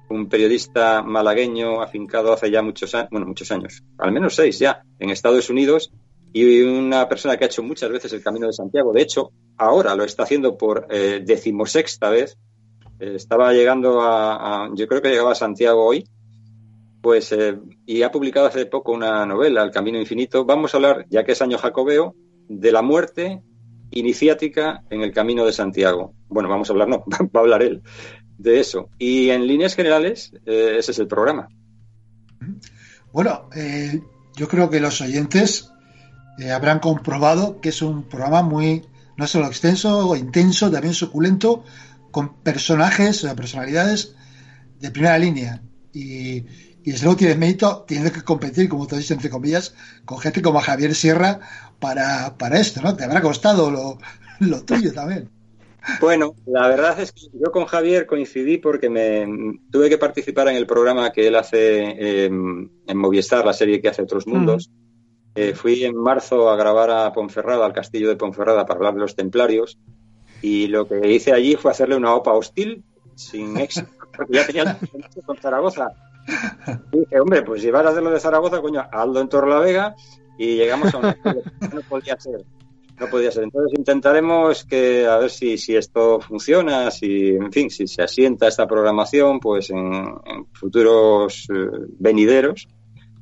un 0.08 0.28
periodista 0.28 1.02
malagueño 1.02 1.82
afincado 1.82 2.32
hace 2.32 2.48
ya 2.48 2.62
muchos 2.62 2.94
años, 2.94 3.08
bueno, 3.10 3.26
muchos 3.26 3.50
años, 3.50 3.82
al 3.98 4.12
menos 4.12 4.36
seis 4.36 4.58
ya, 4.60 4.82
en 5.00 5.10
Estados 5.10 5.50
Unidos, 5.50 5.92
y 6.32 6.62
una 6.62 7.08
persona 7.08 7.36
que 7.36 7.44
ha 7.44 7.46
hecho 7.46 7.62
muchas 7.62 7.90
veces 7.90 8.12
el 8.12 8.22
Camino 8.22 8.46
de 8.46 8.52
Santiago. 8.52 8.92
De 8.92 9.02
hecho, 9.02 9.32
ahora 9.56 9.94
lo 9.94 10.04
está 10.04 10.24
haciendo 10.24 10.56
por 10.56 10.86
eh, 10.90 11.22
decimosexta 11.24 12.10
vez. 12.10 12.36
Eh, 12.98 13.14
estaba 13.14 13.52
llegando 13.52 14.00
a, 14.02 14.70
yo 14.74 14.86
creo 14.86 15.02
que 15.02 15.08
llegaba 15.08 15.32
a 15.32 15.36
Santiago 15.36 15.84
hoy, 15.84 16.06
pues, 17.00 17.32
eh, 17.32 17.58
y 17.86 18.02
ha 18.02 18.10
publicado 18.10 18.46
hace 18.46 18.66
poco 18.66 18.92
una 18.92 19.24
novela, 19.24 19.62
El 19.62 19.70
Camino 19.70 19.98
Infinito. 19.98 20.44
Vamos 20.44 20.74
a 20.74 20.78
hablar, 20.78 21.06
ya 21.08 21.24
que 21.24 21.32
es 21.32 21.42
año 21.42 21.58
jacobeo, 21.58 22.14
de 22.48 22.72
la 22.72 22.82
muerte 22.82 23.42
iniciática 23.90 24.82
en 24.90 25.02
el 25.02 25.12
Camino 25.12 25.44
de 25.44 25.52
Santiago. 25.52 26.14
Bueno, 26.28 26.48
vamos 26.48 26.68
a 26.68 26.72
hablar, 26.72 26.88
no, 26.88 27.04
va 27.34 27.40
a 27.40 27.42
hablar 27.42 27.62
él 27.62 27.82
de 28.36 28.60
eso. 28.60 28.90
Y 28.98 29.30
en 29.30 29.46
líneas 29.46 29.74
generales, 29.74 30.32
ese 30.44 30.90
es 30.90 30.98
el 30.98 31.06
programa. 31.06 31.48
Bueno, 33.10 33.48
yo 34.36 34.48
creo 34.48 34.68
que 34.68 34.80
los 34.80 35.00
oyentes 35.00 35.72
eh, 36.38 36.50
habrán 36.50 36.80
comprobado 36.80 37.60
que 37.60 37.70
es 37.70 37.82
un 37.82 38.04
programa 38.04 38.42
muy, 38.42 38.84
no 39.16 39.26
solo 39.26 39.46
extenso, 39.46 40.14
intenso, 40.16 40.70
también 40.70 40.94
suculento, 40.94 41.64
con 42.10 42.34
personajes, 42.42 43.24
o 43.24 43.36
personalidades 43.36 44.14
de 44.80 44.90
primera 44.90 45.18
línea. 45.18 45.62
Y, 45.92 46.44
y 46.86 46.92
desde 46.92 47.04
luego 47.04 47.18
tiene 47.18 47.34
mérito, 47.34 47.84
tiene 47.86 48.12
que 48.12 48.22
competir, 48.22 48.68
como 48.68 48.86
tú 48.86 48.96
dices, 48.96 49.10
entre 49.10 49.30
comillas, 49.30 49.74
con 50.04 50.18
gente 50.18 50.40
como 50.40 50.60
Javier 50.60 50.94
Sierra 50.94 51.40
para, 51.80 52.36
para 52.38 52.60
esto, 52.60 52.80
¿no? 52.80 52.96
Te 52.96 53.04
habrá 53.04 53.20
costado 53.20 53.70
lo, 53.70 53.98
lo 54.40 54.62
tuyo 54.64 54.92
también. 54.92 55.30
Bueno, 56.00 56.34
la 56.46 56.68
verdad 56.68 56.98
es 57.00 57.12
que 57.12 57.22
yo 57.32 57.50
con 57.52 57.66
Javier 57.66 58.06
coincidí 58.06 58.58
porque 58.58 58.90
me 58.90 59.58
tuve 59.70 59.88
que 59.88 59.98
participar 59.98 60.48
en 60.48 60.56
el 60.56 60.66
programa 60.66 61.12
que 61.12 61.28
él 61.28 61.36
hace 61.36 61.90
eh, 61.90 62.24
en 62.26 62.96
Movistar, 62.96 63.44
la 63.44 63.52
serie 63.52 63.80
que 63.80 63.88
hace 63.88 64.02
Otros 64.02 64.26
Mundos. 64.26 64.68
Mm. 64.68 64.85
Eh, 65.36 65.52
fui 65.54 65.84
en 65.84 65.94
marzo 65.94 66.48
a 66.48 66.56
grabar 66.56 66.90
a 66.90 67.12
Ponferrada, 67.12 67.66
al 67.66 67.74
castillo 67.74 68.08
de 68.08 68.16
Ponferrada, 68.16 68.64
para 68.64 68.78
hablar 68.78 68.94
de 68.94 69.00
los 69.00 69.14
templarios. 69.14 69.78
Y 70.40 70.66
lo 70.68 70.88
que 70.88 71.12
hice 71.12 71.34
allí 71.34 71.56
fue 71.56 71.70
hacerle 71.70 71.94
una 71.94 72.14
OPA 72.14 72.32
hostil, 72.32 72.82
sin 73.14 73.58
éxito, 73.58 73.90
porque 74.16 74.32
ya 74.32 74.46
tenía 74.46 74.78
con 75.26 75.36
Zaragoza. 75.36 75.90
Y 76.90 77.00
dije, 77.00 77.20
hombre, 77.20 77.42
pues 77.42 77.60
si 77.60 77.70
vas 77.70 77.84
a 77.84 77.90
hacerlo 77.90 78.10
de 78.10 78.18
Zaragoza, 78.18 78.62
coño, 78.62 78.82
Aldo 78.90 79.20
en 79.20 79.28
Torlavega 79.28 79.94
y 80.38 80.56
llegamos 80.56 80.92
a 80.94 80.98
una 80.98 81.16
no 81.72 81.80
podía 81.82 82.18
ser. 82.18 82.44
No 82.98 83.06
podía 83.08 83.30
ser. 83.30 83.44
Entonces 83.44 83.78
intentaremos 83.78 84.64
que 84.64 85.06
a 85.06 85.18
ver 85.18 85.30
si, 85.30 85.58
si 85.58 85.76
esto 85.76 86.18
funciona, 86.18 86.90
si, 86.90 87.28
en 87.28 87.52
fin, 87.52 87.68
si 87.68 87.86
se 87.86 88.02
asienta 88.02 88.48
esta 88.48 88.66
programación, 88.66 89.38
pues 89.38 89.68
en, 89.68 89.92
en 90.24 90.46
futuros 90.54 91.46
eh, 91.54 91.68
venideros 91.98 92.66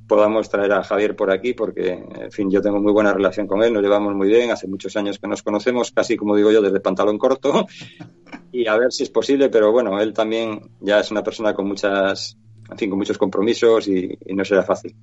podamos 0.06 0.48
traer 0.48 0.72
a 0.72 0.82
Javier 0.82 1.16
por 1.16 1.30
aquí, 1.30 1.54
porque, 1.54 1.92
en 1.92 2.30
fin, 2.30 2.50
yo 2.50 2.60
tengo 2.60 2.80
muy 2.80 2.92
buena 2.92 3.12
relación 3.12 3.46
con 3.46 3.62
él, 3.62 3.72
nos 3.72 3.82
llevamos 3.82 4.14
muy 4.14 4.28
bien, 4.28 4.50
hace 4.50 4.66
muchos 4.66 4.96
años 4.96 5.18
que 5.18 5.28
nos 5.28 5.42
conocemos, 5.42 5.90
casi 5.92 6.16
como 6.16 6.36
digo 6.36 6.50
yo, 6.50 6.60
desde 6.60 6.80
pantalón 6.80 7.18
corto, 7.18 7.66
y 8.52 8.66
a 8.66 8.76
ver 8.76 8.92
si 8.92 9.02
es 9.02 9.10
posible, 9.10 9.48
pero 9.48 9.72
bueno, 9.72 10.00
él 10.00 10.12
también 10.12 10.70
ya 10.80 11.00
es 11.00 11.10
una 11.10 11.22
persona 11.22 11.54
con 11.54 11.66
muchas 11.66 12.36
en 12.70 12.78
fin, 12.78 12.90
con 12.90 12.98
muchos 12.98 13.18
compromisos 13.18 13.88
y, 13.88 14.18
no 14.34 14.44
será 14.44 14.62
fácil. 14.62 14.94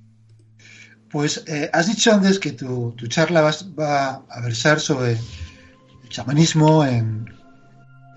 Pues 1.10 1.44
eh, 1.46 1.70
has 1.72 1.88
dicho 1.88 2.12
antes 2.12 2.38
que 2.38 2.52
tu, 2.52 2.92
tu 2.92 3.06
charla 3.06 3.42
va, 3.42 3.52
va, 3.78 4.24
a 4.28 4.40
versar 4.40 4.80
sobre 4.80 5.12
el 5.12 6.08
chamanismo 6.08 6.84
en, 6.84 7.26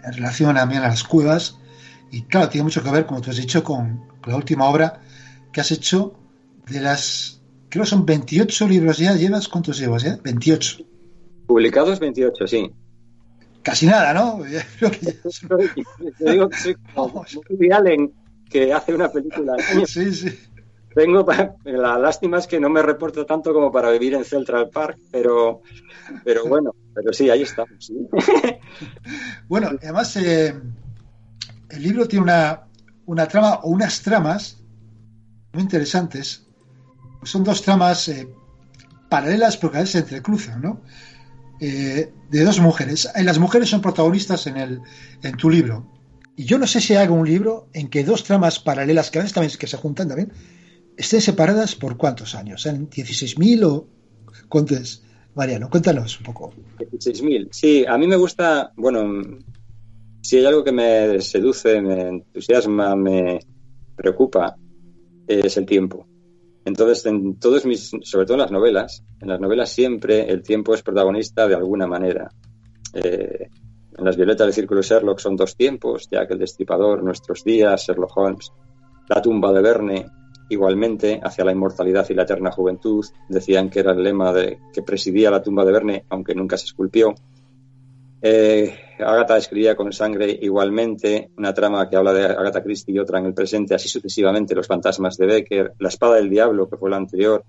en, 0.03 0.13
relación 0.13 0.55
también 0.55 0.83
a 0.83 0.87
las 0.87 1.03
cuevas 1.03 1.57
y 2.11 2.23
claro, 2.23 2.49
tiene 2.49 2.63
mucho 2.63 2.81
que 2.81 2.91
ver, 2.91 3.05
como 3.05 3.21
tú 3.21 3.31
has 3.31 3.37
dicho, 3.37 3.63
con 3.63 4.05
la 4.25 4.35
última 4.35 4.69
obra 4.69 5.01
que 5.51 5.61
has 5.61 5.71
hecho 5.71 6.17
de 6.69 6.81
las, 6.81 7.41
creo 7.69 7.83
que 7.83 7.89
son 7.89 8.05
28 8.05 8.67
libros 8.67 8.97
ya, 8.97 9.15
¿llevas? 9.15 9.47
¿Cuántos 9.47 9.77
llevas 9.77 10.03
ya? 10.03 10.17
28. 10.23 10.77
Publicados 11.47 11.99
28, 11.99 12.47
sí. 12.47 12.71
Casi 13.61 13.87
nada, 13.87 14.13
¿no? 14.13 14.43
Creo 14.79 14.91
que 14.91 14.99
ya... 14.99 15.13
Yo 16.19 16.31
digo 16.31 16.49
que 16.49 16.57
soy 16.57 16.75
como 16.93 17.25
Allen 17.71 18.13
que 18.49 18.71
hace 18.71 18.93
una 18.93 19.11
película. 19.11 19.55
Sí, 19.87 20.13
sí. 20.13 20.39
Tengo, 20.93 21.25
la 21.65 21.97
lástima 21.97 22.37
es 22.37 22.47
que 22.47 22.59
no 22.59 22.69
me 22.69 22.81
reporto 22.81 23.25
tanto 23.25 23.53
como 23.53 23.69
para 23.69 23.91
vivir 23.91 24.13
en 24.13 24.23
Central 24.23 24.69
Park, 24.69 24.97
pero, 25.11 25.61
pero 26.23 26.45
bueno, 26.47 26.73
pero 26.93 27.11
sí, 27.11 27.29
ahí 27.29 27.41
estamos. 27.41 27.85
¿sí? 27.85 28.07
Bueno, 29.49 29.71
además 29.81 30.15
eh, 30.15 30.55
el 31.69 31.83
libro 31.83 32.07
tiene 32.07 32.23
una, 32.23 32.67
una 33.05 33.27
trama 33.27 33.55
o 33.63 33.71
unas 33.71 34.01
tramas 34.01 34.63
muy 35.51 35.63
interesantes. 35.63 36.44
Son 37.25 37.43
dos 37.43 37.61
tramas 37.61 38.07
eh, 38.07 38.27
paralelas 39.09 39.57
porque 39.57 39.77
a 39.77 39.79
veces 39.81 39.91
se 39.93 39.99
entrecruzan, 39.99 40.61
¿no? 40.61 40.81
Eh, 41.59 42.11
de 42.29 42.43
dos 42.43 42.59
mujeres. 42.59 43.09
Las 43.21 43.39
mujeres 43.39 43.69
son 43.69 43.81
protagonistas 43.81 44.47
en, 44.47 44.57
el, 44.57 44.81
en 45.21 45.37
tu 45.37 45.49
libro. 45.49 45.85
Y 46.35 46.45
yo 46.45 46.57
no 46.57 46.67
sé 46.67 46.81
si 46.81 46.95
hago 46.95 47.15
un 47.15 47.27
libro 47.27 47.67
en 47.73 47.89
que 47.89 48.03
dos 48.03 48.23
tramas 48.23 48.59
paralelas, 48.59 49.09
que 49.09 49.19
a 49.19 49.21
veces 49.21 49.33
también 49.33 49.57
que 49.57 49.67
se 49.67 49.77
juntan 49.77 50.07
también, 50.07 50.33
estén 50.97 51.21
separadas 51.21 51.75
por 51.75 51.97
cuántos 51.97 52.35
años, 52.35 52.65
¿en 52.65 52.89
16.000 52.89 53.63
o 53.63 53.87
cuántos? 54.49 55.01
Mariano, 55.33 55.69
cuéntanos 55.69 56.17
un 56.19 56.25
poco. 56.25 56.53
16.000, 56.79 57.49
sí, 57.51 57.85
a 57.87 57.97
mí 57.97 58.07
me 58.07 58.15
gusta, 58.15 58.71
bueno, 58.75 59.39
si 60.21 60.37
hay 60.37 60.45
algo 60.45 60.63
que 60.63 60.71
me 60.71 61.21
seduce, 61.21 61.81
me 61.81 62.01
entusiasma, 62.07 62.95
me 62.95 63.39
preocupa, 63.95 64.55
es 65.27 65.57
el 65.57 65.65
tiempo. 65.65 66.07
Entonces, 66.65 67.05
en 67.05 67.37
todos 67.39 67.65
mis, 67.65 67.91
sobre 68.01 68.25
todo 68.25 68.33
en 68.33 68.41
las 68.41 68.51
novelas, 68.51 69.03
en 69.21 69.29
las 69.29 69.39
novelas 69.39 69.69
siempre 69.69 70.29
el 70.29 70.41
tiempo 70.41 70.73
es 70.73 70.81
protagonista 70.81 71.47
de 71.47 71.55
alguna 71.55 71.85
manera. 71.85 72.31
Eh, 72.93 73.49
en 73.97 74.03
las 74.03 74.17
violetas 74.17 74.47
del 74.47 74.53
círculo 74.53 74.81
Sherlock 74.81 75.19
son 75.19 75.35
dos 75.35 75.55
tiempos, 75.55 76.09
ya 76.11 76.25
que 76.27 76.33
el 76.33 76.39
destripador, 76.39 77.03
nuestros 77.03 77.43
días, 77.43 77.85
Sherlock 77.85 78.17
Holmes, 78.17 78.51
la 79.07 79.21
tumba 79.21 79.53
de 79.53 79.61
Verne, 79.61 80.05
igualmente, 80.49 81.19
hacia 81.23 81.45
la 81.45 81.51
inmortalidad 81.51 82.09
y 82.09 82.15
la 82.15 82.23
eterna 82.23 82.51
juventud, 82.51 83.05
decían 83.29 83.69
que 83.69 83.79
era 83.79 83.91
el 83.91 84.03
lema 84.03 84.33
de, 84.33 84.59
que 84.73 84.81
presidía 84.81 85.31
la 85.31 85.43
tumba 85.43 85.63
de 85.65 85.71
Verne, 85.71 86.05
aunque 86.09 86.33
nunca 86.33 86.57
se 86.57 86.65
esculpió. 86.65 87.13
Eh, 88.21 88.73
Agatha 88.99 89.37
escribía 89.37 89.75
con 89.75 89.91
sangre 89.91 90.37
igualmente, 90.41 91.29
una 91.37 91.53
trama 91.53 91.89
que 91.89 91.95
habla 91.95 92.13
de 92.13 92.25
Agatha 92.25 92.63
Christie 92.63 92.95
y 92.95 92.99
otra 92.99 93.19
en 93.19 93.25
el 93.25 93.33
presente, 93.33 93.75
así 93.75 93.89
sucesivamente, 93.89 94.55
los 94.55 94.67
fantasmas 94.67 95.17
de 95.17 95.25
Becker, 95.25 95.73
La 95.79 95.89
espada 95.89 96.15
del 96.15 96.29
diablo, 96.29 96.69
que 96.69 96.77
fue 96.77 96.89
la 96.89 96.97
anterior, 96.97 97.43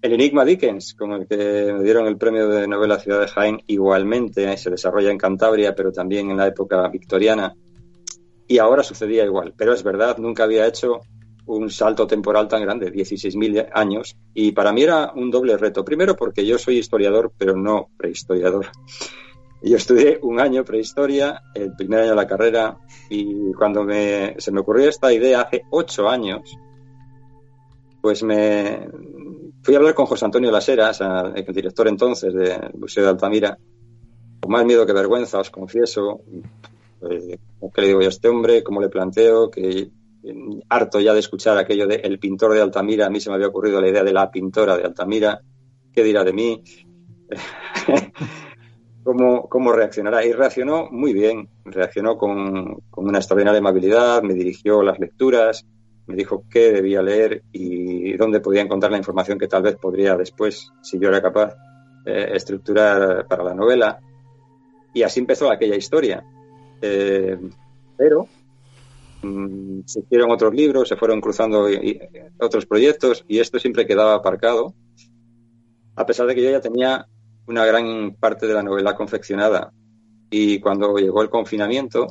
el 0.00 0.12
Enigma 0.12 0.44
Dickens, 0.44 0.94
con 0.94 1.12
el 1.12 1.26
que 1.26 1.72
me 1.72 1.82
dieron 1.82 2.06
el 2.06 2.16
premio 2.16 2.48
de 2.48 2.68
novela 2.68 3.00
Ciudad 3.00 3.20
de 3.20 3.26
Jaén, 3.26 3.62
igualmente 3.66 4.56
se 4.56 4.70
desarrolla 4.70 5.10
en 5.10 5.18
Cantabria, 5.18 5.74
pero 5.74 5.90
también 5.90 6.30
en 6.30 6.36
la 6.36 6.46
época 6.46 6.86
victoriana. 6.88 7.52
Y 8.46 8.58
ahora 8.58 8.84
sucedía 8.84 9.24
igual. 9.24 9.54
Pero 9.56 9.72
es 9.72 9.82
verdad, 9.82 10.16
nunca 10.18 10.44
había 10.44 10.68
hecho 10.68 11.00
un 11.46 11.68
salto 11.70 12.06
temporal 12.06 12.46
tan 12.46 12.62
grande, 12.62 12.92
16.000 12.92 13.70
años. 13.72 14.16
Y 14.34 14.52
para 14.52 14.72
mí 14.72 14.82
era 14.82 15.12
un 15.16 15.32
doble 15.32 15.56
reto. 15.56 15.84
Primero 15.84 16.14
porque 16.14 16.46
yo 16.46 16.58
soy 16.58 16.78
historiador, 16.78 17.32
pero 17.36 17.56
no 17.56 17.88
prehistoriador. 17.96 18.66
Yo 19.60 19.76
estudié 19.76 20.18
un 20.22 20.40
año 20.40 20.64
prehistoria, 20.64 21.42
el 21.54 21.74
primer 21.74 22.00
año 22.00 22.10
de 22.10 22.16
la 22.16 22.26
carrera, 22.26 22.78
y 23.10 23.52
cuando 23.54 23.82
me, 23.82 24.36
se 24.38 24.52
me 24.52 24.60
ocurrió 24.60 24.88
esta 24.88 25.12
idea 25.12 25.42
hace 25.42 25.62
ocho 25.70 26.08
años, 26.08 26.56
pues 28.00 28.22
me 28.22 28.88
fui 29.62 29.74
a 29.74 29.78
hablar 29.78 29.94
con 29.94 30.06
José 30.06 30.24
Antonio 30.24 30.52
Laseras, 30.52 31.00
el 31.00 31.44
director 31.52 31.88
entonces 31.88 32.32
del 32.32 32.70
Museo 32.78 33.02
de 33.02 33.10
Altamira, 33.10 33.58
con 34.40 34.52
más 34.52 34.64
miedo 34.64 34.86
que 34.86 34.92
vergüenza, 34.92 35.40
os 35.40 35.50
confieso, 35.50 36.20
eh, 37.10 37.38
¿qué 37.74 37.80
le 37.80 37.86
digo 37.88 38.00
yo 38.00 38.06
a 38.06 38.10
este 38.10 38.28
hombre? 38.28 38.62
¿Cómo 38.62 38.80
le 38.80 38.88
planteo? 38.88 39.50
Que 39.50 39.90
harto 40.68 41.00
ya 41.00 41.14
de 41.14 41.20
escuchar 41.20 41.58
aquello 41.58 41.86
de 41.86 41.96
el 41.96 42.18
pintor 42.18 42.52
de 42.52 42.60
Altamira, 42.60 43.06
a 43.06 43.10
mí 43.10 43.20
se 43.20 43.30
me 43.30 43.36
había 43.36 43.48
ocurrido 43.48 43.80
la 43.80 43.88
idea 43.88 44.04
de 44.04 44.12
la 44.12 44.30
pintora 44.30 44.76
de 44.76 44.84
Altamira, 44.84 45.40
¿qué 45.92 46.04
dirá 46.04 46.22
de 46.22 46.32
mí? 46.32 46.62
¿Cómo, 49.08 49.48
¿Cómo, 49.48 49.72
reaccionará? 49.72 50.22
Y 50.26 50.32
reaccionó 50.32 50.90
muy 50.90 51.14
bien, 51.14 51.48
reaccionó 51.64 52.18
con, 52.18 52.82
con 52.90 53.08
una 53.08 53.16
extraordinaria 53.16 53.58
amabilidad, 53.58 54.22
me 54.22 54.34
dirigió 54.34 54.82
las 54.82 54.98
lecturas, 54.98 55.64
me 56.06 56.14
dijo 56.14 56.44
qué 56.50 56.72
debía 56.72 57.00
leer 57.00 57.42
y 57.50 58.14
dónde 58.18 58.40
podía 58.40 58.60
encontrar 58.60 58.92
la 58.92 58.98
información 58.98 59.38
que 59.38 59.48
tal 59.48 59.62
vez 59.62 59.76
podría 59.76 60.14
después, 60.14 60.70
si 60.82 60.98
yo 60.98 61.08
era 61.08 61.22
capaz, 61.22 61.54
eh, 62.04 62.32
estructurar 62.34 63.26
para 63.26 63.44
la 63.44 63.54
novela. 63.54 63.98
Y 64.92 65.02
así 65.02 65.20
empezó 65.20 65.50
aquella 65.50 65.76
historia. 65.76 66.22
Eh, 66.82 67.38
pero 67.96 68.28
mm, 69.22 69.80
se 69.86 70.00
hicieron 70.00 70.30
otros 70.30 70.52
libros, 70.52 70.86
se 70.86 70.96
fueron 70.96 71.22
cruzando 71.22 71.66
otros 72.38 72.66
proyectos 72.66 73.24
y 73.26 73.38
esto 73.38 73.58
siempre 73.58 73.86
quedaba 73.86 74.12
aparcado, 74.12 74.74
a 75.96 76.04
pesar 76.04 76.26
de 76.26 76.34
que 76.34 76.42
yo 76.42 76.50
ya 76.50 76.60
tenía 76.60 77.08
una 77.48 77.64
gran 77.64 78.14
parte 78.14 78.46
de 78.46 78.54
la 78.54 78.62
novela 78.62 78.94
confeccionada. 78.94 79.72
Y 80.30 80.60
cuando 80.60 80.96
llegó 80.96 81.22
el 81.22 81.30
confinamiento, 81.30 82.06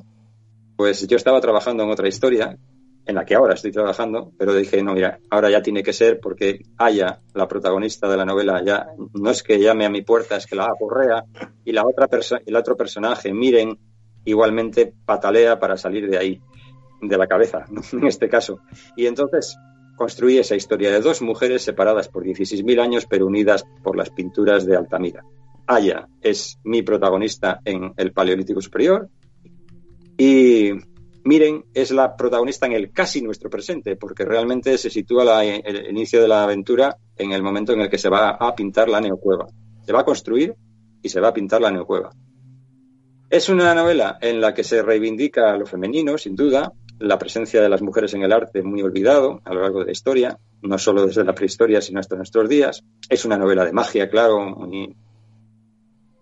pues 0.76 1.08
yo 1.08 1.16
estaba 1.16 1.40
trabajando 1.40 1.84
en 1.84 1.92
otra 1.92 2.08
historia, 2.08 2.58
en 3.06 3.16
la 3.16 3.24
que 3.24 3.36
ahora 3.36 3.54
estoy 3.54 3.72
trabajando, 3.72 4.34
pero 4.38 4.54
dije, 4.54 4.84
no, 4.84 4.94
mira, 4.94 5.20
ahora 5.30 5.50
ya 5.50 5.62
tiene 5.62 5.82
que 5.82 5.94
ser 5.94 6.20
porque 6.20 6.60
Aya, 6.78 7.22
la 7.34 7.48
protagonista 7.48 8.10
de 8.10 8.18
la 8.18 8.26
novela, 8.26 8.62
ya 8.66 8.88
no 9.14 9.30
es 9.30 9.44
que 9.44 9.60
llame 9.60 9.86
a 9.86 9.90
mi 9.90 10.02
puerta, 10.02 10.36
es 10.36 10.46
que 10.46 10.58
la 10.58 10.66
aporrea 10.66 11.24
y 11.64 11.72
la 11.72 11.86
otra 11.86 12.10
el 12.46 12.56
otro 12.56 12.76
personaje, 12.76 13.32
Miren, 13.32 13.80
igualmente 14.26 14.94
patalea 15.06 15.58
para 15.58 15.78
salir 15.78 16.10
de 16.10 16.18
ahí, 16.18 16.42
de 17.02 17.18
la 17.18 17.28
cabeza, 17.28 17.66
en 17.94 18.08
este 18.08 18.28
caso. 18.28 18.60
Y 18.98 19.06
entonces 19.06 19.58
construí 19.98 20.38
esa 20.38 20.56
historia 20.56 20.92
de 20.92 21.02
dos 21.02 21.22
mujeres 21.22 21.64
separadas 21.64 22.08
por 22.08 22.24
16.000 22.24 22.80
años, 22.80 23.06
pero 23.06 23.26
unidas 23.28 23.66
por 23.84 23.98
las 23.98 24.10
pinturas 24.12 24.66
de 24.66 24.78
Altamira. 24.78 25.24
Aya 25.66 26.08
es 26.22 26.58
mi 26.64 26.82
protagonista 26.84 27.60
en 27.66 27.92
el 27.98 28.14
Paleolítico 28.14 28.62
Superior 28.62 29.10
y 30.18 30.72
Miren 31.24 31.66
es 31.74 31.92
la 31.92 32.16
protagonista 32.16 32.68
en 32.68 32.72
el 32.72 32.90
casi 32.94 33.22
nuestro 33.22 33.50
presente, 33.50 33.98
porque 33.98 34.24
realmente 34.24 34.78
se 34.78 34.90
sitúa 34.90 35.26
la- 35.26 35.44
el 35.44 35.90
inicio 35.90 36.22
de 36.22 36.28
la 36.30 36.44
aventura 36.44 36.96
en 37.18 37.34
el 37.34 37.44
momento 37.44 37.74
en 37.74 37.82
el 37.82 37.90
que 37.90 37.98
se 37.98 38.08
va 38.08 38.30
a 38.30 38.56
pintar 38.56 38.88
la 38.88 39.02
neocueva. 39.02 39.46
Se 39.86 39.92
va 39.92 40.00
a 40.00 40.06
construir 40.06 40.56
y 41.02 41.10
se 41.10 41.20
va 41.20 41.28
a 41.28 41.34
pintar 41.34 41.60
la 41.62 41.70
neocueva. 41.70 42.12
Es 43.30 43.50
una 43.50 43.76
novela 43.76 44.18
en 44.22 44.40
la 44.40 44.54
que 44.54 44.64
se 44.64 44.82
reivindica 44.82 45.58
lo 45.58 45.66
femenino, 45.66 46.18
sin 46.18 46.34
duda, 46.34 46.72
la 47.00 47.20
presencia 47.20 47.62
de 47.62 47.70
las 47.70 47.82
mujeres 47.82 48.14
en 48.14 48.24
el 48.24 48.32
arte 48.32 48.64
muy 48.64 48.82
olvidado 48.82 49.42
a 49.46 49.54
lo 49.54 49.62
largo 49.62 49.80
de 49.80 49.86
la 49.86 49.92
historia, 49.92 50.40
no 50.62 50.78
solo 50.78 51.06
desde 51.06 51.24
la 51.24 51.36
prehistoria, 51.36 51.82
sino 51.82 52.00
hasta 52.00 52.16
nuestros 52.16 52.50
días. 52.50 52.84
Es 53.10 53.26
una 53.26 53.38
novela 53.38 53.66
de 53.66 53.74
magia, 53.74 54.10
claro, 54.10 54.56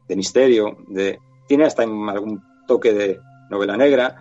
de 0.08 0.16
misterio, 0.16 0.78
de, 0.88 1.20
tiene 1.48 1.66
hasta 1.66 1.84
algún 1.84 2.42
toque 2.68 2.94
de 2.94 3.20
novela 3.50 3.78
negra. 3.78 4.18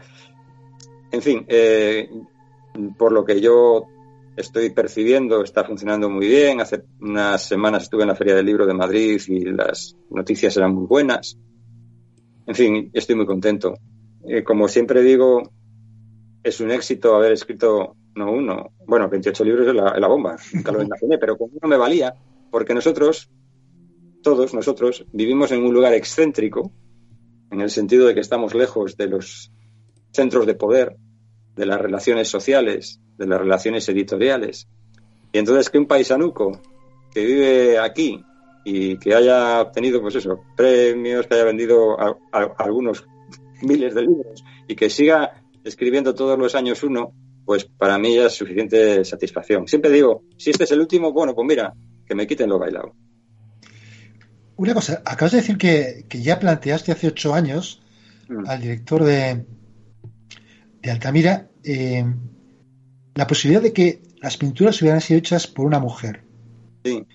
En 1.11 1.23
fin, 1.23 1.45
eh, 1.49 2.09
por 2.97 3.13
lo 3.13 3.25
que 3.25 3.41
yo 3.41 3.85
estoy 4.37 4.71
percibiendo, 4.71 5.43
está 5.43 5.65
funcionando 5.65 6.09
muy 6.11 6.27
bien. 6.27 6.61
Hace 6.61 6.85
unas 7.01 7.43
semanas 7.43 7.85
estuve 7.85 8.03
en 8.03 8.09
la 8.09 8.17
Feria 8.17 8.35
del 8.35 8.47
Libro 8.47 8.67
de 8.67 8.75
Madrid 8.75 9.21
y 9.29 9.45
las 9.45 9.97
noticias 10.11 10.57
eran 10.57 10.75
muy 10.75 10.87
buenas. 10.87 11.39
En 12.47 12.55
fin, 12.55 12.91
estoy 12.93 13.17
muy 13.17 13.27
contento. 13.27 13.75
Eh, 14.27 14.43
como 14.43 14.69
siempre 14.69 15.03
digo, 15.03 15.43
es 16.45 16.61
un 16.61 16.71
éxito 16.71 17.17
haber 17.17 17.33
escrito, 17.33 17.97
no 18.15 18.31
uno, 18.31 18.73
bueno, 18.87 19.09
28 19.09 19.45
libros 19.45 19.67
es 19.67 19.75
la, 19.75 20.07
bomba, 20.07 20.37
nunca 20.53 20.71
lo 20.73 20.83
imaginé, 20.89 21.19
pero 21.19 21.37
con 21.37 21.51
uno 21.51 21.69
me 21.69 21.77
valía, 21.77 22.15
porque 22.51 22.75
nosotros, 22.75 23.31
todos 24.23 24.55
nosotros, 24.55 25.05
vivimos 25.13 25.51
en 25.53 25.65
un 25.65 25.75
lugar 25.75 25.95
excéntrico, 25.95 26.71
en 27.51 27.61
el 27.61 27.71
sentido 27.71 28.07
de 28.07 28.15
que 28.15 28.21
estamos 28.21 28.55
lejos 28.55 28.97
de 28.97 29.09
los 29.09 29.51
centros 30.13 30.47
de 30.47 30.55
poder, 30.55 30.97
de 31.57 31.67
las 31.67 31.81
relaciones 31.81 32.29
sociales, 32.29 33.01
de 33.17 33.27
las 33.27 33.39
relaciones 33.41 33.89
editoriales. 33.89 34.69
Y 35.33 35.39
entonces 35.39 35.71
que 35.71 35.79
un 35.79 35.87
paisanuco 35.87 36.61
que 37.13 37.25
vive 37.25 37.79
aquí 37.79 38.25
y 38.65 38.97
que 38.99 39.15
haya 39.15 39.61
obtenido, 39.61 40.01
pues 40.01 40.17
eso, 40.17 40.41
premios, 40.57 41.27
que 41.27 41.35
haya 41.35 41.45
vendido 41.45 41.99
a- 42.01 42.17
a- 42.33 42.55
algunos 42.59 43.07
miles 43.63 43.95
de 43.95 44.03
libros 44.03 44.45
y 44.67 44.75
que 44.75 44.91
siga 44.91 45.44
escribiendo 45.65 46.15
todos 46.15 46.39
los 46.39 46.55
años 46.55 46.83
uno, 46.83 47.13
pues 47.45 47.65
para 47.65 47.99
mí 47.99 48.15
ya 48.15 48.27
es 48.27 48.35
suficiente 48.35 49.05
satisfacción. 49.05 49.67
Siempre 49.67 49.91
digo, 49.91 50.23
si 50.37 50.51
este 50.51 50.65
es 50.65 50.73
el 50.73 50.81
último, 50.81 51.13
bueno, 51.13 51.35
pues 51.35 51.47
mira, 51.47 51.75
que 52.07 52.15
me 52.15 52.27
quiten 52.27 52.51
lo 52.51 52.59
bailado. 52.59 52.95
Una 54.57 54.75
cosa, 54.75 55.03
acabas 55.05 55.33
de 55.33 55.39
decir 55.39 55.59
que, 55.59 56.05
que 56.09 56.23
ya 56.23 56.39
planteaste 56.39 56.93
hace 56.93 57.09
ocho 57.09 57.35
años 57.35 57.81
Mm. 58.29 58.45
al 58.47 58.61
director 58.61 59.05
de, 59.05 59.45
de 60.83 60.91
Altamira 60.91 61.49
eh, 61.63 62.05
la 63.15 63.27
posibilidad 63.27 63.63
de 63.63 63.73
que 63.73 64.03
las 64.21 64.37
pinturas 64.37 64.81
hubieran 64.81 65.01
sido 65.01 65.19
hechas 65.19 65.47
por 65.47 65.67
una 65.67 65.79
mujer. 65.79 66.25
Sí. 66.85 67.07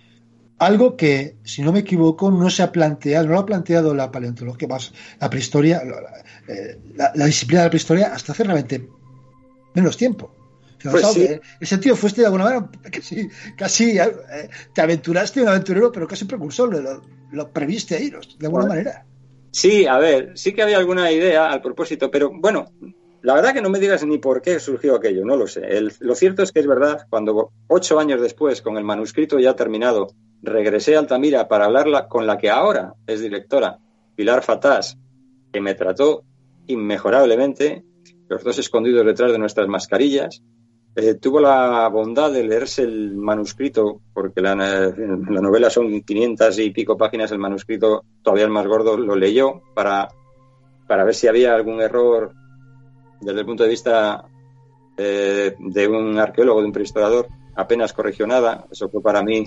Algo 0.59 0.97
que, 0.97 1.37
si 1.43 1.61
no 1.61 1.71
me 1.71 1.79
equivoco, 1.79 2.29
no 2.31 2.49
se 2.49 2.63
ha 2.63 2.71
planteado, 2.71 3.27
no 3.27 3.33
lo 3.33 3.39
ha 3.39 3.45
planteado 3.45 3.93
la 3.93 4.11
paleontología, 4.11 4.67
más 4.67 4.91
la 5.19 5.29
prehistoria, 5.29 5.81
la, 5.85 6.53
eh, 6.53 6.77
la- 6.95 7.11
la 7.15 7.25
disciplina 7.25 7.61
de 7.61 7.67
la 7.67 7.71
prehistoria 7.71 8.13
hasta 8.13 8.33
hace 8.33 8.43
realmente 8.43 8.87
menos 9.73 9.95
tiempo. 9.97 10.31
Pues 10.83 11.05
sí. 11.07 11.21
eh, 11.23 11.41
El 11.59 11.67
sentido 11.67 11.95
fuiste 11.95 12.21
de 12.21 12.27
alguna 12.27 12.45
manera 12.45 12.69
casi, 12.91 13.29
casi 13.57 13.99
eh, 13.99 14.49
te 14.73 14.81
aventuraste 14.81 15.41
un 15.41 15.49
aventurero, 15.49 15.91
pero 15.91 16.07
casi 16.07 16.25
precursor, 16.25 16.73
lo, 16.73 17.01
lo 17.31 17.51
previste 17.51 17.95
ahí, 17.95 18.09
de 18.09 18.17
alguna 18.17 18.65
Bueno. 18.65 18.67
manera. 18.67 19.05
Sí, 19.51 19.85
a 19.87 19.97
ver, 19.97 20.37
sí 20.37 20.53
que 20.53 20.61
había 20.61 20.77
alguna 20.77 21.11
idea 21.11 21.49
al 21.49 21.61
propósito, 21.61 22.11
pero 22.11 22.31
bueno, 22.33 22.71
la 23.21 23.33
verdad 23.33 23.53
que 23.53 23.61
no 23.61 23.69
me 23.69 23.79
digas 23.79 24.05
ni 24.05 24.17
por 24.19 24.41
qué 24.41 24.59
surgió 24.59 24.95
aquello, 24.95 25.25
no 25.25 25.35
lo 25.35 25.47
sé. 25.47 25.61
El- 25.65 25.91
lo 25.99 26.15
cierto 26.15 26.43
es 26.43 26.51
que 26.51 26.59
es 26.59 26.67
verdad, 26.67 27.07
cuando 27.09 27.51
ocho 27.67 27.99
años 27.99 28.21
después, 28.21 28.61
con 28.61 28.77
el 28.77 28.83
manuscrito 28.83 29.39
ya 29.39 29.55
terminado, 29.55 30.13
regresé 30.41 30.95
a 30.95 30.99
Altamira 30.99 31.47
para 31.47 31.65
hablarla 31.65 32.07
con 32.07 32.25
la 32.27 32.37
que 32.37 32.49
ahora 32.49 32.93
es 33.07 33.21
directora, 33.21 33.79
Pilar 34.15 34.43
Fatás, 34.43 34.97
que 35.51 35.61
me 35.61 35.75
trató 35.75 36.23
inmejorablemente, 36.67 37.83
los 38.27 38.43
dos 38.43 38.59
escondidos 38.59 39.05
detrás 39.05 39.31
de 39.31 39.39
nuestras 39.39 39.67
mascarillas, 39.67 40.43
eh, 40.95 41.15
tuvo 41.15 41.39
la 41.39 41.87
bondad 41.87 42.31
de 42.31 42.43
leerse 42.43 42.83
el 42.83 43.15
manuscrito, 43.15 44.01
porque 44.13 44.41
la, 44.41 44.55
la 44.55 45.41
novela 45.41 45.69
son 45.69 46.01
500 46.01 46.59
y 46.59 46.71
pico 46.71 46.97
páginas, 46.97 47.31
el 47.31 47.39
manuscrito 47.39 48.03
todavía 48.21 48.45
el 48.45 48.51
más 48.51 48.67
gordo 48.67 48.97
lo 48.97 49.15
leyó 49.15 49.61
para, 49.73 50.09
para 50.87 51.03
ver 51.03 51.15
si 51.15 51.27
había 51.27 51.53
algún 51.53 51.81
error 51.81 52.33
desde 53.21 53.39
el 53.39 53.45
punto 53.45 53.63
de 53.63 53.69
vista 53.69 54.25
eh, 54.97 55.55
de 55.57 55.87
un 55.87 56.17
arqueólogo, 56.17 56.59
de 56.61 56.67
un 56.67 56.73
prehistorador, 56.73 57.27
apenas 57.59 57.93
corrigió 57.93 58.25
nada. 58.25 58.65
Eso 58.71 58.89
fue 58.89 59.01
para 59.01 59.21
mí, 59.21 59.45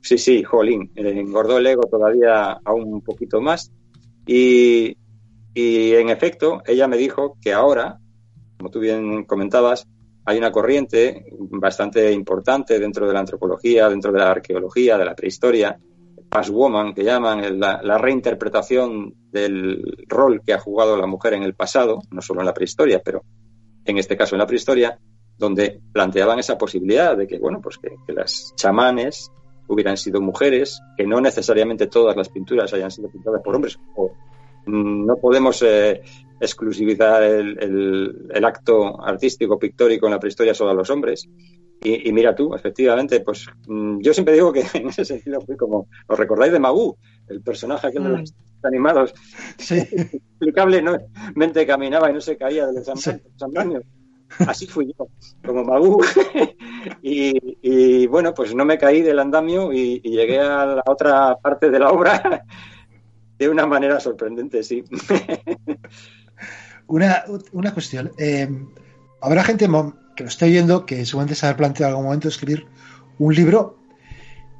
sí, 0.00 0.18
sí, 0.18 0.42
jolín, 0.42 0.90
eh, 0.96 1.10
engordó 1.10 1.58
el 1.58 1.66
ego 1.66 1.82
todavía 1.82 2.52
aún 2.64 2.92
un 2.92 3.02
poquito 3.02 3.40
más. 3.40 3.72
Y, 4.26 4.96
y 5.54 5.92
en 5.94 6.08
efecto, 6.08 6.62
ella 6.66 6.88
me 6.88 6.96
dijo 6.96 7.36
que 7.40 7.52
ahora, 7.52 7.98
como 8.58 8.70
tú 8.70 8.80
bien 8.80 9.24
comentabas, 9.24 9.86
hay 10.24 10.38
una 10.38 10.52
corriente 10.52 11.26
bastante 11.38 12.12
importante 12.12 12.78
dentro 12.78 13.06
de 13.06 13.12
la 13.12 13.20
antropología, 13.20 13.88
dentro 13.88 14.12
de 14.12 14.18
la 14.18 14.30
arqueología, 14.30 14.96
de 14.98 15.04
la 15.04 15.14
prehistoria, 15.14 15.78
Past 16.28 16.50
Woman, 16.50 16.94
que 16.94 17.04
llaman 17.04 17.58
la, 17.58 17.80
la 17.82 17.98
reinterpretación 17.98 19.14
del 19.30 19.82
rol 20.08 20.42
que 20.44 20.54
ha 20.54 20.58
jugado 20.58 20.96
la 20.96 21.06
mujer 21.06 21.34
en 21.34 21.42
el 21.42 21.54
pasado, 21.54 22.00
no 22.10 22.22
solo 22.22 22.40
en 22.40 22.46
la 22.46 22.54
prehistoria, 22.54 23.02
pero 23.04 23.22
en 23.84 23.98
este 23.98 24.16
caso 24.16 24.36
en 24.36 24.38
la 24.38 24.46
prehistoria, 24.46 24.98
donde 25.42 25.80
planteaban 25.92 26.38
esa 26.38 26.56
posibilidad 26.56 27.16
de 27.16 27.26
que, 27.26 27.38
bueno, 27.40 27.60
pues 27.60 27.76
que, 27.78 27.90
que 28.06 28.12
las 28.12 28.52
chamanes 28.56 29.30
hubieran 29.66 29.96
sido 29.96 30.20
mujeres, 30.20 30.80
que 30.96 31.04
no 31.06 31.20
necesariamente 31.20 31.88
todas 31.88 32.16
las 32.16 32.28
pinturas 32.28 32.72
hayan 32.72 32.90
sido 32.92 33.08
pintadas 33.10 33.42
por 33.42 33.56
hombres, 33.56 33.76
o 33.96 34.12
mm, 34.66 35.04
no 35.06 35.16
podemos 35.16 35.60
eh, 35.62 36.00
exclusivizar 36.40 37.22
el, 37.24 37.58
el- 37.60 38.28
el 38.32 38.44
acto 38.44 39.02
artístico 39.04 39.58
pictórico 39.58 40.06
en 40.06 40.12
la 40.12 40.20
prehistoria 40.20 40.54
solo 40.54 40.70
a 40.70 40.74
los 40.74 40.90
hombres. 40.90 41.28
Y, 41.84 42.08
y 42.08 42.12
mira 42.12 42.32
tú, 42.36 42.54
efectivamente, 42.54 43.18
pues 43.20 43.46
mm, 43.66 43.98
yo 44.00 44.14
siempre 44.14 44.34
digo 44.34 44.52
que 44.52 44.62
en 44.74 44.88
ese 44.90 45.04
sentido 45.04 45.40
fui 45.40 45.56
como, 45.56 45.88
¿os 46.06 46.18
recordáis 46.18 46.52
de 46.52 46.60
Magú? 46.60 46.96
El 47.28 47.42
personaje 47.42 47.88
aquel 47.88 48.04
de 48.04 48.08
Mm. 48.10 48.18
los 48.20 48.34
animados, 48.62 49.12
Sí. 49.58 49.74
explicable, 50.38 50.80
¿no? 50.82 50.96
Mente 51.34 51.66
caminaba 51.66 52.08
y 52.10 52.12
no 52.14 52.20
se 52.20 52.36
caía 52.36 52.66
de 52.68 52.74
los 52.74 52.86
Sí. 53.00 53.10
Así 54.46 54.66
fui 54.66 54.94
yo, 54.96 55.08
como 55.44 55.64
Magú. 55.64 56.02
y, 57.02 58.06
bueno, 58.06 58.34
pues 58.34 58.54
no 58.54 58.64
me 58.64 58.78
caí 58.78 59.02
del 59.02 59.18
andamio 59.18 59.72
y, 59.72 60.00
llegué 60.00 60.40
a 60.40 60.66
la 60.66 60.82
otra 60.86 61.36
parte 61.36 61.70
de 61.70 61.78
la 61.78 61.90
obra 61.90 62.44
de 63.38 63.48
una 63.48 63.66
manera 63.66 64.00
sorprendente, 64.00 64.62
sí. 64.62 64.84
Una, 66.88 67.24
una 67.52 67.72
cuestión. 67.72 68.12
eh, 68.18 68.48
habrá 69.20 69.44
gente 69.44 69.66
que 70.16 70.24
lo 70.24 70.28
esté 70.28 70.46
oyendo 70.46 70.84
que 70.84 71.06
seguramente 71.06 71.34
se 71.34 71.46
habrá 71.46 71.56
planteado 71.56 71.90
en 71.90 71.94
algún 71.94 72.06
momento 72.06 72.28
escribir 72.28 72.66
un 73.18 73.34
libro. 73.34 73.78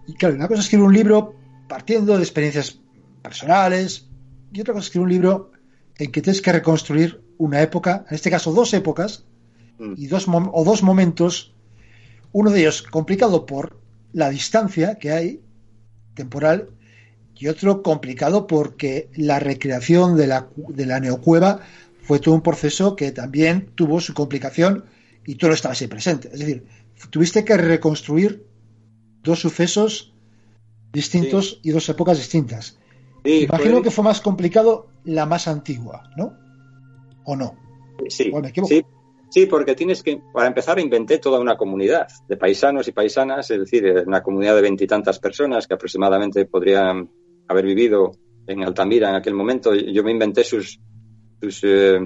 Y 0.07 0.15
claro, 0.15 0.37
una 0.37 0.49
cosa 0.49 0.61
es 0.61 0.67
escribir 0.67 0.87
un 0.87 0.95
libro 0.95 1.35
partiendo 1.69 2.17
de 2.17 2.23
experiencias 2.23 2.81
personales 3.23 4.09
y 4.53 4.61
otra 4.61 4.73
cosa 4.73 4.83
es 4.83 4.87
escribir 4.87 5.05
un 5.05 5.13
libro 5.13 5.53
en 5.99 6.11
que 6.11 6.23
tienes 6.23 6.41
que 6.41 6.53
reconstruir 6.53 7.23
una 7.39 7.61
época, 7.61 8.05
en 8.09 8.15
este 8.15 8.31
caso 8.31 8.53
dos 8.53 8.73
épocas. 8.75 9.27
Y 9.97 10.07
dos 10.07 10.27
o 10.29 10.65
dos 10.65 10.83
momentos, 10.83 11.53
uno 12.33 12.51
de 12.51 12.61
ellos 12.61 12.83
complicado 12.83 13.47
por 13.47 13.79
la 14.13 14.31
distancia 14.31 14.99
que 14.99 15.11
hay 15.13 15.41
temporal 16.15 16.69
y 17.35 17.49
otro 17.49 17.83
complicado 17.83 18.47
porque 18.47 19.09
la 19.17 19.39
recreación 19.39 20.17
de 20.17 20.27
la, 20.27 20.49
de 20.57 20.87
la 20.87 21.01
neocueva 21.01 21.61
fue 22.03 22.19
todo 22.21 22.35
un 22.35 22.43
proceso 22.43 22.95
que 22.97 23.11
también 23.13 23.71
tuvo 23.75 24.01
su 24.01 24.13
complicación 24.15 24.85
y 25.27 25.37
tú 25.37 25.47
no 25.49 25.55
estabas 25.55 25.81
ahí 25.81 25.89
presente. 25.89 26.29
Es 26.33 26.41
decir, 26.41 26.65
tuviste 27.11 27.45
que 27.45 27.57
reconstruir 27.57 28.45
dos 29.23 29.41
sucesos 29.41 30.13
distintos 30.93 31.61
y 31.63 31.71
dos 31.71 31.89
épocas 31.89 32.19
distintas. 32.19 32.79
Sí, 33.25 33.45
Imagino 33.45 33.75
fue- 33.77 33.83
que 33.83 33.91
fue 33.91 34.05
más 34.05 34.21
complicado 34.21 34.89
la 35.05 35.27
más 35.27 35.49
antigua, 35.49 36.03
¿no? 36.17 36.35
¿O 37.25 37.37
no? 37.37 37.57
Sí, 38.09 38.31
¿O 38.33 38.41
me 38.41 38.49
equivoco? 38.49 38.69
sí, 38.75 38.85
sí, 39.33 39.47
porque 39.47 39.75
tienes 39.75 40.03
que, 40.03 40.21
para 40.33 40.47
empezar, 40.47 40.79
inventé 40.79 41.19
toda 41.19 41.41
una 41.41 41.57
comunidad 41.57 42.07
de 42.29 42.37
paisanos 42.37 42.87
y 42.87 42.93
paisanas, 42.93 43.51
es 43.51 43.59
decir, 43.59 43.87
eh, 43.87 44.03
una 44.07 44.23
comunidad 44.23 44.55
de 44.57 44.61
veintitantas 44.63 45.19
personas 45.19 45.67
que 45.67 45.75
aproximadamente 45.75 46.45
podrían 46.45 47.11
haber 47.49 47.65
vivido 47.65 48.13
en 48.47 48.63
Altamira 48.63 49.09
en 49.09 49.15
aquel 49.15 49.35
momento. 49.35 49.75
Yo 49.75 50.05
me 50.05 50.11
inventé 50.11 50.45
sus, 50.45 50.79
sus 51.41 51.61
eh, 51.65 51.99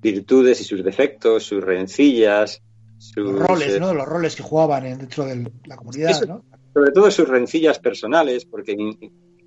virtudes 0.00 0.60
y 0.60 0.64
sus 0.64 0.84
defectos, 0.84 1.44
sus 1.44 1.62
rencillas, 1.64 2.62
sus, 2.98 3.24
Los 3.32 3.40
roles, 3.40 3.74
eh, 3.74 3.80
¿no? 3.80 3.94
Los 3.94 4.06
roles 4.06 4.36
que 4.36 4.42
jugaban 4.42 4.84
en- 4.86 4.98
dentro 4.98 5.24
de 5.24 5.50
la 5.66 5.76
comunidad, 5.76 6.10
Eso- 6.10 6.26
¿no? 6.26 6.44
sobre 6.74 6.90
todo 6.90 7.10
sus 7.10 7.28
rencillas 7.28 7.78
personales, 7.78 8.44
porque 8.44 8.72
in- 8.72 8.98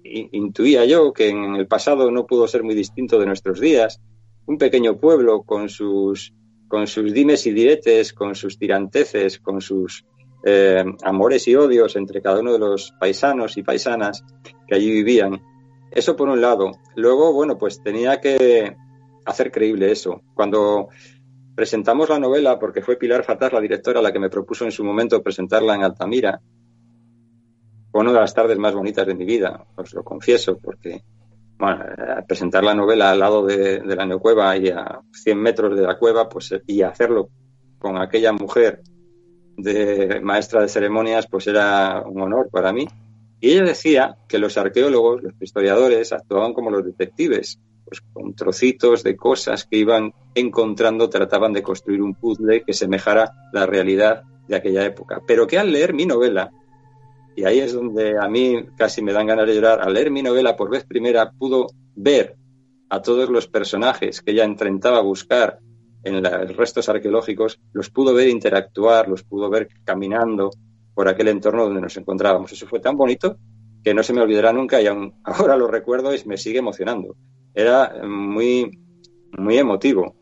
in- 0.04 0.30
intuía 0.32 0.86
yo 0.86 1.12
que 1.14 1.30
en 1.30 1.56
el 1.56 1.68
pasado 1.68 2.10
no 2.10 2.26
pudo 2.26 2.48
ser 2.48 2.64
muy 2.64 2.74
distinto 2.74 3.20
de 3.20 3.26
nuestros 3.26 3.60
días. 3.60 4.00
Un 4.46 4.58
pequeño 4.58 4.98
pueblo 4.98 5.44
con 5.44 5.68
sus, 5.68 6.34
con 6.68 6.88
sus 6.88 7.14
dimes 7.14 7.46
y 7.48 7.52
diretes, 7.52 8.14
con 8.14 8.36
sus 8.36 8.58
tiranteces, 8.58 9.40
con 9.40 9.62
sus 9.62 10.06
eh, 10.44 10.84
amores 11.04 11.48
y 11.48 11.56
odios 11.56 11.96
entre 11.96 12.22
cada 12.22 12.40
uno 12.40 12.54
de 12.54 12.60
los 12.60 12.94
paisanos 13.00 13.58
y 13.58 13.64
paisanas 13.64 14.24
que 14.68 14.76
allí 14.76 14.92
vivían. 14.92 15.42
Eso 15.92 16.16
por 16.16 16.30
un 16.30 16.42
lado. 16.42 16.72
Luego, 16.96 17.34
bueno, 17.34 17.58
pues 17.58 17.82
tenía 17.82 18.20
que 18.20 18.76
hacer 19.26 19.52
creíble 19.52 19.92
eso. 19.92 20.22
Cuando 20.34 20.90
presentamos 21.56 22.10
la 22.10 22.20
novela, 22.20 22.60
porque 22.60 22.82
fue 22.82 22.98
Pilar 22.98 23.24
Fatás, 23.24 23.52
la 23.52 23.62
directora, 23.62 24.02
la 24.02 24.12
que 24.12 24.20
me 24.20 24.30
propuso 24.30 24.64
en 24.66 24.72
su 24.72 24.84
momento 24.84 25.24
presentarla 25.24 25.76
en 25.76 25.84
Altamira, 25.84 26.40
fue 27.92 28.02
una 28.02 28.12
de 28.14 28.20
las 28.20 28.34
tardes 28.34 28.58
más 28.58 28.76
bonitas 28.76 29.08
de 29.08 29.16
mi 29.16 29.26
vida, 29.26 29.66
os 29.76 29.94
lo 29.94 30.04
confieso, 30.04 30.58
porque 30.58 31.02
bueno, 31.58 31.84
eh, 31.86 32.24
presentar 32.28 32.64
la 32.64 32.76
novela 32.76 33.12
al 33.12 33.20
lado 33.20 33.46
de, 33.46 33.82
la 33.84 34.06
neocueva 34.06 34.56
y 34.58 34.70
a 34.70 35.02
100 35.12 35.38
metros 35.40 35.76
de 35.76 35.84
la 35.84 35.98
cueva, 35.98 36.30
pues 36.30 36.52
eh, 36.52 36.62
y 36.68 36.82
hacerlo 36.82 37.30
con 37.80 37.98
aquella 37.98 38.32
mujer 38.32 38.82
de 39.58 40.20
maestra 40.22 40.62
de 40.62 40.70
ceremonias, 40.70 41.28
pues 41.28 41.48
era 41.48 42.04
un 42.06 42.22
honor 42.22 42.50
para 42.52 42.72
mí. 42.72 42.88
Y 43.40 43.52
ella 43.52 43.64
decía 43.64 44.18
que 44.28 44.40
los 44.40 44.58
arqueólogos, 44.58 45.24
los 45.24 45.34
historiadores, 45.40 46.12
actuaban 46.12 46.54
como 46.54 46.72
los 46.72 46.86
detectives, 46.86 47.60
pues 47.86 48.02
con 48.14 48.34
trocitos 48.36 49.04
de 49.04 49.16
cosas 49.16 49.66
que 49.66 49.78
iban 49.78 50.14
encontrando, 50.36 51.10
trataban 51.10 51.54
de 51.54 51.64
construir 51.64 52.02
un 52.02 52.16
puzzle 52.16 52.64
que 52.64 52.74
semejara 52.74 53.32
la 53.54 53.66
realidad 53.66 54.24
de 54.48 54.56
aquella 54.56 54.86
época. 54.86 55.22
Pero 55.26 55.48
que 55.48 55.58
al 55.58 55.72
leer 55.72 55.94
mi 55.94 56.06
novela, 56.06 56.52
y 57.38 57.46
ahí 57.46 57.60
es 57.60 57.74
donde 57.74 58.18
a 58.18 58.28
mí 58.28 58.66
casi 58.76 59.04
me 59.04 59.14
dan 59.14 59.28
ganas 59.28 59.46
de 59.46 59.54
llorar, 59.54 59.80
al 59.80 59.94
leer 59.94 60.10
mi 60.10 60.24
novela 60.24 60.56
por 60.56 60.72
vez 60.72 60.86
primera 60.86 61.32
pudo 61.32 61.68
ver 61.96 62.36
a 62.90 63.00
todos 63.04 63.30
los 63.30 63.48
personajes 63.48 64.24
que 64.24 64.32
ella 64.32 64.44
intentaba 64.44 65.02
buscar 65.02 65.60
en 66.04 66.24
los 66.24 66.56
restos 66.58 66.90
arqueológicos, 66.90 67.60
los 67.74 67.92
pudo 67.92 68.16
ver 68.16 68.30
interactuar, 68.30 69.08
los 69.08 69.22
pudo 69.22 69.52
ver 69.52 69.68
caminando 69.84 70.50
por 70.96 71.08
aquel 71.08 71.28
entorno 71.28 71.66
donde 71.66 71.80
nos 71.80 71.96
encontrábamos. 71.98 72.52
Eso 72.54 72.66
fue 72.66 72.80
tan 72.80 72.98
bonito 72.98 73.38
que 73.84 73.94
no 73.94 74.02
se 74.02 74.14
me 74.14 74.22
olvidará 74.22 74.52
nunca 74.52 74.82
y 74.82 74.88
ahora 75.24 75.56
lo 75.56 75.68
recuerdo 75.68 76.16
y 76.16 76.24
me 76.26 76.38
sigue 76.38 76.58
emocionando. 76.58 77.16
Era 77.54 78.02
muy, 78.04 78.72
muy 79.38 79.60
emotivo. 79.60 80.16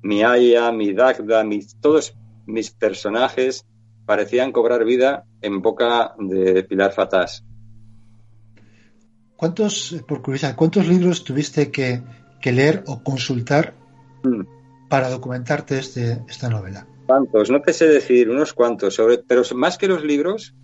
Mi 0.00 0.22
Aya, 0.22 0.72
mi 0.72 0.94
Dagda, 0.94 1.44
todos 1.82 2.16
mis 2.46 2.70
personajes 2.70 3.66
parecían 4.06 4.52
cobrar 4.52 4.84
vida 4.84 5.24
en 5.40 5.62
boca 5.62 6.14
de 6.18 6.62
Pilar 6.64 6.92
Fatás. 6.92 7.44
¿Cuántos, 9.36 9.96
por 10.06 10.22
curiosidad, 10.22 10.56
cuántos 10.56 10.86
libros 10.86 11.24
tuviste 11.24 11.70
que, 11.70 12.02
que 12.40 12.52
leer 12.52 12.84
o 12.86 13.02
consultar 13.02 13.74
Mm. 14.24 14.42
para 14.88 15.10
documentarte 15.10 15.78
este, 15.78 16.24
esta 16.28 16.48
novela? 16.48 16.86
¿Cuántos? 17.06 17.50
No 17.50 17.60
te 17.60 17.72
sé 17.72 17.86
decir, 17.86 18.30
unos 18.30 18.54
cuantos, 18.54 18.94
sobre, 18.94 19.18
pero 19.18 19.42
más 19.54 19.76
que 19.76 19.88
los 19.88 20.02
libros, 20.02 20.54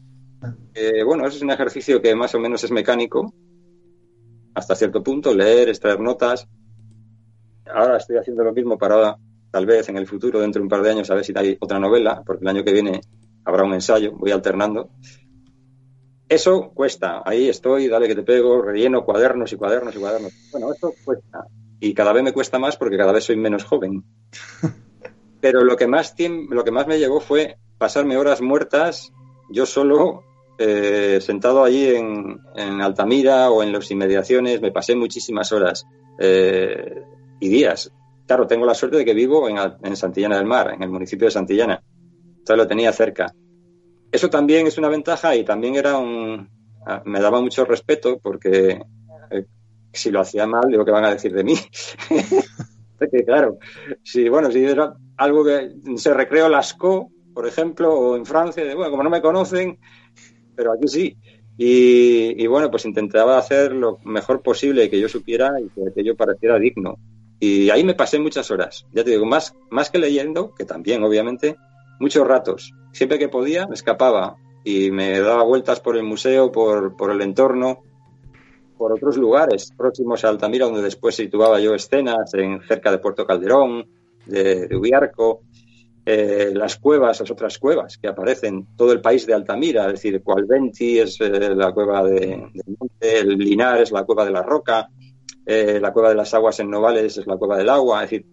eh, 0.75 1.05
bueno, 1.05 1.27
eso 1.27 1.37
es 1.37 1.43
un 1.43 1.51
ejercicio 1.51 2.01
que 2.01 2.15
más 2.15 2.35
o 2.35 2.41
menos 2.41 2.65
es 2.65 2.71
mecánico, 2.71 3.35
hasta 4.55 4.75
cierto 4.75 5.03
punto, 5.03 5.35
leer, 5.35 5.69
extraer 5.69 6.01
notas. 6.01 6.49
Ahora 7.67 7.99
estoy 7.99 8.17
haciendo 8.17 8.43
lo 8.43 8.53
mismo 8.53 8.79
para, 8.79 9.17
tal 9.51 9.67
vez 9.67 9.89
en 9.89 9.97
el 9.97 10.07
futuro, 10.07 10.41
dentro 10.41 10.61
de 10.61 10.65
un 10.65 10.71
par 10.71 10.83
de 10.83 10.91
años, 10.91 11.11
a 11.11 11.15
ver 11.15 11.25
si 11.25 11.33
hay 11.37 11.57
otra 11.61 11.79
novela, 11.79 12.23
porque 12.25 12.43
el 12.43 12.49
año 12.49 12.65
que 12.65 12.73
viene 12.73 13.01
habrá 13.45 13.65
un 13.65 13.75
ensayo, 13.75 14.13
voy 14.13 14.31
alternando. 14.31 14.91
Eso 16.29 16.71
cuesta, 16.73 17.23
ahí 17.25 17.49
estoy, 17.49 17.89
dale 17.89 18.07
que 18.07 18.15
te 18.15 18.23
pego, 18.23 18.63
relleno 18.63 19.05
cuadernos 19.05 19.53
y 19.53 19.57
cuadernos 19.57 19.97
y 19.97 19.99
cuadernos. 19.99 20.33
Bueno, 20.53 20.73
eso 20.73 20.95
cuesta. 21.05 21.47
Y 21.81 21.93
cada 21.93 22.13
vez 22.13 22.23
me 22.23 22.33
cuesta 22.33 22.59
más 22.59 22.77
porque 22.77 22.97
cada 22.97 23.13
vez 23.13 23.25
soy 23.25 23.37
menos 23.37 23.65
joven. 23.65 24.05
Pero 25.41 25.65
lo 25.65 25.77
que 25.77 25.89
más, 25.89 26.15
lo 26.19 26.65
que 26.65 26.71
más 26.71 26.87
me 26.87 26.99
llevó 26.99 27.21
fue 27.21 27.57
pasarme 27.79 28.17
horas 28.17 28.43
muertas 28.43 29.13
yo 29.51 29.67
solo, 29.67 30.23
eh, 30.59 31.19
sentado 31.21 31.65
allí 31.65 31.89
en, 31.89 32.39
en 32.55 32.81
Altamira 32.81 33.51
o 33.51 33.63
en 33.63 33.73
las 33.73 33.91
inmediaciones. 33.91 34.61
Me 34.61 34.71
pasé 34.71 34.95
muchísimas 34.95 35.51
horas 35.53 35.87
eh, 36.19 37.03
y 37.41 37.49
días. 37.49 37.93
Claro, 38.27 38.47
tengo 38.47 38.65
la 38.65 38.75
suerte 38.75 38.99
de 38.99 39.05
que 39.05 39.15
vivo 39.15 39.49
en, 39.49 39.57
en 39.83 39.97
Santillana 39.97 40.37
del 40.37 40.47
Mar, 40.47 40.73
en 40.75 40.83
el 40.83 40.91
municipio 40.91 41.27
de 41.27 41.33
Santillana. 41.33 41.83
Entonces 42.41 42.57
lo 42.57 42.67
tenía 42.67 42.93
cerca. 42.93 43.33
Eso 44.13 44.29
también 44.29 44.67
es 44.67 44.77
una 44.77 44.89
ventaja 44.89 45.37
y 45.37 45.45
también 45.45 45.77
era 45.77 45.97
un... 45.97 46.49
ah, 46.87 47.03
Me 47.05 47.21
daba 47.21 47.41
mucho 47.41 47.65
respeto 47.65 48.19
porque 48.19 48.83
eh, 49.31 49.47
si 49.93 50.11
lo 50.11 50.21
hacía 50.21 50.47
mal, 50.47 50.69
digo, 50.69 50.85
¿qué 50.85 50.91
van 50.91 51.05
a 51.05 51.13
decir 51.13 51.33
de 51.33 51.45
mí? 51.45 51.55
Que 53.11 53.25
claro, 53.25 53.59
si 54.03 54.29
bueno, 54.29 54.51
si 54.51 54.63
era 54.63 54.95
algo 55.17 55.43
que 55.43 55.73
se 55.97 56.13
recreo 56.13 56.51
Lascaux, 56.51 57.11
por 57.33 57.47
ejemplo, 57.47 57.95
o 57.95 58.15
en 58.15 58.27
Francia, 58.27 58.63
de, 58.63 58.75
bueno, 58.75 58.91
como 58.91 59.03
no 59.03 59.09
me 59.09 59.23
conocen, 59.23 59.79
pero 60.55 60.73
aquí 60.73 60.87
sí. 60.87 61.17
Y, 61.57 62.43
y, 62.43 62.47
bueno, 62.47 62.71
pues 62.71 62.85
intentaba 62.85 63.39
hacer 63.39 63.73
lo 63.73 63.99
mejor 64.05 64.43
posible 64.43 64.89
que 64.91 65.01
yo 65.01 65.09
supiera 65.09 65.53
y 65.61 65.69
que 65.69 65.89
aquello 65.89 66.17
pareciera 66.17 66.59
digno. 66.59 66.99
Y 67.39 67.71
ahí 67.71 67.85
me 67.85 67.95
pasé 67.95 68.19
muchas 68.19 68.51
horas, 68.51 68.87
ya 68.93 69.03
te 69.03 69.13
digo, 69.13 69.25
más, 69.25 69.55
más 69.71 69.91
que 69.91 69.99
leyendo, 69.99 70.55
que 70.55 70.67
también, 70.67 71.03
obviamente, 71.03 71.57
muchos 72.01 72.27
ratos. 72.27 72.73
Siempre 72.93 73.19
que 73.19 73.29
podía, 73.29 73.69
me 73.69 73.75
escapaba 73.75 74.37
y 74.65 74.91
me 74.91 75.21
daba 75.21 75.45
vueltas 75.45 75.79
por 75.81 75.97
el 75.97 76.03
museo, 76.03 76.51
por, 76.51 76.97
por 76.97 77.13
el 77.13 77.23
entorno, 77.23 77.85
por 78.77 78.93
otros 78.93 79.17
lugares 79.17 79.71
próximos 79.77 80.25
a 80.25 80.31
Altamira, 80.31 80.67
donde 80.67 80.83
después 80.83 81.15
situaba 81.15 81.61
yo 81.61 81.75
escenas, 81.75 82.35
en, 82.35 82.61
cerca 82.63 82.91
de 82.91 82.99
Puerto 82.99 83.27
Calderón, 83.27 83.87
de, 84.27 84.69
Ubiarco, 84.75 85.43
eh, 86.05 86.51
las 86.55 86.79
cuevas, 86.79 87.21
las 87.21 87.31
otras 87.31 87.59
cuevas 87.59 87.99
que 87.99 88.09
aparecen, 88.09 88.67
todo 88.77 88.93
el 88.93 89.01
país 89.01 89.27
de 89.27 89.35
Altamira, 89.35 89.87
es 89.87 89.93
decir, 89.93 90.23
Cualventi 90.23 90.99
es 90.99 91.21
eh, 91.21 91.55
la 91.55 91.73
cueva 91.73 92.03
de, 92.03 92.51
monte, 92.79 93.19
el 93.19 93.37
Linar 93.37 93.83
es 93.83 93.93
la 93.93 94.05
cueva 94.05 94.25
de 94.25 94.31
la 94.31 94.43
roca, 94.43 94.89
eh, 95.45 95.79
la 95.81 95.93
cueva 95.93 96.09
de 96.09 96.15
las 96.15 96.33
aguas 96.33 96.59
en 96.61 96.71
Novales 96.71 97.19
es 97.19 97.27
la 97.27 97.37
cueva 97.37 97.59
del 97.59 97.69
agua, 97.69 98.05
es 98.05 98.11
decir, 98.11 98.27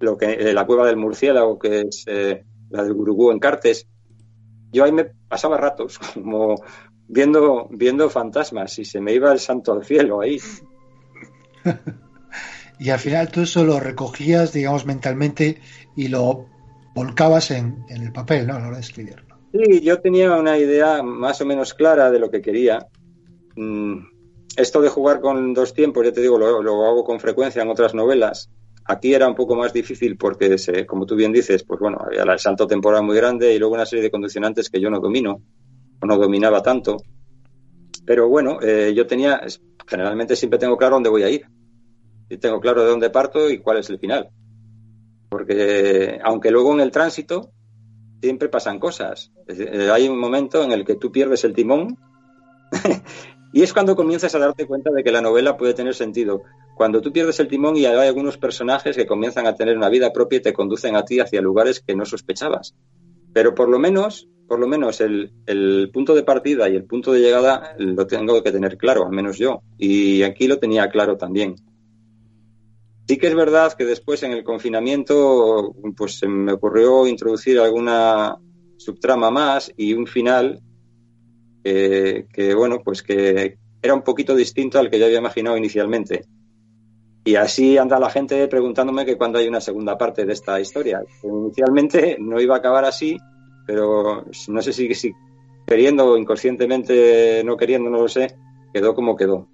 lo 0.00 0.16
que, 0.16 0.32
eh, 0.32 0.52
la 0.52 0.66
cueva 0.66 0.86
del 0.86 0.96
murciélago, 0.96 1.58
que 1.58 1.80
es 1.80 2.04
eh, 2.06 2.44
la 2.74 2.82
del 2.82 2.94
Gurugú 2.94 3.30
en 3.30 3.38
Cartes. 3.38 3.86
Yo 4.72 4.84
ahí 4.84 4.92
me 4.92 5.04
pasaba 5.04 5.56
ratos 5.56 5.98
como 6.14 6.56
viendo, 7.08 7.68
viendo 7.70 8.10
fantasmas 8.10 8.78
y 8.78 8.84
se 8.84 9.00
me 9.00 9.12
iba 9.14 9.32
el 9.32 9.38
santo 9.38 9.72
al 9.72 9.84
cielo 9.84 10.20
ahí. 10.20 10.38
y 12.78 12.90
al 12.90 12.98
final 12.98 13.30
tú 13.30 13.42
eso 13.42 13.64
lo 13.64 13.80
recogías, 13.80 14.52
digamos, 14.52 14.84
mentalmente 14.84 15.60
y 15.96 16.08
lo 16.08 16.46
volcabas 16.94 17.50
en, 17.50 17.84
en 17.88 18.02
el 18.02 18.12
papel, 18.12 18.46
¿no? 18.46 18.54
A 18.54 18.60
la 18.60 18.66
hora 18.68 18.76
de 18.76 18.82
escribirlo. 18.82 19.34
Sí, 19.52 19.80
yo 19.82 20.00
tenía 20.00 20.34
una 20.36 20.58
idea 20.58 21.02
más 21.02 21.40
o 21.40 21.46
menos 21.46 21.74
clara 21.74 22.10
de 22.10 22.18
lo 22.18 22.30
que 22.30 22.42
quería. 22.42 22.88
Mm, 23.54 23.98
esto 24.56 24.80
de 24.80 24.88
jugar 24.88 25.20
con 25.20 25.54
dos 25.54 25.74
tiempos, 25.74 26.04
ya 26.04 26.12
te 26.12 26.20
digo, 26.20 26.38
lo, 26.38 26.62
lo, 26.62 26.84
hago 26.86 27.04
con 27.04 27.20
frecuencia 27.20 27.62
en 27.62 27.70
otras 27.70 27.94
novelas. 27.94 28.50
Aquí 28.86 29.14
era 29.14 29.26
un 29.26 29.34
poco 29.34 29.56
más 29.56 29.72
difícil 29.72 30.16
porque, 30.16 30.58
se, 30.58 30.84
como 30.84 31.06
tú 31.06 31.16
bien 31.16 31.32
dices, 31.32 31.64
pues 31.64 31.80
bueno, 31.80 31.98
había 32.04 32.22
el 32.22 32.38
salto 32.38 32.66
temporal 32.66 33.02
muy 33.02 33.16
grande 33.16 33.54
y 33.54 33.58
luego 33.58 33.74
una 33.74 33.86
serie 33.86 34.02
de 34.02 34.10
condicionantes 34.10 34.68
que 34.68 34.80
yo 34.80 34.90
no 34.90 35.00
domino 35.00 35.40
o 36.00 36.06
no 36.06 36.16
dominaba 36.18 36.62
tanto. 36.62 36.98
Pero 38.04 38.28
bueno, 38.28 38.58
eh, 38.60 38.92
yo 38.94 39.06
tenía, 39.06 39.40
generalmente 39.86 40.36
siempre 40.36 40.58
tengo 40.58 40.76
claro 40.76 40.96
dónde 40.96 41.10
voy 41.10 41.22
a 41.22 41.30
ir. 41.30 41.46
Y 42.28 42.36
tengo 42.36 42.60
claro 42.60 42.82
de 42.82 42.90
dónde 42.90 43.10
parto 43.10 43.50
y 43.50 43.58
cuál 43.58 43.78
es 43.78 43.88
el 43.88 43.98
final. 43.98 44.28
Porque 45.30 46.20
aunque 46.22 46.50
luego 46.50 46.72
en 46.74 46.80
el 46.80 46.90
tránsito 46.90 47.50
siempre 48.24 48.48
pasan 48.48 48.78
cosas. 48.78 49.32
Hay 49.92 50.08
un 50.08 50.18
momento 50.18 50.62
en 50.62 50.72
el 50.72 50.84
que 50.84 50.94
tú 50.94 51.12
pierdes 51.12 51.44
el 51.44 51.52
timón 51.52 51.98
y 53.52 53.62
es 53.62 53.74
cuando 53.74 53.96
comienzas 53.96 54.34
a 54.34 54.38
darte 54.38 54.66
cuenta 54.66 54.90
de 54.90 55.04
que 55.04 55.12
la 55.12 55.20
novela 55.20 55.58
puede 55.58 55.74
tener 55.74 55.94
sentido. 55.94 56.42
Cuando 56.74 57.00
tú 57.00 57.12
pierdes 57.12 57.38
el 57.40 57.48
timón 57.48 57.76
y 57.76 57.86
hay 57.86 58.08
algunos 58.08 58.36
personajes 58.36 58.96
que 58.96 59.06
comienzan 59.06 59.46
a 59.46 59.54
tener 59.54 59.76
una 59.76 59.88
vida 59.88 60.12
propia 60.12 60.38
y 60.38 60.42
te 60.42 60.52
conducen 60.52 60.96
a 60.96 61.04
ti 61.04 61.20
hacia 61.20 61.40
lugares 61.40 61.80
que 61.80 61.94
no 61.94 62.04
sospechabas. 62.04 62.74
Pero 63.32 63.54
por 63.54 63.68
lo 63.68 63.78
menos, 63.78 64.28
por 64.48 64.58
lo 64.58 64.66
menos 64.66 65.00
el, 65.00 65.30
punto 65.92 66.14
de 66.14 66.24
partida 66.24 66.68
y 66.68 66.76
el 66.76 66.84
punto 66.84 67.12
de 67.12 67.20
llegada 67.20 67.74
lo 67.78 68.06
tengo 68.06 68.42
que 68.42 68.52
tener 68.52 68.76
claro, 68.76 69.06
al 69.06 69.12
menos 69.12 69.38
yo. 69.38 69.62
Y 69.78 70.22
aquí 70.22 70.46
lo 70.48 70.58
tenía 70.58 70.88
claro 70.88 71.16
también. 71.16 71.56
Sí 73.06 73.18
que 73.18 73.26
es 73.26 73.34
verdad 73.34 73.74
que 73.74 73.84
después 73.84 74.22
en 74.22 74.32
el 74.32 74.44
confinamiento 74.44 75.74
pues 75.96 76.18
se 76.18 76.26
me 76.26 76.52
ocurrió 76.52 77.06
introducir 77.06 77.58
alguna 77.58 78.36
subtrama 78.78 79.30
más 79.30 79.70
y 79.76 79.92
un 79.92 80.06
final 80.06 80.60
eh, 81.62 82.26
que 82.32 82.54
bueno 82.54 82.80
pues 82.82 83.02
que 83.02 83.58
era 83.82 83.94
un 83.94 84.02
poquito 84.02 84.34
distinto 84.34 84.78
al 84.78 84.88
que 84.88 84.98
yo 84.98 85.04
había 85.04 85.18
imaginado 85.18 85.58
inicialmente. 85.58 86.24
Y 87.24 87.36
así 87.36 87.78
anda 87.78 87.98
la 87.98 88.10
gente 88.10 88.46
preguntándome 88.48 89.06
que 89.06 89.16
cuando 89.16 89.38
hay 89.38 89.48
una 89.48 89.60
segunda 89.60 89.96
parte 89.96 90.26
de 90.26 90.32
esta 90.34 90.60
historia. 90.60 91.02
Inicialmente 91.22 92.18
no 92.20 92.38
iba 92.40 92.54
a 92.54 92.58
acabar 92.58 92.84
así, 92.84 93.16
pero 93.66 94.26
no 94.48 94.62
sé 94.62 94.72
si, 94.74 94.94
si 94.94 95.12
queriendo 95.66 96.06
o 96.06 96.16
inconscientemente 96.18 97.42
no 97.44 97.56
queriendo, 97.56 97.88
no 97.88 98.02
lo 98.02 98.08
sé, 98.08 98.36
quedó 98.74 98.94
como 98.94 99.16
quedó. 99.16 99.48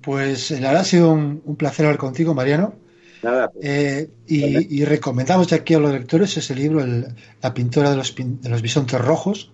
Pues 0.00 0.50
eh, 0.50 0.60
la 0.60 0.68
verdad 0.68 0.82
ha 0.82 0.84
sido 0.86 1.12
un, 1.12 1.42
un 1.44 1.56
placer 1.56 1.84
hablar 1.84 1.98
contigo, 1.98 2.32
Mariano. 2.32 2.74
Nada, 3.22 3.50
pues, 3.50 3.64
Eh, 3.66 4.10
y, 4.26 4.80
y 4.80 4.84
recomendamos 4.84 5.52
aquí 5.52 5.74
a 5.74 5.78
los 5.78 5.92
lectores 5.92 6.36
ese 6.36 6.54
libro, 6.54 6.80
el- 6.80 7.08
La 7.42 7.52
pintora 7.52 7.90
de 7.90 7.96
los, 7.96 8.14
de 8.16 8.48
los 8.48 8.62
bisontes 8.62 8.98
rojos. 9.00 9.52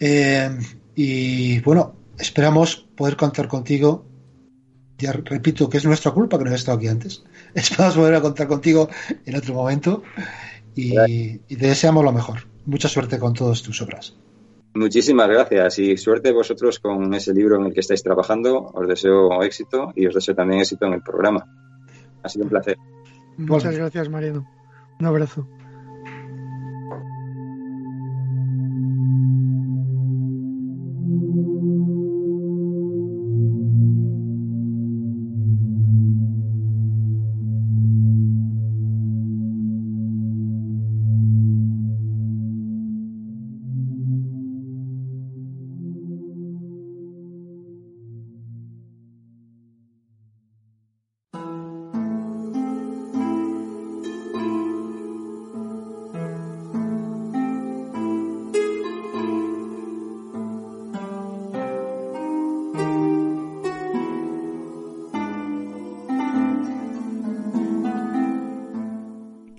Eh, 0.00 0.50
y 0.96 1.60
bueno, 1.60 1.94
esperamos 2.18 2.88
poder 2.96 3.16
contar 3.16 3.46
contigo. 3.46 4.04
Ya 5.00 5.12
repito 5.12 5.68
que 5.68 5.78
es 5.78 5.84
nuestra 5.84 6.10
culpa 6.12 6.36
que 6.38 6.44
no 6.44 6.50
hayas 6.50 6.60
estado 6.60 6.78
aquí 6.78 6.88
antes. 6.88 7.24
Esperamos 7.54 7.96
poder 7.96 8.20
contar 8.20 8.46
contigo 8.48 8.88
en 9.24 9.36
otro 9.36 9.54
momento 9.54 10.02
y, 10.74 10.94
y 11.48 11.56
te 11.56 11.66
deseamos 11.66 12.04
lo 12.04 12.12
mejor. 12.12 12.40
Mucha 12.66 12.88
suerte 12.88 13.18
con 13.18 13.32
todas 13.34 13.62
tus 13.62 13.80
obras. 13.82 14.14
Muchísimas 14.74 15.28
gracias 15.28 15.78
y 15.80 15.96
suerte 15.96 16.30
vosotros 16.30 16.78
con 16.78 17.12
ese 17.14 17.34
libro 17.34 17.56
en 17.56 17.66
el 17.66 17.74
que 17.74 17.80
estáis 17.80 18.02
trabajando. 18.04 18.70
Os 18.72 18.86
deseo 18.86 19.42
éxito 19.42 19.92
y 19.96 20.06
os 20.06 20.14
deseo 20.14 20.34
también 20.36 20.60
éxito 20.60 20.86
en 20.86 20.92
el 20.92 21.02
programa. 21.02 21.44
Ha 22.22 22.28
sido 22.28 22.44
un 22.44 22.50
placer. 22.50 22.76
Muchas 23.36 23.64
Bueno. 23.64 23.78
gracias, 23.78 24.08
Mariano. 24.08 24.46
Un 25.00 25.06
abrazo. 25.06 25.48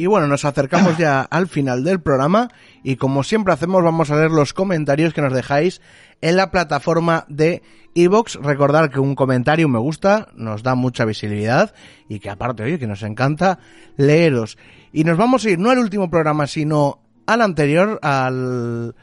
Y 0.02 0.08
bueno, 0.08 0.26
nos 0.26 0.46
acercamos 0.46 0.98
ya 0.98 1.22
al 1.30 1.48
final 1.48 1.84
del 1.84 2.02
programa 2.02 2.48
y 2.82 2.96
como 2.96 3.22
siempre 3.22 3.54
hacemos 3.54 3.84
vamos 3.84 4.10
a 4.10 4.16
leer 4.16 4.32
los 4.32 4.52
comentarios 4.52 5.14
que 5.14 5.22
nos 5.22 5.32
dejáis 5.32 5.80
en 6.22 6.38
la 6.38 6.50
plataforma 6.50 7.26
de 7.30 7.62
iVoox. 7.94 8.38
Recordar 8.42 8.90
que 8.90 9.00
un 9.00 9.14
comentario, 9.14 9.68
un 9.68 9.74
me 9.74 9.78
gusta, 9.78 10.30
nos 10.34 10.64
da 10.64 10.74
mucha 10.74 11.06
visibilidad 11.06 11.76
y 12.10 12.18
que 12.18 12.32
aparte, 12.32 12.64
oye, 12.64 12.80
que 12.80 12.88
nos 12.88 13.04
encanta 13.04 13.60
leeros. 13.96 14.58
Y 14.92 15.04
nos 15.04 15.20
vamos 15.20 15.46
a 15.46 15.52
ir 15.52 15.60
no 15.60 15.70
al 15.70 15.78
último 15.78 16.10
programa, 16.10 16.48
sino 16.48 17.04
al 17.28 17.44
anterior, 17.44 18.00
al, 18.02 18.96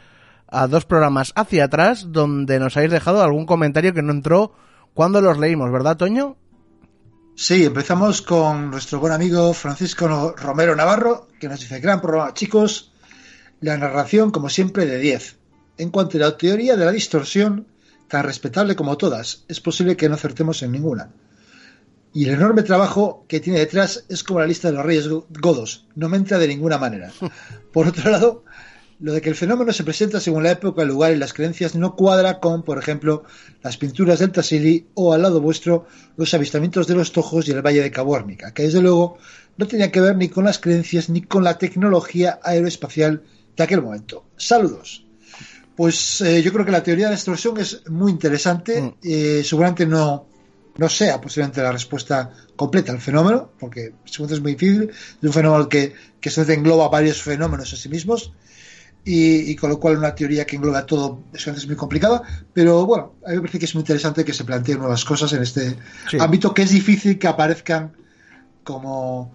a 0.49 0.67
dos 0.67 0.85
programas 0.85 1.33
hacia 1.37 1.67
atrás, 1.67 2.09
donde 2.11 2.59
nos 2.59 2.77
habéis 2.77 2.91
dejado 2.91 3.23
algún 3.23 3.47
comentario 3.47 3.95
que 3.95 4.03
no 4.03 4.11
entró 4.11 4.53
cuando 4.95 5.21
los 5.21 5.39
leímos, 5.39 5.71
¿verdad, 5.71 5.97
Toño? 5.97 6.39
Sí, 7.41 7.65
empezamos 7.65 8.21
con 8.21 8.69
nuestro 8.69 8.99
buen 8.99 9.13
amigo 9.13 9.55
Francisco 9.55 10.35
Romero 10.37 10.75
Navarro, 10.75 11.29
que 11.39 11.49
nos 11.49 11.61
dice, 11.61 11.79
gran 11.79 12.01
programa, 12.01 12.35
chicos, 12.35 12.91
la 13.61 13.77
narración, 13.77 14.33
como 14.33 14.49
siempre, 14.49 14.87
de 14.87 14.99
10. 14.99 15.37
En 15.79 15.91
cuanto 15.91 16.17
a 16.17 16.21
la 16.21 16.37
teoría 16.37 16.77
de 16.77 16.85
la 16.85 16.91
distorsión, 16.91 17.69
tan 18.09 18.25
respetable 18.25 18.75
como 18.75 18.97
todas, 18.99 19.45
es 19.47 19.61
posible 19.61 19.97
que 19.97 20.09
no 20.09 20.17
acertemos 20.17 20.65
en 20.65 20.73
ninguna. 20.73 21.11
Y 22.13 22.25
el 22.25 22.35
enorme 22.35 22.65
trabajo 22.65 23.25
que 23.29 23.39
tiene 23.39 23.61
detrás 23.61 24.05
es 24.09 24.25
como 24.25 24.41
la 24.41 24.47
lista 24.47 24.69
de 24.69 24.75
los 24.75 24.85
reyes 24.85 25.07
go- 25.07 25.25
godos, 25.31 25.87
no 25.95 26.09
me 26.09 26.17
entra 26.17 26.39
de 26.39 26.49
ninguna 26.49 26.77
manera. 26.79 27.13
Por 27.73 27.87
otro 27.87 28.11
lado, 28.11 28.45
lo 29.01 29.13
de 29.13 29.21
que 29.21 29.29
el 29.29 29.37
fenómeno 29.37 29.73
se 29.73 29.85
presenta 29.85 30.21
según 30.21 30.43
la 30.43 30.53
época, 30.53 30.83
el 30.83 30.89
lugar 30.89 31.13
y 31.13 31.17
las 31.17 31.33
creencias 31.33 31.75
no 31.75 31.95
cuadra 31.95 32.41
con, 32.41 32.65
por 32.65 32.79
ejemplo, 32.79 33.25
las 33.63 33.77
pinturas 33.77 34.19
del 34.19 34.33
Tassili 34.33 34.89
o 34.95 35.13
al 35.13 35.23
lado 35.23 35.41
vuestro 35.41 35.87
los 36.17 36.35
avistamientos 36.35 36.87
de 36.87 36.95
los 36.95 37.13
tojos 37.13 37.47
y 37.47 37.53
el 37.53 37.63
valle 37.63 37.83
de 37.83 37.91
Cabuérnica, 37.91 38.53
que 38.53 38.65
desde 38.65 38.83
luego 38.83 39.19
no 39.57 39.67
tenía 39.67 39.93
que 39.93 40.01
ver 40.01 40.17
ni 40.17 40.29
con 40.29 40.45
las 40.45 40.59
creencias 40.59 41.09
ni 41.09 41.23
con 41.23 41.45
la 41.45 41.59
tecnología 41.59 42.41
aeroespacial 42.43 43.23
de 43.57 43.65
aquel 43.65 43.83
momento. 43.83 44.25
Saludos. 44.37 45.05
Pues 45.77 46.21
eh, 46.23 46.43
yo 46.43 46.53
creo 46.53 46.65
que 46.65 46.73
la 46.73 46.83
teoría 46.83 47.07
de 47.07 47.11
la 47.11 47.17
distorsión 47.17 47.59
es 47.59 47.89
muy 47.89 48.11
interesante. 48.11 48.81
Mm. 48.81 48.95
Eh, 49.03 49.43
seguramente 49.45 49.87
no, 49.87 50.27
no 50.77 50.89
sea 50.89 51.21
posiblemente 51.21 51.63
la 51.63 51.71
respuesta 51.71 52.33
completa 52.57 52.91
al 52.91 53.01
fenómeno, 53.01 53.53
porque 53.61 53.93
seguramente 54.05 54.35
es 54.35 54.43
muy 54.43 54.53
difícil. 54.53 54.91
Es 54.91 55.23
un 55.23 55.33
fenómeno 55.33 55.69
que, 55.69 55.95
que 56.21 56.31
se 56.31 56.53
engloba 56.53 56.89
varios 56.89 57.23
fenómenos 57.23 57.73
en 57.73 57.79
sí 57.79 57.89
mismos. 57.89 58.33
Y, 59.11 59.51
y 59.51 59.57
con 59.57 59.71
lo 59.71 59.81
cual 59.81 59.97
una 59.97 60.15
teoría 60.15 60.45
que 60.45 60.57
engloba 60.57 60.85
todo 60.85 61.21
seguramente 61.33 61.61
es 61.63 61.67
muy 61.67 61.77
complicada. 61.77 62.21
Pero 62.53 62.85
bueno, 62.85 63.15
a 63.27 63.31
mí 63.31 63.37
me 63.37 63.41
parece 63.41 63.59
que 63.59 63.65
es 63.65 63.75
muy 63.75 63.81
interesante 63.81 64.25
que 64.25 64.35
se 64.35 64.45
planteen 64.45 64.79
nuevas 64.79 65.05
cosas 65.05 65.33
en 65.33 65.43
este 65.43 65.77
Sí. 66.11 66.19
ámbito 66.21 66.53
que 66.53 66.63
es 66.63 66.71
difícil 66.71 67.19
que 67.19 67.27
aparezcan 67.27 67.93
como 68.65 69.33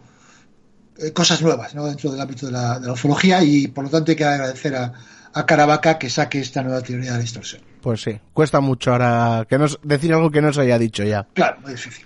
eh, 0.99 1.11
cosas 1.11 1.41
nuevas 1.41 1.73
¿no? 1.73 1.85
dentro 1.85 2.11
del 2.11 2.21
ámbito 2.21 2.45
de 2.45 2.51
la, 2.51 2.79
de 2.79 2.85
la 2.87 2.93
ufología 2.93 3.43
y 3.43 3.67
por 3.67 3.83
lo 3.85 3.89
tanto 3.89 4.11
hay 4.11 4.15
que 4.15 4.25
agradecer 4.25 4.75
a, 4.75 4.93
a 5.33 5.45
Caravaca 5.45 5.97
que 5.97 6.09
saque 6.09 6.39
esta 6.39 6.61
nueva 6.61 6.81
teoría 6.81 7.11
de 7.11 7.17
la 7.17 7.21
distorsión. 7.21 7.61
Pues 7.81 8.01
sí, 8.01 8.19
cuesta 8.33 8.59
mucho 8.59 8.91
ahora 8.91 9.45
que 9.49 9.57
nos, 9.57 9.79
decir 9.83 10.13
algo 10.13 10.29
que 10.31 10.41
no 10.41 10.53
se 10.53 10.61
haya 10.61 10.77
dicho 10.77 11.03
ya. 11.03 11.27
Claro, 11.33 11.59
muy 11.61 11.71
difícil. 11.71 12.05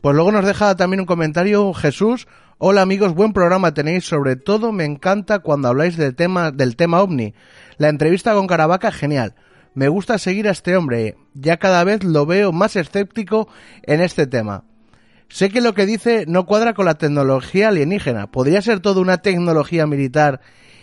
Pues 0.00 0.14
luego 0.14 0.30
nos 0.30 0.46
deja 0.46 0.76
también 0.76 1.00
un 1.00 1.06
comentario 1.06 1.74
Jesús. 1.74 2.28
Hola 2.58 2.82
amigos, 2.82 3.14
buen 3.14 3.32
programa 3.32 3.74
tenéis. 3.74 4.04
Sobre 4.04 4.36
todo 4.36 4.70
me 4.70 4.84
encanta 4.84 5.40
cuando 5.40 5.66
habláis 5.66 5.96
del 5.96 6.14
tema, 6.14 6.52
del 6.52 6.76
tema 6.76 7.02
ovni. 7.02 7.34
La 7.78 7.88
entrevista 7.88 8.32
con 8.32 8.46
Caravaca, 8.46 8.92
genial. 8.92 9.34
Me 9.74 9.88
gusta 9.88 10.18
seguir 10.18 10.46
a 10.46 10.52
este 10.52 10.76
hombre. 10.76 11.16
Ya 11.34 11.56
cada 11.56 11.82
vez 11.82 12.04
lo 12.04 12.26
veo 12.26 12.52
más 12.52 12.76
escéptico 12.76 13.48
en 13.82 14.00
este 14.00 14.28
tema. 14.28 14.62
Sé 15.28 15.50
que 15.50 15.60
lo 15.60 15.74
que 15.74 15.84
dice 15.84 16.26
no 16.28 16.46
cuadra 16.46 16.74
con 16.74 16.84
la 16.84 16.94
tecnología 16.94 17.68
alienígena. 17.68 18.30
¿Podría 18.30 18.62
ser 18.62 18.78
todo 18.78 19.00
una 19.00 19.18
tecnología 19.18 19.88
militar 19.88 20.40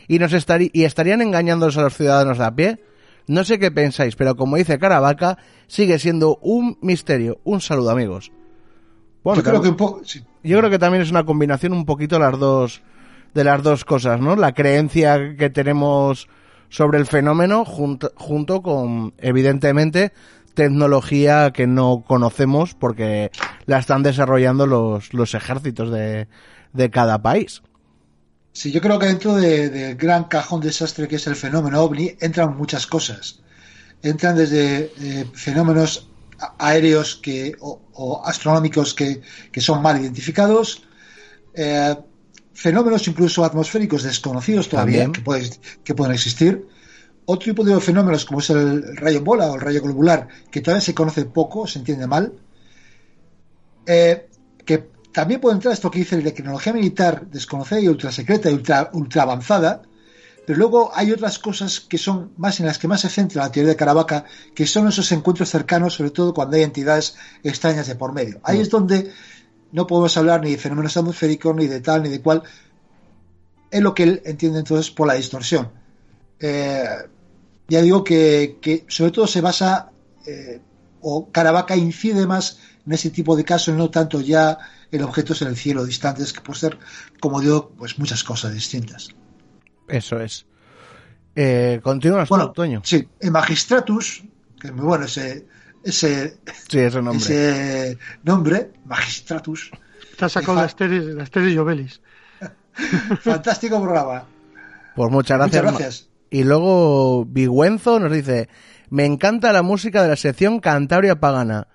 y 0.09 0.20
nos 0.20 0.34
y 0.34 0.84
estarían 0.84 1.22
engañándonos 1.22 1.78
a 1.78 1.84
los 1.84 1.95
ciudadanos 1.95 2.38
de 2.38 2.45
a 2.45 2.53
pie? 2.53 2.84
No 3.28 3.45
sé 3.45 3.59
qué 3.59 3.72
pensáis, 3.72 4.18
pero 4.18 4.36
como 4.36 4.57
dice 4.57 4.78
Caravaca, 4.78 5.38
sigue 5.68 5.99
siendo 5.99 6.38
un 6.41 6.78
misterio. 6.82 7.39
Un 7.45 7.61
saludo, 7.61 7.91
amigos. 7.91 8.32
Bueno, 9.26 9.41
Yo 9.41 9.49
creo 9.49 9.61
que 9.61 9.69
un 9.69 9.76
poco. 9.76 10.01
sí. 10.05 10.23
yo 10.43 10.57
creo 10.59 10.69
que 10.69 10.80
también 10.80 11.01
es 11.03 11.11
una 11.11 11.26
combinación 11.26 11.73
un 11.73 11.86
poquito 11.86 12.17
las 12.19 12.39
dos 12.39 12.82
de 13.34 13.43
las 13.43 13.61
dos 13.63 13.84
cosas, 13.84 14.21
¿no? 14.21 14.38
La 14.38 14.53
creencia 14.53 15.36
que 15.38 15.49
tenemos 15.49 16.30
sobre 16.69 16.97
el 16.99 17.05
fenómeno 17.05 17.65
junto, 17.65 18.13
junto 18.15 18.61
con 18.61 19.13
evidentemente 19.17 20.13
tecnología 20.53 21.51
que 21.51 21.67
no 21.67 22.03
conocemos 22.07 22.76
porque 22.76 23.32
la 23.65 23.80
están 23.80 24.03
desarrollando 24.03 24.65
los, 24.67 25.13
los 25.13 25.34
ejércitos 25.34 25.91
de, 25.91 26.30
de 26.71 26.89
cada 26.89 27.21
país. 27.21 27.61
Sí, 28.53 28.71
yo 28.71 28.80
creo 28.80 28.97
que 28.99 29.07
dentro 29.07 29.36
de- 29.36 29.69
del 29.69 29.95
gran 29.97 30.23
cajón 30.26 30.61
desastre 30.61 31.09
que 31.09 31.17
es 31.17 31.28
el 31.28 31.36
fenómeno 31.36 31.82
ovni 31.82 32.15
entran 32.21 32.55
muchas 32.55 32.88
cosas. 32.88 33.41
Entran 34.01 34.38
desde 34.38 34.91
eh, 35.01 35.26
fenómenos 35.34 36.09
aéreos 36.59 37.15
que, 37.15 37.55
o, 37.59 37.81
o 37.93 38.25
astronómicos 38.25 38.93
que, 38.93 39.21
que 39.51 39.61
son 39.61 39.81
mal 39.81 39.99
identificados, 40.01 40.83
eh, 41.53 41.95
fenómenos 42.53 43.07
incluso 43.07 43.43
atmosféricos 43.43 44.03
desconocidos 44.03 44.69
todavía 44.69 45.03
También. 45.03 45.11
que, 45.13 45.21
pueden- 45.21 45.59
que 45.83 45.93
pueden 45.95 46.13
existir. 46.13 46.67
Otro 47.25 47.45
tipo 47.51 47.63
de 47.63 47.79
fenómenos 47.81 48.23
como 48.25 48.39
es 48.39 48.49
el, 48.51 48.95
rayo 48.97 49.21
bola 49.23 49.47
o 49.51 49.55
el 49.55 49.61
rayo 49.61 49.81
globular, 49.81 50.27
que 50.51 50.61
todavía 50.61 50.81
se 50.81 50.93
conoce 50.93 51.25
poco, 51.25 51.65
se 51.67 51.79
entiende 51.79 52.05
mal. 52.07 52.33
Eh, 53.86 54.27
que 54.65 54.89
también 55.11 55.39
puede 55.41 55.55
entrar 55.55 55.73
esto 55.73 55.89
que 55.91 55.99
dice 55.99 56.17
de 56.17 56.31
tecnología 56.31 56.73
militar 56.73 57.25
desconocida 57.27 57.79
y 57.79 57.88
ultra 57.88 58.11
secreta 58.11 58.49
y 58.49 58.53
ultra, 58.53 58.89
ultra 58.93 59.23
avanzada, 59.23 59.81
pero 60.45 60.59
luego 60.59 60.91
hay 60.93 61.11
otras 61.11 61.39
cosas 61.39 61.79
que 61.79 61.97
son 61.97 62.31
más 62.37 62.59
en 62.59 62.65
las 62.65 62.77
que 62.77 62.87
más 62.87 63.01
se 63.01 63.09
centra 63.09 63.43
la 63.43 63.51
teoría 63.51 63.71
de 63.71 63.75
Caravaca, 63.75 64.25
que 64.53 64.67
son 64.67 64.87
esos 64.87 65.11
encuentros 65.11 65.49
cercanos, 65.49 65.95
sobre 65.95 66.11
todo 66.11 66.33
cuando 66.33 66.55
hay 66.55 66.63
entidades 66.63 67.15
extrañas 67.43 67.87
de 67.87 67.95
por 67.95 68.13
medio. 68.13 68.39
Ahí 68.43 68.59
es 68.59 68.69
donde 68.69 69.11
no 69.71 69.87
podemos 69.87 70.15
hablar 70.17 70.41
ni 70.41 70.51
de 70.51 70.57
fenómenos 70.57 70.95
atmosféricos, 70.97 71.55
ni 71.55 71.67
de 71.67 71.81
tal, 71.81 72.03
ni 72.03 72.09
de 72.09 72.21
cual. 72.21 72.43
Es 73.71 73.81
lo 73.81 73.93
que 73.93 74.03
él 74.03 74.21
entiende 74.25 74.59
entonces 74.59 74.91
por 74.91 75.07
la 75.07 75.15
distorsión. 75.15 75.71
Eh, 76.39 76.85
ya 77.67 77.81
digo 77.81 78.03
que, 78.03 78.59
que, 78.61 78.85
sobre 78.87 79.11
todo 79.11 79.27
se 79.27 79.41
basa, 79.41 79.89
eh, 80.27 80.61
o 81.01 81.29
Caravaca 81.31 81.75
incide 81.75 82.27
más 82.27 82.59
en 82.85 82.93
ese 82.93 83.09
tipo 83.09 83.35
de 83.35 83.43
casos, 83.43 83.75
no 83.75 83.89
tanto 83.89 84.21
ya 84.21 84.57
en 84.91 85.03
objetos 85.03 85.41
en 85.41 85.47
el 85.47 85.57
cielo 85.57 85.85
distantes, 85.85 86.33
que 86.33 86.41
puede 86.41 86.59
ser, 86.59 86.79
como 87.19 87.41
digo, 87.41 87.71
pues 87.77 87.97
muchas 87.97 88.23
cosas 88.23 88.53
distintas. 88.53 89.09
Eso 89.88 90.19
es. 90.19 90.45
Eh, 91.36 91.79
Continúas, 91.83 92.29
bueno, 92.29 92.51
Toño. 92.51 92.81
Sí, 92.83 93.07
en 93.19 93.31
Magistratus, 93.31 94.23
que 94.59 94.67
es 94.67 94.73
muy 94.73 94.86
bueno 94.86 95.05
ese, 95.05 95.45
ese, 95.83 96.38
sí, 96.69 96.79
ese 96.79 97.01
nombre. 97.01 97.17
Ese 97.17 97.97
nombre, 98.23 98.71
Magistratus. 98.86 99.71
Te 100.17 100.25
has 100.25 100.31
sacado 100.31 100.55
la 100.55 100.63
Asteris, 100.63 101.03
la 101.03 101.23
Asteris 101.23 101.57
Jovelis. 101.57 102.01
Fantástico 103.21 103.81
programa. 103.81 104.23
Pues 104.95 105.11
muchas 105.11 105.38
gracias. 105.38 105.63
Muchas 105.63 105.79
gracias. 105.79 106.09
Y 106.29 106.43
luego 106.43 107.25
Vigüenzo 107.25 107.99
nos 107.99 108.11
dice, 108.11 108.49
me 108.89 109.05
encanta 109.05 109.53
la 109.53 109.61
música 109.61 110.01
de 110.03 110.09
la 110.09 110.15
sección 110.15 110.59
Cantabria 110.59 111.19
Pagana. 111.19 111.67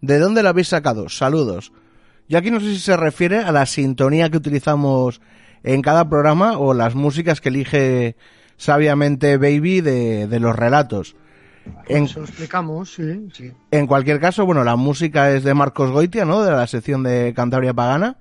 ¿De 0.00 0.18
dónde 0.18 0.42
la 0.42 0.50
habéis 0.50 0.68
sacado? 0.68 1.08
Saludos. 1.08 1.72
Yo 2.28 2.38
aquí 2.38 2.50
no 2.50 2.60
sé 2.60 2.66
si 2.66 2.78
se 2.78 2.96
refiere 2.96 3.38
a 3.38 3.52
la 3.52 3.66
sintonía 3.66 4.30
que 4.30 4.36
utilizamos 4.38 5.20
en 5.64 5.82
cada 5.82 6.08
programa 6.08 6.58
o 6.58 6.74
las 6.74 6.94
músicas 6.94 7.40
que 7.40 7.48
elige 7.48 8.16
sabiamente 8.56 9.36
Baby 9.36 9.80
de, 9.80 10.28
de 10.28 10.40
los 10.40 10.54
relatos. 10.54 11.16
En, 11.86 12.04
Eso 12.04 12.20
explicamos, 12.20 12.92
sí, 12.92 13.28
sí. 13.32 13.52
En 13.70 13.86
cualquier 13.86 14.20
caso, 14.20 14.44
bueno, 14.44 14.64
la 14.64 14.76
música 14.76 15.30
es 15.30 15.44
de 15.44 15.54
Marcos 15.54 15.90
Goitia, 15.90 16.26
¿no? 16.26 16.42
De 16.42 16.52
la 16.52 16.66
sección 16.66 17.02
de 17.02 17.32
Cantabria 17.34 17.72
Pagana. 17.72 18.18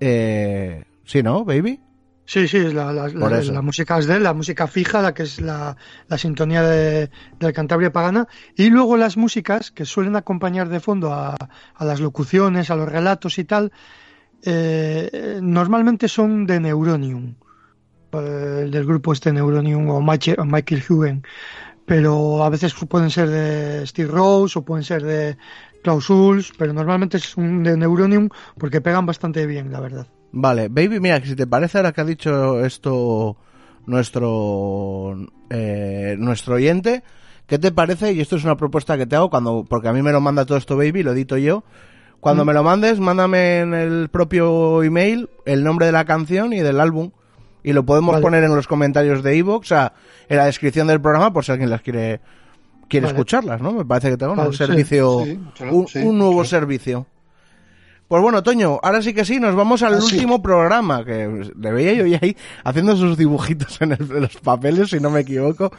Eh, 0.00 0.84
sí, 1.04 1.22
¿no, 1.22 1.44
Baby? 1.44 1.80
Sí, 2.26 2.48
sí, 2.48 2.58
la, 2.72 2.92
la, 2.92 3.08
la, 3.08 3.42
la, 3.42 3.62
música 3.62 3.98
es 3.98 4.06
de 4.06 4.16
él, 4.16 4.22
la 4.22 4.32
música 4.32 4.66
fija, 4.66 5.02
la 5.02 5.12
que 5.12 5.24
es 5.24 5.42
la, 5.42 5.76
sintonía 6.16 6.62
de, 6.62 7.10
de 7.38 7.52
Cantabria 7.52 7.92
Pagana, 7.92 8.28
y 8.56 8.70
luego 8.70 8.96
las 8.96 9.18
músicas 9.18 9.70
que 9.70 9.84
suelen 9.84 10.16
acompañar 10.16 10.70
de 10.70 10.80
fondo 10.80 11.12
a, 11.12 11.36
a 11.74 11.84
las 11.84 12.00
locuciones, 12.00 12.70
a 12.70 12.76
los 12.76 12.88
relatos 12.88 13.38
y 13.38 13.44
tal, 13.44 13.72
eh, 14.44 15.38
normalmente 15.42 16.08
son 16.08 16.46
de 16.46 16.60
Neuronium, 16.60 17.34
eh, 18.12 18.68
del 18.70 18.84
grupo 18.84 19.12
este 19.12 19.32
Neuronium 19.32 19.88
o 19.90 20.00
Michael, 20.00 20.40
o 20.40 20.44
Michael 20.44 20.82
Hugen, 20.88 21.22
pero 21.86 22.44
a 22.44 22.50
veces 22.50 22.74
pueden 22.88 23.10
ser 23.10 23.28
de 23.28 23.86
Steve 23.86 24.10
Rose 24.10 24.58
o 24.58 24.64
pueden 24.64 24.84
ser 24.84 25.02
de 25.02 25.36
Klaus 25.82 26.08
pero 26.58 26.72
normalmente 26.72 27.18
son 27.18 27.62
de 27.62 27.76
Neuronium 27.76 28.28
porque 28.58 28.80
pegan 28.80 29.06
bastante 29.06 29.46
bien, 29.46 29.70
la 29.70 29.80
verdad. 29.80 30.06
Vale, 30.32 30.68
Baby, 30.68 30.98
mira, 30.98 31.24
si 31.24 31.36
te 31.36 31.46
parece 31.46 31.78
ahora 31.78 31.92
que 31.92 32.00
ha 32.00 32.04
dicho 32.04 32.64
esto 32.64 33.36
nuestro 33.86 35.14
eh, 35.50 36.16
nuestro 36.18 36.54
oyente, 36.56 37.02
¿qué 37.46 37.58
te 37.58 37.70
parece? 37.70 38.12
Y 38.12 38.20
esto 38.20 38.36
es 38.36 38.44
una 38.44 38.56
propuesta 38.56 38.96
que 38.96 39.06
te 39.06 39.14
hago 39.14 39.30
cuando, 39.30 39.64
porque 39.68 39.88
a 39.88 39.92
mí 39.92 40.02
me 40.02 40.10
lo 40.10 40.20
manda 40.20 40.46
todo 40.46 40.58
esto 40.58 40.76
Baby, 40.76 41.02
lo 41.02 41.12
edito 41.12 41.36
yo. 41.36 41.64
Cuando 42.24 42.42
mm. 42.42 42.46
me 42.46 42.54
lo 42.54 42.62
mandes, 42.62 43.00
mándame 43.00 43.58
en 43.58 43.74
el 43.74 44.08
propio 44.08 44.82
email 44.82 45.28
el 45.44 45.62
nombre 45.62 45.84
de 45.84 45.92
la 45.92 46.06
canción 46.06 46.54
y 46.54 46.60
del 46.60 46.80
álbum. 46.80 47.10
Y 47.62 47.74
lo 47.74 47.84
podemos 47.84 48.14
vale. 48.14 48.22
poner 48.22 48.44
en 48.44 48.56
los 48.56 48.66
comentarios 48.66 49.22
de 49.22 49.36
iVoox, 49.36 49.66
o 49.66 49.68
sea, 49.68 49.92
en 50.30 50.38
la 50.38 50.46
descripción 50.46 50.86
del 50.86 51.02
programa, 51.02 51.34
por 51.34 51.44
si 51.44 51.52
alguien 51.52 51.68
las 51.68 51.82
quiere 51.82 52.22
quiere 52.88 53.04
vale. 53.04 53.18
escucharlas, 53.18 53.60
¿no? 53.60 53.72
Me 53.72 53.84
parece 53.84 54.08
que 54.08 54.16
tengo 54.16 54.34
vale, 54.34 54.48
un 54.48 54.54
servicio, 54.54 55.20
sí, 55.22 55.38
sí, 55.52 55.64
un, 55.64 55.86
sí, 55.86 55.98
un, 55.98 56.16
nuevo 56.16 56.46
servicio. 56.46 57.06
Pues 58.14 58.22
bueno, 58.22 58.44
Toño, 58.44 58.78
ahora 58.80 59.02
sí 59.02 59.12
que 59.12 59.24
sí, 59.24 59.40
nos 59.40 59.56
vamos 59.56 59.82
al 59.82 59.94
Ah, 59.94 59.96
último 59.96 60.40
programa, 60.40 61.04
que 61.04 61.50
le 61.58 61.72
veía 61.72 61.94
yo 61.94 62.06
ya 62.06 62.20
ahí 62.22 62.36
haciendo 62.62 62.94
sus 62.94 63.18
dibujitos 63.18 63.82
en, 63.82 63.90
el, 63.90 64.02
en, 64.02 64.20
los 64.20 64.36
papeles, 64.36 64.90
si 64.90 65.00
no 65.00 65.10
me 65.10 65.22
equivoco. 65.22 65.72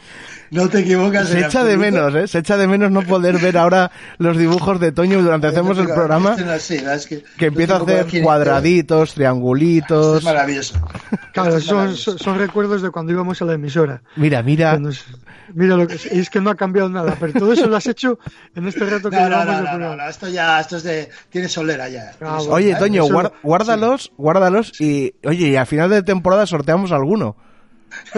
No 0.52 0.68
te 0.68 0.80
equivocas. 0.80 1.30
Se 1.30 1.40
echa 1.40 1.64
de 1.64 1.78
menos, 1.78 2.14
¿eh? 2.14 2.28
Se 2.28 2.40
echa 2.40 2.58
de 2.58 2.68
menos 2.68 2.92
no 2.92 3.04
poder 3.04 3.38
ver 3.38 3.58
ahora 3.58 3.90
los 4.18 4.38
dibujos 4.38 4.82
de 4.82 4.92
Toño 4.92 5.22
durante 5.22 5.48
hacemos 5.48 5.78
el 5.78 5.88
programa. 5.88 6.36
Es 6.36 7.08
que, 7.08 7.24
que 7.38 7.46
empieza 7.46 7.78
a 7.78 7.82
hacer 7.82 8.22
cuadraditos, 8.22 9.14
triangulitos. 9.14 10.18
Es 10.18 10.24
maravilloso. 10.26 10.76
Claro, 11.32 11.62
son, 11.62 11.96
son, 11.96 12.20
son, 12.20 12.38
recuerdos 12.38 12.82
de 12.82 12.90
cuando 12.90 13.14
íbamos 13.14 13.42
a 13.42 13.46
la 13.46 13.54
emisora. 13.54 14.02
Mira, 14.18 14.44
mira. 14.44 14.78
Nos, 14.78 15.06
mira 15.54 15.76
lo 15.76 15.88
que 15.88 15.96
es, 15.96 16.06
es 16.06 16.30
que 16.30 16.42
no 16.42 16.50
ha 16.50 16.56
cambiado 16.56 16.90
nada, 16.90 17.16
pero 17.20 17.34
todo 17.34 17.54
eso 17.54 17.68
lo 17.68 17.76
has 17.76 17.88
hecho 17.88 18.20
en 18.56 18.68
este 18.68 18.86
rato 18.86 19.10
que 19.10 19.16
no, 19.16 19.24
llevamos 19.24 19.46
no, 19.46 19.52
no, 19.52 19.62
no, 19.62 19.70
programa. 19.70 19.96
no, 19.96 20.10
esto 20.10 20.28
ya, 20.30 20.60
esto 20.60 20.78
es 20.78 20.84
de, 20.84 21.10
tiene 21.30 21.48
solera 21.48 21.90
ya. 21.90 22.12
Ah. 22.28 22.40
Oye, 22.50 22.76
Toño, 22.76 23.06
¿eh? 23.06 23.10
guar- 23.10 23.32
guárdalos, 23.44 24.12
guárdalos 24.18 24.80
y, 24.82 25.14
oye, 25.26 25.48
y 25.50 25.56
a 25.56 25.66
final 25.66 25.90
de 25.90 26.04
temporada 26.04 26.46
sorteamos 26.46 26.92
alguno. 26.92 27.36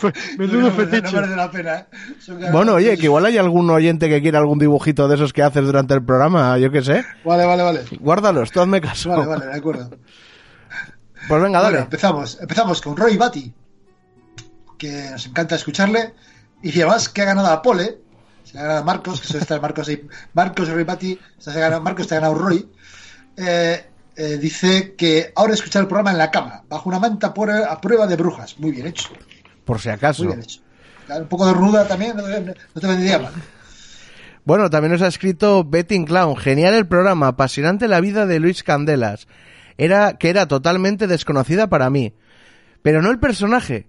Pues, 0.00 0.14
No, 0.38 0.46
no, 0.70 0.70
merece 0.72 1.36
la 1.36 1.50
pena, 1.50 1.78
¿eh? 1.80 1.86
Son 2.18 2.40
Bueno, 2.52 2.74
oye, 2.74 2.96
que 2.96 3.04
igual 3.04 3.26
hay 3.26 3.36
algún 3.38 3.68
oyente 3.70 4.08
que 4.08 4.22
quiera 4.22 4.38
algún 4.38 4.58
dibujito 4.58 5.06
de 5.08 5.16
esos 5.16 5.32
que 5.32 5.42
haces 5.42 5.64
durante 5.64 5.92
el 5.94 6.02
programa, 6.04 6.56
yo 6.58 6.70
qué 6.70 6.82
sé. 6.82 7.04
Vale, 7.24 7.44
vale, 7.44 7.62
vale. 7.62 7.84
Guárdalos, 8.00 8.50
tú 8.50 8.60
hazme 8.60 8.80
caso. 8.80 9.10
Vale, 9.10 9.26
vale, 9.26 9.46
de 9.46 9.54
acuerdo. 9.56 9.90
Pues 11.28 11.42
venga, 11.42 11.58
dale. 11.60 11.72
Bueno, 11.76 11.84
empezamos. 11.84 12.38
Empezamos 12.40 12.80
con 12.80 12.96
Roy 12.96 13.16
Batty, 13.18 13.52
que 14.78 15.08
nos 15.10 15.26
encanta 15.26 15.56
escucharle. 15.56 16.14
Y 16.62 16.70
además 16.80 17.08
que 17.08 17.22
ha 17.22 17.26
ganado 17.26 17.48
a 17.48 17.60
Pole. 17.62 17.98
Se 18.44 18.58
ha 18.58 18.62
ganado 18.62 18.80
a 18.80 18.84
Marcos, 18.84 19.20
que 19.20 19.26
eso 19.28 19.38
está 19.38 19.60
Marcos 19.60 19.88
ahí. 19.88 20.06
Marcos 20.32 20.68
Roy 20.70 20.84
Batty. 20.84 21.18
Se 21.38 21.50
ha 21.50 21.54
ganado, 21.54 21.82
Marcos 21.82 22.06
te 22.08 22.14
ha 22.14 22.20
ganado 22.20 22.34
Roy. 22.38 22.66
Eh, 23.36 23.84
eh, 24.16 24.38
dice 24.38 24.94
que 24.96 25.32
ahora 25.34 25.54
escuchar 25.54 25.82
el 25.82 25.88
programa 25.88 26.10
en 26.12 26.18
la 26.18 26.30
cama, 26.30 26.62
bajo 26.68 26.88
una 26.88 26.98
manta 26.98 27.32
por, 27.32 27.50
a 27.50 27.80
prueba 27.80 28.06
de 28.06 28.16
brujas. 28.16 28.58
Muy 28.58 28.70
bien 28.70 28.86
hecho. 28.86 29.08
Por 29.64 29.80
si 29.80 29.88
acaso. 29.88 30.24
Muy 30.24 30.32
bien 30.34 30.42
hecho. 30.44 30.60
Un 31.08 31.26
poco 31.26 31.46
de 31.46 31.52
ruda 31.54 31.88
también, 31.88 32.16
no 32.16 32.22
te, 32.22 32.40
no 32.40 32.80
te 32.80 32.86
vendría 32.86 33.18
mal. 33.18 33.32
Bueno, 34.44 34.70
también 34.70 34.92
nos 34.92 35.02
ha 35.02 35.08
escrito 35.08 35.64
Betting 35.64 36.04
Clown. 36.06 36.36
Genial 36.36 36.74
el 36.74 36.86
programa, 36.86 37.28
apasionante 37.28 37.88
la 37.88 38.00
vida 38.00 38.26
de 38.26 38.40
Luis 38.40 38.62
Candelas. 38.62 39.26
Era 39.76 40.18
que 40.18 40.28
era 40.30 40.46
totalmente 40.46 41.06
desconocida 41.06 41.68
para 41.68 41.90
mí, 41.90 42.14
pero 42.82 43.02
no 43.02 43.10
el 43.10 43.18
personaje. 43.18 43.86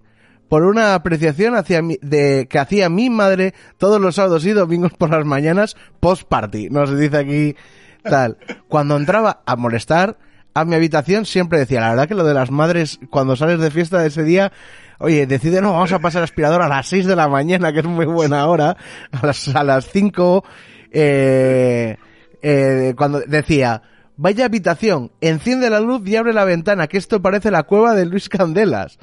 Por 0.48 0.64
una 0.64 0.94
apreciación 0.94 1.56
hacia 1.56 1.80
mi- 1.80 1.98
de 2.02 2.46
que 2.48 2.58
hacía 2.58 2.90
mi 2.90 3.08
madre 3.08 3.54
todos 3.78 4.00
los 4.00 4.16
sábados 4.16 4.44
y 4.44 4.50
domingos 4.52 4.92
por 4.92 5.10
las 5.10 5.24
mañanas 5.24 5.76
post 6.00 6.24
party. 6.28 6.68
Nos 6.70 6.96
dice 6.98 7.16
aquí 7.16 7.56
tal. 8.02 8.38
Cuando 8.68 8.96
entraba 8.96 9.42
a 9.46 9.56
molestar 9.56 10.16
a 10.54 10.64
mi 10.64 10.74
habitación 10.74 11.24
siempre 11.24 11.58
decía, 11.58 11.80
la 11.80 11.90
verdad 11.90 12.08
que 12.08 12.14
lo 12.14 12.24
de 12.24 12.34
las 12.34 12.50
madres 12.50 13.00
cuando 13.10 13.36
sales 13.36 13.58
de 13.60 13.70
fiesta 13.70 14.00
de 14.00 14.08
ese 14.08 14.22
día, 14.22 14.52
oye, 14.98 15.26
decide 15.26 15.60
no, 15.60 15.72
vamos 15.72 15.92
a 15.92 15.98
pasar 15.98 16.22
aspirador 16.22 16.62
a 16.62 16.68
las 16.68 16.86
6 16.88 17.06
de 17.06 17.16
la 17.16 17.28
mañana, 17.28 17.72
que 17.72 17.80
es 17.80 17.86
muy 17.86 18.06
buena 18.06 18.46
hora, 18.46 18.76
a 19.12 19.26
las, 19.26 19.48
a 19.54 19.64
las 19.64 19.90
5, 19.90 20.44
eh, 20.90 21.96
eh, 22.42 22.94
cuando 22.96 23.20
decía, 23.20 23.82
vaya 24.16 24.44
habitación, 24.44 25.10
enciende 25.20 25.70
la 25.70 25.80
luz 25.80 26.06
y 26.06 26.16
abre 26.16 26.32
la 26.32 26.44
ventana, 26.44 26.86
que 26.86 26.98
esto 26.98 27.22
parece 27.22 27.50
la 27.50 27.62
cueva 27.62 27.94
de 27.94 28.06
Luis 28.06 28.28
Candelas. 28.28 28.98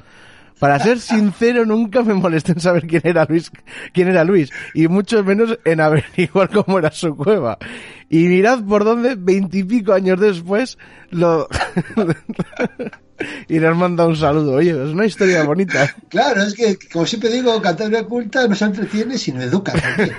Para 0.60 0.78
ser 0.78 1.00
sincero, 1.00 1.64
nunca 1.66 2.02
me 2.02 2.14
molesté 2.14 2.52
en 2.52 2.60
saber 2.60 2.86
quién 2.86 3.02
era 3.04 3.24
Luis, 3.24 3.50
quién 3.92 4.06
era 4.08 4.22
Luis, 4.24 4.50
y 4.74 4.86
mucho 4.86 5.24
menos 5.24 5.58
en 5.64 5.80
averiguar 5.80 6.48
cómo 6.52 6.78
era 6.78 6.92
su 6.92 7.16
cueva. 7.16 7.58
Y 8.08 8.28
mirad 8.28 8.62
por 8.64 8.84
dónde, 8.84 9.14
veintipico 9.16 9.92
años 9.92 10.20
después, 10.20 10.78
lo, 11.10 11.48
y 13.48 13.58
nos 13.58 13.76
manda 13.76 14.06
un 14.06 14.16
saludo. 14.16 14.52
Oye, 14.54 14.70
es 14.70 14.90
una 14.90 15.06
historia 15.06 15.44
bonita. 15.44 15.94
Claro, 16.08 16.42
es 16.42 16.54
que, 16.54 16.76
como 16.92 17.06
siempre 17.06 17.30
digo, 17.30 17.60
Cantabria 17.62 18.04
Culta 18.04 18.46
no 18.48 18.54
se 18.54 18.64
entretiene, 18.64 19.16
sino 19.18 19.40
educa. 19.42 19.72
también. 19.72 20.16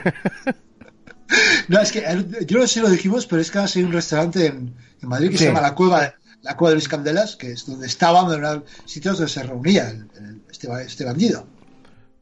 No, 1.70 1.80
es 1.80 1.92
que 1.92 2.00
eh, 2.00 2.26
yo 2.46 2.60
no 2.60 2.68
sé 2.68 2.74
si 2.76 2.80
lo 2.82 2.90
dijimos, 2.90 3.26
pero 3.26 3.42
es 3.42 3.50
que 3.52 3.60
hay 3.60 3.84
un 3.84 3.94
restaurante 3.94 4.48
en, 4.48 4.74
en 5.02 5.10
Madrid 5.10 5.30
que 5.30 5.38
Sí. 5.38 5.44
se 5.44 5.50
llama 5.50 5.62
La 5.62 5.74
Cueva, 5.76 6.14
la 6.44 6.58
Cueva 6.58 6.70
de 6.72 6.76
Luis 6.76 6.88
Candelas, 6.88 7.36
que 7.36 7.52
es 7.52 7.66
donde 7.66 7.88
estaba, 7.88 8.22
donde 8.22 8.38
eran 8.38 8.64
sitios 8.86 9.18
donde 9.18 9.32
se 9.32 9.44
reunía 9.44 9.90
el- 9.90 10.08
el- 10.24 10.42
este, 10.50 10.68
este 10.86 11.06
bandido. 11.06 11.46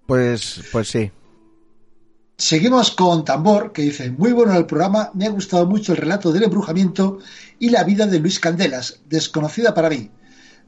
Pues, 0.05 0.61
pues 0.71 0.87
sí. 0.89 1.11
Seguimos 2.37 2.91
con 2.91 3.25
Tambor, 3.25 3.73
que 3.73 3.81
dice, 3.81 4.11
muy 4.11 4.31
bueno 4.31 4.55
el 4.55 4.65
programa, 4.65 5.11
me 5.13 5.25
ha 5.25 5.29
gustado 5.29 5.65
mucho 5.65 5.91
el 5.91 5.97
relato 5.97 6.31
del 6.31 6.43
embrujamiento 6.43 7.19
y 7.59 7.69
la 7.69 7.83
vida 7.83 8.05
de 8.07 8.19
Luis 8.19 8.39
Candelas, 8.39 9.01
desconocida 9.09 9.73
para 9.73 9.89
mí. 9.89 10.09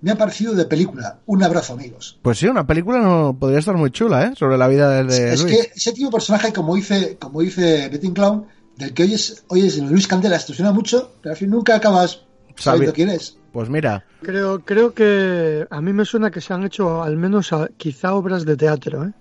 Me 0.02 0.12
ha 0.12 0.18
parecido 0.18 0.54
de 0.54 0.66
película. 0.66 1.20
Un 1.28 1.44
abrazo, 1.44 1.74
amigos. 1.74 2.20
Pues 2.24 2.40
sí, 2.40 2.48
una 2.48 2.68
película 2.68 3.00
no 3.00 3.38
podría 3.40 3.60
estar 3.60 3.78
muy 3.78 3.92
chula, 3.92 4.26
¿eh? 4.26 4.34
Sobre 4.36 4.58
la 4.58 4.68
vida 4.68 5.04
de, 5.04 5.34
es 5.34 5.44
Luis. 5.44 5.56
que 5.56 5.72
ese 5.76 5.94
tipo 5.94 6.08
de 6.08 6.12
personaje, 6.14 6.52
como 6.52 6.76
dice, 6.76 7.18
como 7.20 7.40
dice 7.42 7.88
Betting 7.88 8.14
Clown, 8.14 8.46
del 8.78 8.94
que 8.94 9.04
oyes, 9.04 9.44
oyes 9.48 9.78
Luis 9.78 10.08
Candelas, 10.08 10.46
te 10.48 10.54
suena 10.54 10.72
mucho, 10.74 11.14
pero 11.22 11.34
al 11.34 11.38
fin 11.38 11.52
nunca 11.52 11.76
acabas 11.76 12.22
sabiendo 12.58 12.94
quién 12.94 13.10
es. 13.10 13.38
Pues 13.52 13.70
mira. 13.70 14.06
Creo, 14.22 14.60
creo 14.64 14.94
que 14.94 15.68
a 15.70 15.82
mí 15.82 15.94
me 15.94 16.06
suena 16.06 16.32
que 16.32 16.42
se 16.42 16.54
han 16.54 16.64
hecho 16.64 17.04
al 17.04 17.18
menos 17.18 17.50
quizá 17.78 18.14
obras 18.14 18.46
de 18.46 18.56
teatro, 18.56 19.06
¿eh? 19.06 19.12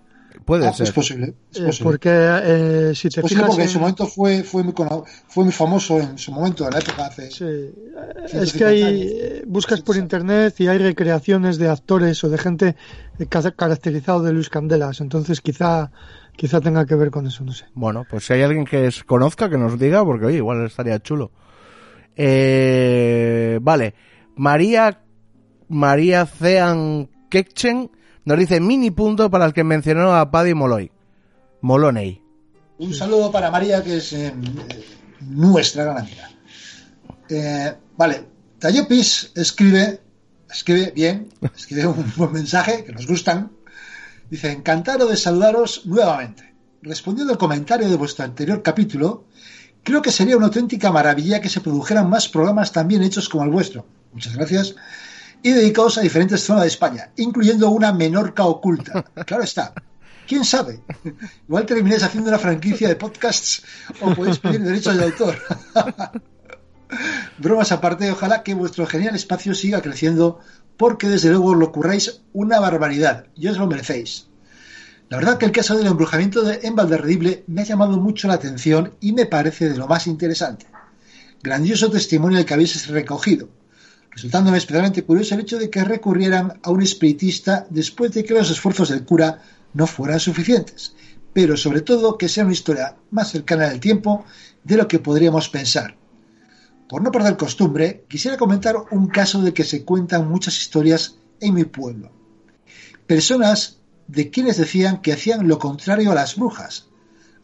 Puede 0.45 0.67
Ah, 0.69 0.73
ser. 0.73 0.87
Es 0.87 0.93
posible. 0.93 1.35
Es 1.51 1.59
Eh, 1.61 1.65
posible. 1.65 1.85
porque 1.91 2.09
eh, 2.13 2.93
si 2.95 3.09
te 3.09 3.19
Es 3.19 3.23
posible 3.23 3.29
fijas 3.43 3.49
porque 3.49 3.63
en 3.65 3.69
su 3.69 3.81
momento 3.81 4.07
fue, 4.07 4.43
fue, 4.45 4.63
muy, 4.63 4.73
fue 5.29 5.45
muy 5.45 5.53
famoso 5.53 5.99
en 5.99 6.17
su 6.19 6.31
momento, 6.31 6.65
en 6.65 6.71
la 6.73 6.79
época 6.79 7.07
hace. 7.07 7.31
Sí, 7.33 7.45
eh, 7.45 7.73
150 8.29 8.43
es 8.45 8.53
que 8.53 8.65
hay, 8.65 8.83
años. 8.83 9.43
buscas 9.47 9.81
por 9.81 9.97
internet 9.97 10.55
y 10.61 10.69
hay 10.69 10.79
recreaciones 10.79 11.59
de 11.59 11.69
actores 11.69 12.23
o 12.23 12.29
de 12.29 12.39
gente 12.39 12.77
ca- 13.29 13.51
caracterizado 13.51 14.23
de 14.23 14.33
Luis 14.33 14.49
Candelas, 14.49 15.01
entonces 15.01 15.41
quizá 15.41 15.91
quizá 16.37 16.61
tenga 16.61 16.87
que 16.87 16.95
ver 16.95 17.11
con 17.11 17.27
eso, 17.27 17.45
no 17.45 17.53
sé. 17.53 17.65
Bueno, 17.75 18.07
pues 18.09 18.25
si 18.25 18.33
hay 18.33 18.43
alguien 18.43 18.65
que 18.65 18.87
es- 18.87 19.03
conozca, 19.05 19.51
que 19.51 19.59
nos 19.59 19.79
diga, 19.79 20.05
porque 20.05 20.27
oye, 20.27 20.37
igual 20.37 20.65
estaría 20.65 20.99
chulo. 21.01 21.33
Eh, 22.17 23.59
vale. 23.63 23.95
María, 24.37 25.03
María 25.69 26.27
Cean 26.27 27.09
Kekchen 27.29 27.91
nos 28.25 28.39
dice 28.39 28.61
mini 28.61 28.91
punto 28.91 29.31
para 29.31 29.47
el 29.47 29.53
que 29.53 29.65
mencionó 29.65 30.15
a 30.15 30.31
Paddy 30.31 30.55
Molloy. 30.55 30.91
Moloney. 31.63 32.23
Un 32.79 32.95
saludo 32.95 33.31
para 33.31 33.51
María, 33.51 33.83
que 33.83 33.99
es 33.99 34.13
eh, 34.13 34.33
nuestra 35.21 35.85
gran 35.85 35.99
amiga. 35.99 36.31
Eh, 37.29 37.75
vale, 37.97 38.25
Tayopis 38.59 39.33
escribe, 39.35 40.01
escribe 40.51 40.93
bien, 40.95 41.29
escribe 41.57 41.87
un 41.87 42.13
buen 42.17 42.33
mensaje, 42.33 42.85
que 42.85 42.93
nos 42.93 43.07
gustan. 43.07 43.53
Dice, 44.31 44.53
encantado 44.53 45.09
de 45.09 45.17
saludaros 45.17 45.87
nuevamente. 45.87 46.55
Respondiendo 46.83 47.33
al 47.33 47.39
comentario 47.39 47.91
de 47.91 47.97
vuestro 47.97 48.25
anterior 48.25 48.63
capítulo, 48.63 49.27
creo 49.83 50.03
que 50.03 50.13
sería 50.13 50.37
una 50.37 50.47
auténtica 50.47 50.93
maravilla 50.93 51.41
que 51.41 51.49
se 51.49 51.61
produjeran 51.61 52.09
más 52.09 52.29
programas 52.29 52.73
tan 52.73 52.89
bien 52.89 53.03
hechos 53.03 53.29
como 53.29 53.45
el 53.45 53.51
vuestro. 53.51 53.87
Muchas 54.13 54.37
gracias. 54.37 54.75
Y 55.43 55.53
dedicados 55.53 55.99
a 55.99 56.03
diferentes 56.03 56.43
zonas 56.43 56.63
de 56.63 56.69
España, 56.69 57.11
incluyendo 57.17 57.71
una 57.71 57.93
Menorca 57.93 58.45
oculta. 58.45 59.05
Claro 59.27 59.43
está. 59.43 59.73
¿Quién 60.27 60.45
sabe? 60.45 60.81
Igual 61.49 61.67
terminéis 61.67 62.05
haciendo 62.05 62.29
una 62.29 62.39
franquicia 62.39 62.89
de 62.89 62.95
podcasts 62.95 63.65
o 64.01 64.15
podéis 64.15 64.39
pedir 64.39 64.63
derechos 64.63 64.97
de 64.97 65.05
autor. 65.05 65.37
Bromas 67.39 67.73
aparte, 67.73 68.11
ojalá 68.11 68.43
que 68.43 68.55
vuestro 68.55 68.87
genial 68.87 69.17
espacio 69.17 69.55
siga 69.55 69.81
creciendo 69.81 70.39
porque 70.77 71.09
desde 71.09 71.31
luego 71.31 71.55
lo 71.55 71.73
curráis 71.73 72.23
una 72.33 72.61
barbaridad 72.61 73.27
y 73.35 73.49
os 73.49 73.59
lo 73.59 73.67
merecéis. 73.67 74.30
La 75.11 75.17
verdad 75.17 75.39
que 75.39 75.47
el 75.47 75.51
caso 75.51 75.77
del 75.77 75.89
embrujamiento 75.89 76.43
de 76.43 76.61
en 76.63 76.77
Valderredible 76.77 77.43
me 77.49 77.63
ha 77.63 77.65
llamado 77.65 77.99
mucho 77.99 78.29
la 78.29 78.35
atención 78.35 78.95
y 79.01 79.13
me 79.13 79.27
parece 79.27 79.69
de 79.69 79.77
lo 79.77 79.89
más 79.89 80.07
interesante. 80.07 80.67
Grandioso 81.43 81.91
testimonio 81.91 82.39
el 82.39 82.45
que 82.45 82.55
habéis 82.55 82.87
recogido, 82.87 83.49
resultándome 84.13 84.59
especialmente 84.59 85.03
curioso 85.03 85.35
el 85.35 85.41
hecho 85.41 85.59
de 85.59 85.69
que 85.69 85.83
recurrieran 85.83 86.61
a 86.63 86.71
un 86.71 86.81
espiritista 86.81 87.67
después 87.71 88.13
de 88.13 88.23
que 88.23 88.35
los 88.35 88.53
esfuerzos 88.53 88.91
del 88.91 89.05
cura 89.05 89.43
no 89.75 89.89
fueran 89.89 90.21
suficientes, 90.21 90.95
pero 91.33 91.57
sobre 91.57 91.81
todo 91.81 92.17
que 92.17 92.29
sea 92.29 92.45
una 92.45 92.53
historia 92.53 92.95
más 93.11 93.33
cercana 93.33 93.67
al 93.67 93.81
tiempo 93.81 94.25
de 94.63 94.77
lo 94.77 94.87
que 94.87 95.01
podríamos 95.01 95.49
pensar. 95.49 95.97
Por 96.89 97.03
no 97.03 97.11
perder 97.11 97.37
costumbre, 97.37 98.05
quisiera 98.09 98.37
comentar 98.37 98.77
un 98.93 99.09
caso 99.09 99.43
de 99.43 99.53
que 99.53 99.65
se 99.65 99.85
cuentan 99.85 100.31
muchas 100.31 100.57
historias 100.57 101.17
en 101.41 101.55
mi 101.55 101.65
pueblo. 101.65 102.13
Personas 103.09 103.80
de 104.11 104.31
quienes 104.31 104.57
decían 104.57 105.03
que 105.03 105.13
hacían 105.13 105.47
lo 105.47 105.59
contrario 105.59 106.11
a 106.11 106.15
las 106.15 106.37
brujas, 106.37 106.89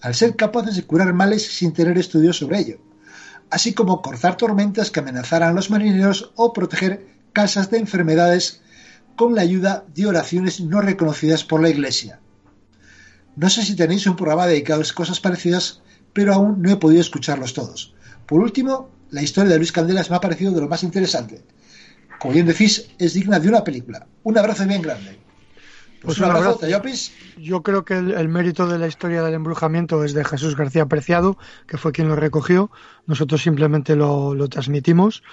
al 0.00 0.14
ser 0.14 0.34
capaces 0.34 0.74
de 0.74 0.82
curar 0.82 1.14
males 1.14 1.46
sin 1.46 1.72
tener 1.72 1.96
estudios 1.96 2.38
sobre 2.38 2.58
ello, 2.58 2.80
así 3.50 3.72
como 3.72 4.02
cortar 4.02 4.36
tormentas 4.36 4.90
que 4.90 5.00
amenazaran 5.00 5.50
a 5.50 5.52
los 5.52 5.70
marineros 5.70 6.32
o 6.34 6.52
proteger 6.52 7.06
casas 7.32 7.70
de 7.70 7.78
enfermedades 7.78 8.62
con 9.14 9.34
la 9.34 9.42
ayuda 9.42 9.84
de 9.94 10.06
oraciones 10.06 10.60
no 10.60 10.80
reconocidas 10.80 11.44
por 11.44 11.62
la 11.62 11.70
Iglesia. 11.70 12.20
No 13.36 13.48
sé 13.48 13.62
si 13.62 13.76
tenéis 13.76 14.06
un 14.06 14.16
programa 14.16 14.46
dedicado 14.46 14.82
a 14.82 14.94
cosas 14.94 15.20
parecidas, 15.20 15.82
pero 16.12 16.34
aún 16.34 16.62
no 16.62 16.70
he 16.70 16.76
podido 16.76 17.00
escucharlos 17.00 17.54
todos. 17.54 17.94
Por 18.26 18.40
último, 18.40 18.90
la 19.10 19.22
historia 19.22 19.52
de 19.52 19.58
Luis 19.58 19.72
Candelas 19.72 20.10
me 20.10 20.16
ha 20.16 20.20
parecido 20.20 20.52
de 20.52 20.62
lo 20.62 20.68
más 20.68 20.82
interesante. 20.82 21.44
Como 22.18 22.34
bien 22.34 22.46
decís, 22.46 22.88
es 22.98 23.14
digna 23.14 23.38
de 23.38 23.48
una 23.48 23.62
película. 23.62 24.06
Un 24.24 24.36
abrazo 24.36 24.66
bien 24.66 24.82
grande. 24.82 25.25
Pues, 26.06 26.18
Pues 26.18 26.30
un 26.30 26.36
abrazo. 26.36 26.58
Tayopis. 26.60 27.12
Yo 27.36 27.64
creo 27.64 27.84
que 27.84 27.94
el, 27.94 28.12
el 28.12 28.28
mérito 28.28 28.68
de 28.68 28.78
la 28.78 28.86
historia 28.86 29.22
del 29.22 29.34
embrujamiento 29.34 30.04
es 30.04 30.14
de 30.14 30.24
Jesús 30.24 30.56
García 30.56 30.86
Preciado, 30.86 31.36
que 31.66 31.78
fue 31.78 31.90
quien 31.90 32.06
lo 32.06 32.14
recogió. 32.14 32.70
Nosotros 33.06 33.42
simplemente 33.42 33.96
lo, 33.96 34.32
lo 34.32 34.48
transmitimos. 34.48 35.24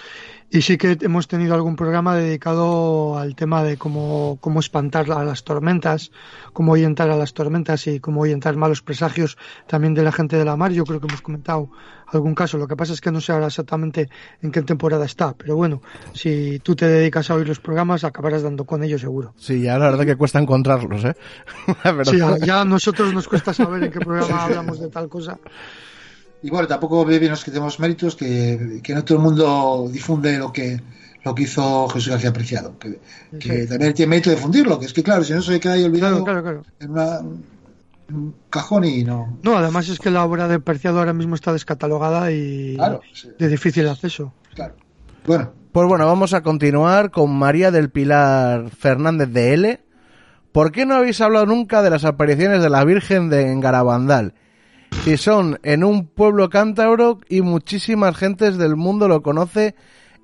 Y 0.49 0.63
sí 0.63 0.78
que 0.78 0.97
hemos 1.01 1.28
tenido 1.28 1.53
algún 1.53 1.76
programa 1.76 2.15
dedicado 2.15 3.19
al 3.19 3.36
tema 3.36 3.63
de 3.63 3.78
cómo, 3.78 4.39
cómo 4.41 4.59
espantar 4.59 5.11
a 5.11 5.24
las 5.24 5.43
tormentas, 5.43 6.11
cómo 6.53 6.74
ahuyentar 6.74 7.11
a 7.11 7.17
las 7.17 7.34
tormentas 7.36 7.86
y 7.86 7.99
cómo 7.99 8.21
ahuyentar 8.21 8.55
malos 8.55 8.82
presagios 8.82 9.38
también 9.67 9.93
de 9.93 10.01
la 10.01 10.11
gente 10.11 10.38
de 10.38 10.45
la 10.45 10.57
mar. 10.57 10.71
Yo 10.71 10.86
creo 10.86 10.99
que 10.99 11.07
hemos 11.07 11.21
comentado 11.21 11.69
algún 12.18 12.36
caso. 12.36 12.57
Lo 12.57 12.68
que 12.68 12.76
pasa 12.76 12.93
es 12.93 13.01
que 13.01 13.11
no 13.11 13.20
sé 13.22 13.32
ahora 13.32 13.47
exactamente 13.47 14.09
en 14.41 14.51
qué 14.51 14.61
temporada 14.61 15.05
está. 15.05 15.34
Pero 15.34 15.55
bueno, 15.55 15.82
si 16.14 16.59
tú 16.59 16.76
te 16.76 16.88
dedicas 16.88 17.30
a 17.30 17.36
oír 17.36 17.47
los 17.47 17.59
programas, 17.59 18.03
acabarás 18.03 18.43
dando 18.43 18.66
con 18.66 18.84
ellos 18.84 19.01
seguro. 19.01 19.34
Sí, 19.38 19.61
ya 19.61 19.78
la 19.78 19.89
verdad 19.91 20.05
que 20.05 20.16
cuesta 20.16 20.39
encontrarlos, 20.39 21.03
¿eh? 21.05 21.16
Sí, 22.05 22.18
ya, 22.18 22.38
ya 22.38 22.61
a 22.61 22.66
nosotros 22.66 23.14
nos 23.14 23.28
cuesta 23.28 23.53
saber 23.53 23.84
en 23.84 23.91
qué 23.91 23.99
programa 23.99 24.43
hablamos 24.45 24.80
de 24.80 24.89
tal 24.89 25.09
cosa. 25.09 25.38
Y 26.41 26.49
bueno, 26.49 26.68
tampoco 26.68 27.05
bien 27.05 27.30
nos 27.30 27.43
quitemos 27.43 27.80
méritos 27.80 28.16
que, 28.16 28.82
que 28.84 28.93
no 28.93 29.03
todo 29.05 29.18
el 29.18 29.24
mundo 29.24 29.88
difunde 29.91 30.38
lo 30.38 30.51
que 30.51 30.82
lo 31.24 31.34
que 31.34 31.43
hizo 31.43 31.88
Jesús 31.88 32.09
García 32.09 32.34
Preciado. 32.34 32.78
Que, 32.78 32.99
que 33.39 33.61
Sí. 33.64 33.70
también 33.70 33.93
tiene 33.93 34.09
mérito 34.09 34.30
difundirlo, 34.30 34.78
que 34.78 34.88
es 34.88 34.91
que 34.91 35.01
claro, 35.03 35.24
si 35.24 35.32
no 35.32 35.41
se 35.41 35.57
queda 35.57 35.74
ahí 35.74 35.86
olvidado 35.86 36.22
Claro, 36.26 36.41
claro, 36.43 36.61
claro. 36.64 36.76
en 36.82 36.91
una- 36.91 37.22
un 38.16 38.36
cajón 38.49 38.86
y 38.86 39.03
no. 39.03 39.38
No, 39.43 39.57
además 39.57 39.89
es 39.89 39.99
que 39.99 40.11
la 40.11 40.24
obra 40.24 40.47
de 40.47 40.59
Perciado 40.59 40.99
ahora 40.99 41.14
mismo 41.14 41.36
está 41.36 41.51
descatalogada 41.53 42.32
y 42.32 42.76
Claro, 42.76 43.01
sí, 43.14 43.30
de 43.38 43.47
difícil 43.47 43.88
acceso. 43.88 44.34
claro. 44.53 44.76
Bueno, 45.26 45.51
Pues 45.72 45.88
bueno, 45.88 46.05
vamos 46.05 46.34
a 46.34 46.43
continuar 46.43 47.09
con 47.11 47.34
María 47.36 47.72
del 47.72 47.89
Pilar 47.89 48.70
Fernández 48.70 49.30
de 49.30 49.53
L. 49.53 49.80
¿Por 50.51 50.72
qué 50.72 50.86
no 50.86 50.95
habéis 50.95 51.20
hablado 51.22 51.45
nunca 51.47 51.82
de 51.82 51.89
las 51.89 52.05
apariciones 52.05 52.61
de 52.61 52.70
la 52.70 52.84
Virgen 52.86 53.30
de 53.30 53.51
Engarabandal? 53.51 54.34
Si 55.03 55.18
son 55.18 55.59
en 55.64 55.84
un 55.84 56.05
pueblo 56.05 56.49
cántabro 56.49 57.20
y 57.28 57.41
muchísimas 57.41 58.16
gentes 58.16 58.57
del 58.57 58.76
mundo 58.76 59.07
lo 59.07 59.24
conoce 59.24 59.74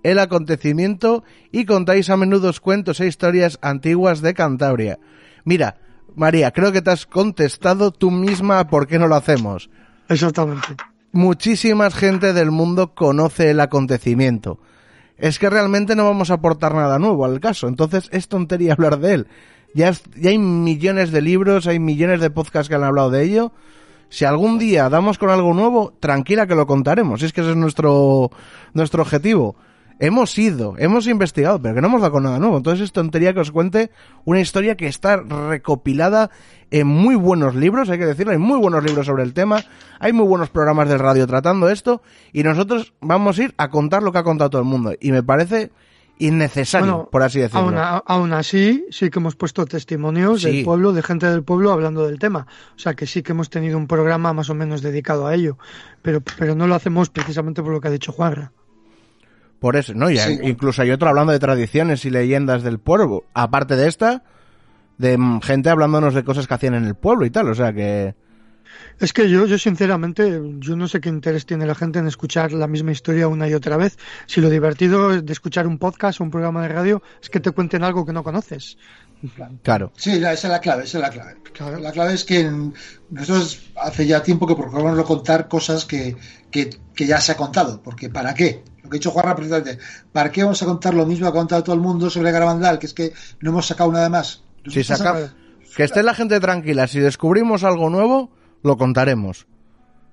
el 0.04 0.20
acontecimiento 0.20 1.24
y 1.52 1.66
contáis 1.66 2.10
a 2.10 2.18
menudo 2.18 2.52
cuentos 2.62 3.00
e 3.00 3.08
historias 3.08 3.58
antiguas 3.62 4.22
de 4.22 4.34
Cantabria. 4.36 5.00
Mira, 5.46 5.78
María, 6.16 6.52
creo 6.52 6.72
que 6.72 6.82
te 6.82 6.92
has 6.92 7.06
contestado 7.06 7.92
tú 7.92 8.12
misma 8.12 8.68
por 8.68 8.88
qué 8.88 9.00
no 9.00 9.08
lo 9.08 9.16
hacemos. 9.16 9.70
Exactamente. 10.10 10.68
Muchísima 11.12 11.90
gente 11.92 12.34
del 12.34 12.52
mundo 12.52 12.94
conoce 12.94 13.50
el 13.52 13.60
acontecimiento. 13.60 14.60
Es 15.18 15.38
que 15.40 15.50
realmente 15.50 15.96
no 15.96 16.06
vamos 16.06 16.32
a 16.32 16.36
aportar 16.36 16.74
nada 16.76 16.98
nuevo 17.00 17.26
al 17.26 17.40
caso, 17.40 17.68
entonces 17.68 18.10
es 18.12 18.28
tontería 18.28 18.74
hablar 18.78 19.00
de 19.00 19.14
él. 19.14 19.28
Ya, 19.74 19.90
es- 19.90 20.04
ya 20.16 20.30
hay 20.30 20.38
millones 20.38 21.12
de 21.12 21.22
libros, 21.22 21.68
hay 21.68 21.80
millones 21.80 22.22
de 22.22 22.30
podcasts 22.30 22.70
que 22.70 22.76
han 22.76 22.84
hablado 22.84 23.10
de 23.12 23.24
ello. 23.24 23.52
Si 24.10 24.26
algún 24.26 24.58
día 24.58 24.90
damos 24.90 25.20
con 25.20 25.30
algo 25.30 25.54
nuevo, 25.54 25.94
tranquila 26.00 26.48
que 26.48 26.56
lo 26.56 26.66
contaremos. 26.66 27.22
Es 27.22 27.32
que 27.34 27.42
ese 27.42 27.52
es 27.52 27.56
nuestro, 27.56 28.32
nuestro 28.74 29.04
objetivo. 29.04 29.56
Hemos 30.00 30.38
ido, 30.38 30.76
hemos 30.78 31.08
investigado, 31.08 31.62
pero 31.62 31.76
que 31.76 31.82
no 31.82 31.88
hemos 31.88 32.00
dado 32.02 32.14
con 32.14 32.24
nada 32.24 32.40
nuevo. 32.40 32.56
Entonces 32.58 32.86
es 32.86 32.92
tontería 32.94 33.34
que 33.34 33.42
os 33.42 33.52
cuente 33.52 33.92
una 34.24 34.40
historia 34.40 34.78
que 34.78 34.88
está 34.88 35.18
recopilada 35.18 36.30
en 36.72 36.88
muy 36.88 37.16
buenos 37.16 37.54
libros, 37.56 37.90
hay 37.90 37.98
que 38.00 38.06
decirlo, 38.06 38.32
hay 38.32 38.38
muy 38.38 38.58
buenos 38.60 38.84
libros 38.84 39.06
sobre 39.06 39.24
el 39.24 39.34
tema, 39.34 39.64
hay 40.00 40.14
muy 40.14 40.26
buenos 40.26 40.50
programas 40.50 40.88
de 40.88 40.98
radio 40.98 41.28
tratando 41.28 41.70
esto, 41.70 42.02
y 42.32 42.44
nosotros 42.44 42.94
vamos 43.02 43.40
a 43.40 43.44
ir 43.44 43.54
a 43.58 43.70
contar 43.70 44.02
lo 44.04 44.12
que 44.12 44.20
ha 44.20 44.24
contado 44.24 44.50
todo 44.52 44.62
el 44.62 44.68
mundo. 44.68 44.94
Y 45.02 45.12
me 45.12 45.22
parece 45.24 45.72
innecesario, 46.20 46.86
Bueno, 46.94 47.10
por 47.10 47.24
así 47.24 47.40
decirlo. 47.40 47.74
Aún, 48.06 48.34
así, 48.34 48.86
sí 48.92 49.10
que 49.10 49.20
hemos 49.20 49.36
puesto 49.36 49.66
testimonios 49.66 50.42
Sí. 50.42 50.52
del 50.52 50.66
pueblo, 50.66 50.92
de 50.94 51.02
gente 51.02 51.26
del 51.28 51.44
pueblo 51.44 51.72
hablando 51.72 52.06
del 52.06 52.20
tema. 52.20 52.46
O 52.76 52.80
sea 52.80 52.94
que 52.94 53.08
sí 53.08 53.24
que 53.24 53.32
hemos 53.32 53.50
tenido 53.50 53.78
un 53.78 53.88
programa 53.88 54.34
más 54.34 54.50
o 54.50 54.54
menos 54.56 54.82
dedicado 54.82 55.28
a 55.28 55.34
ello. 55.36 55.58
Pero, 56.02 56.22
pero 56.38 56.56
no 56.56 56.68
lo 56.68 56.76
hacemos 56.76 57.10
precisamente 57.10 57.64
por 57.64 57.72
lo 57.72 57.80
que 57.82 57.88
ha 57.88 57.92
dicho 57.92 58.12
Juanra. 58.12 58.52
Por 59.60 59.76
eso, 59.76 59.94
¿no? 59.94 60.10
Y 60.10 60.18
Sí. 60.18 60.40
incluso 60.44 60.82
hay 60.82 60.92
otro 60.92 61.10
hablando 61.10 61.32
de 61.34 61.40
tradiciones 61.40 62.06
y 62.06 62.10
leyendas 62.10 62.64
del 62.64 62.80
pueblo. 62.80 63.26
Aparte 63.34 63.76
de 63.76 63.88
esta, 63.88 64.24
de 64.98 65.18
mm, 65.18 65.42
gente 65.42 65.70
hablándonos 65.70 66.14
de 66.14 66.24
cosas 66.24 66.48
que 66.48 66.54
hacían 66.54 66.76
en 66.76 66.86
el 66.86 66.96
pueblo 66.96 67.26
y 67.26 67.30
tal. 67.30 67.50
O 67.50 67.56
sea 67.56 67.74
que. 67.74 68.16
Es 69.00 69.14
que 69.14 69.30
yo, 69.30 69.46
yo 69.46 69.58
sinceramente, 69.58 70.42
yo 70.60 70.76
no 70.76 70.88
sé 70.88 71.00
qué 71.00 71.10
interés 71.10 71.46
tiene 71.46 71.66
la 71.66 71.74
gente 71.76 72.00
en 72.00 72.08
escuchar 72.08 72.52
la 72.52 72.68
misma 72.68 72.92
historia 72.92 73.28
una 73.28 73.48
y 73.48 73.54
otra 73.54 73.78
vez. 73.78 73.98
Si 74.28 74.42
lo 74.42 74.50
divertido 74.50 75.22
de 75.22 75.34
escuchar 75.34 75.68
un 75.68 75.78
podcast 75.78 76.20
o 76.20 76.24
un 76.24 76.32
programa 76.32 76.62
de 76.62 76.68
radio 76.70 77.02
es 77.22 77.30
que 77.30 77.40
te 77.40 77.52
cuenten 77.52 77.84
algo 77.84 78.06
que 78.06 78.14
no 78.14 78.24
conoces. 78.24 78.78
Claro. 79.64 79.92
Sí, 79.98 80.12
esa 80.12 80.32
es 80.32 80.44
la 80.44 80.60
clave, 80.60 80.84
esa 80.84 80.98
es 80.98 81.02
la 81.02 81.10
clave. 81.10 81.82
La 81.82 81.92
clave 81.92 82.14
es 82.14 82.24
que 82.24 82.50
nosotros 83.10 83.72
hace 83.76 84.06
ya 84.06 84.24
tiempo 84.24 84.48
que 84.48 84.56
procuramos 84.56 85.04
contar 85.06 85.48
cosas 85.48 85.86
que, 85.86 86.16
que, 86.52 86.70
ya 86.98 87.20
se 87.20 87.34
ha 87.34 87.38
contado, 87.38 87.82
porque 87.82 88.10
¿para 88.10 88.34
qué? 88.34 88.64
Lo 88.90 88.94
que 88.94 88.98
ha 88.98 89.00
dicho 89.00 89.12
Juanra 89.12 89.36
precisamente, 89.36 89.78
¿para 90.12 90.32
qué 90.32 90.42
vamos 90.44 90.64
a 90.64 90.66
contar 90.66 90.96
lo 90.96 91.06
mismo 91.06 91.26
que 91.26 91.30
ha 91.30 91.40
contado 91.40 91.64
todo 91.64 91.76
el 91.76 91.82
mundo 91.82 92.10
sobre 92.10 92.32
Garabandal, 92.32 92.80
que 92.80 92.88
es 92.88 92.96
que 92.96 93.14
no 93.40 93.52
hemos 93.52 93.68
sacado 93.68 93.92
nada 93.92 94.10
más? 94.10 94.42
Si 94.68 94.84
saca... 94.84 95.32
Que 95.76 95.84
esté 95.84 96.02
la 96.02 96.16
gente 96.16 96.40
tranquila, 96.40 96.88
si 96.88 97.00
descubrimos 97.00 97.64
algo 97.64 97.92
nuevo, 97.92 98.32
lo 98.64 98.78
contaremos. 98.78 99.46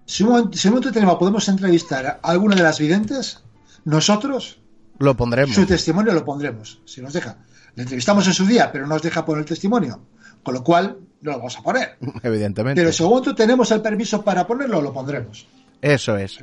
Si 0.04 0.24
un, 0.24 0.52
si 0.52 0.68
momento 0.68 0.92
tenemos, 0.92 1.16
podemos 1.16 1.48
entrevistar 1.48 2.06
a 2.06 2.30
alguna 2.30 2.54
de 2.54 2.62
las 2.62 2.78
videntes, 2.78 3.42
nosotros 3.86 4.60
lo 4.98 5.16
pondremos. 5.16 5.56
Su 5.56 5.64
testimonio 5.64 6.12
lo 6.12 6.22
pondremos, 6.22 6.82
si 6.84 7.00
nos 7.00 7.14
deja. 7.14 7.38
Le 7.74 7.84
entrevistamos 7.84 8.26
en 8.26 8.34
su 8.34 8.44
día, 8.44 8.70
pero 8.70 8.86
no 8.86 8.92
nos 8.92 9.02
deja 9.02 9.24
poner 9.24 9.40
el 9.40 9.48
testimonio. 9.48 10.02
Con 10.42 10.52
lo 10.52 10.62
cual, 10.62 10.98
no 11.22 11.32
lo 11.32 11.38
vamos 11.38 11.56
a 11.56 11.62
poner. 11.62 11.96
Evidentemente. 12.22 12.78
Pero 12.78 12.92
según 12.92 13.22
tú 13.22 13.34
tenemos 13.34 13.70
el 13.70 13.80
permiso 13.80 14.22
para 14.22 14.46
ponerlo, 14.46 14.82
lo 14.82 14.92
pondremos. 14.92 15.46
Eso 15.80 16.18
es. 16.18 16.38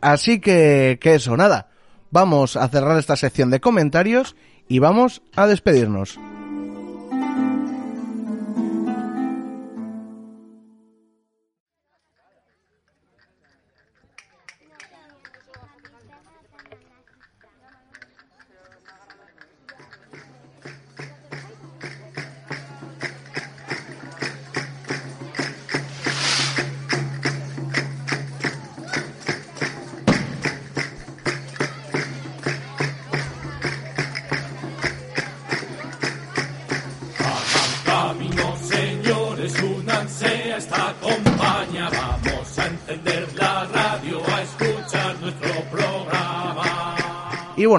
Así 0.00 0.40
que, 0.40 0.98
que 1.00 1.14
eso, 1.14 1.36
nada. 1.36 1.68
Vamos 2.10 2.56
a 2.56 2.68
cerrar 2.68 2.98
esta 2.98 3.16
sección 3.16 3.50
de 3.50 3.60
comentarios 3.60 4.36
y 4.68 4.78
vamos 4.78 5.22
a 5.36 5.46
despedirnos. 5.46 6.18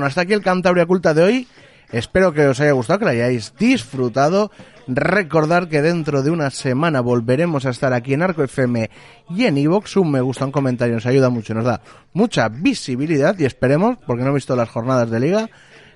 Bueno, 0.02 0.08
hasta 0.08 0.22
aquí 0.22 0.34
el 0.34 0.42
Cantabria 0.42 0.88
Culta 0.88 1.14
de 1.14 1.22
hoy. 1.22 1.48
Espero 1.92 2.34
que 2.34 2.48
os 2.48 2.60
haya 2.60 2.72
gustado, 2.72 2.98
que 2.98 3.06
lo 3.06 3.12
hayáis 3.12 3.54
disfrutado. 3.60 4.50
Recordar 4.88 5.70
que 5.70 5.84
dentro 5.84 6.24
de 6.24 6.32
una 6.32 6.50
semana 6.50 7.02
volveremos 7.02 7.68
a 7.68 7.70
estar 7.70 7.94
aquí 7.94 8.16
en 8.16 8.24
Arco 8.24 8.42
FM 8.42 8.90
y 9.30 9.46
en 9.46 9.60
Evox. 9.60 9.98
Un 9.98 10.10
me 10.10 10.20
gusta, 10.22 10.44
un 10.44 10.52
comentario 10.52 10.96
nos 10.96 11.06
ayuda 11.06 11.30
mucho, 11.30 11.54
nos 11.54 11.66
da 11.66 11.82
mucha 12.14 12.50
visibilidad 12.50 13.38
y 13.38 13.46
esperemos, 13.46 14.00
porque 14.08 14.24
no 14.24 14.32
he 14.32 14.34
visto 14.34 14.56
las 14.56 14.70
jornadas 14.70 15.12
de 15.12 15.20
liga, 15.20 15.52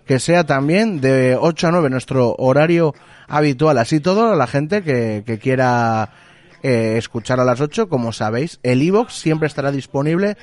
que 0.06 0.20
sea 0.20 0.44
también 0.44 1.02
de 1.02 1.36
8 1.42 1.70
a 1.70 1.72
9 1.72 1.90
nuestro 1.90 2.36
horario 2.38 2.94
habitual. 3.28 3.80
Así 3.80 4.02
todo, 4.02 4.36
la 4.36 4.46
gente 4.46 4.84
que, 4.84 5.40
quiera 5.42 6.12
eh, 6.62 6.98
escuchar 7.00 7.40
a 7.40 7.44
las 7.44 7.60
8, 7.60 7.90
como 7.90 8.14
sabéis, 8.14 8.60
el 8.62 8.84
Evox 8.84 9.16
siempre 9.16 9.48
estará 9.48 9.72
disponible, 9.72 10.38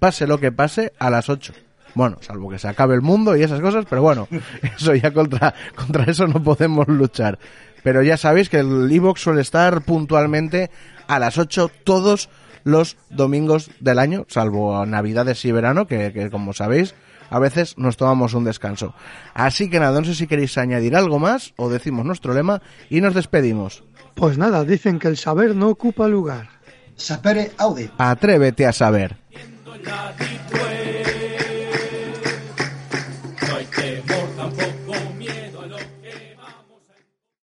pase 0.00 0.26
lo 0.26 0.38
que 0.38 0.52
pase, 0.52 0.92
a 0.98 1.08
las 1.08 1.30
8. 1.30 1.54
Bueno, 1.96 2.18
salvo 2.20 2.50
que 2.50 2.58
se 2.58 2.68
acabe 2.68 2.94
el 2.94 3.00
mundo 3.00 3.34
y 3.34 3.42
esas 3.42 3.62
cosas, 3.62 3.86
pero 3.88 4.02
bueno, 4.02 4.28
eso 4.76 4.94
ya 4.94 5.12
contra, 5.12 5.54
contra 5.74 6.04
eso 6.04 6.26
no 6.26 6.42
podemos 6.42 6.86
luchar. 6.88 7.38
Pero 7.82 8.02
ya 8.02 8.18
sabéis 8.18 8.50
que 8.50 8.58
el 8.58 8.92
Evox 8.92 9.22
suele 9.22 9.40
estar 9.40 9.80
puntualmente 9.80 10.70
a 11.08 11.18
las 11.18 11.38
8 11.38 11.70
todos 11.84 12.28
los 12.64 12.98
domingos 13.08 13.70
del 13.80 13.98
año, 13.98 14.26
salvo 14.28 14.84
Navidades 14.84 15.42
y 15.46 15.52
verano, 15.52 15.86
que, 15.86 16.12
que 16.12 16.28
como 16.28 16.52
sabéis, 16.52 16.94
a 17.30 17.38
veces 17.38 17.78
nos 17.78 17.96
tomamos 17.96 18.34
un 18.34 18.44
descanso. 18.44 18.94
Así 19.32 19.70
que 19.70 19.80
nada, 19.80 19.98
no 19.98 20.04
sé 20.04 20.14
si 20.14 20.26
queréis 20.26 20.58
añadir 20.58 20.96
algo 20.96 21.18
más 21.18 21.54
o 21.56 21.70
decimos 21.70 22.04
nuestro 22.04 22.34
lema 22.34 22.60
y 22.90 23.00
nos 23.00 23.14
despedimos. 23.14 23.84
Pues 24.14 24.36
nada, 24.36 24.64
dicen 24.64 24.98
que 24.98 25.08
el 25.08 25.16
saber 25.16 25.56
no 25.56 25.68
ocupa 25.68 26.08
lugar. 26.08 26.50
Sapere 26.94 27.52
aude. 27.56 27.88
Atrévete 27.96 28.66
a 28.66 28.72
saber. 28.74 29.16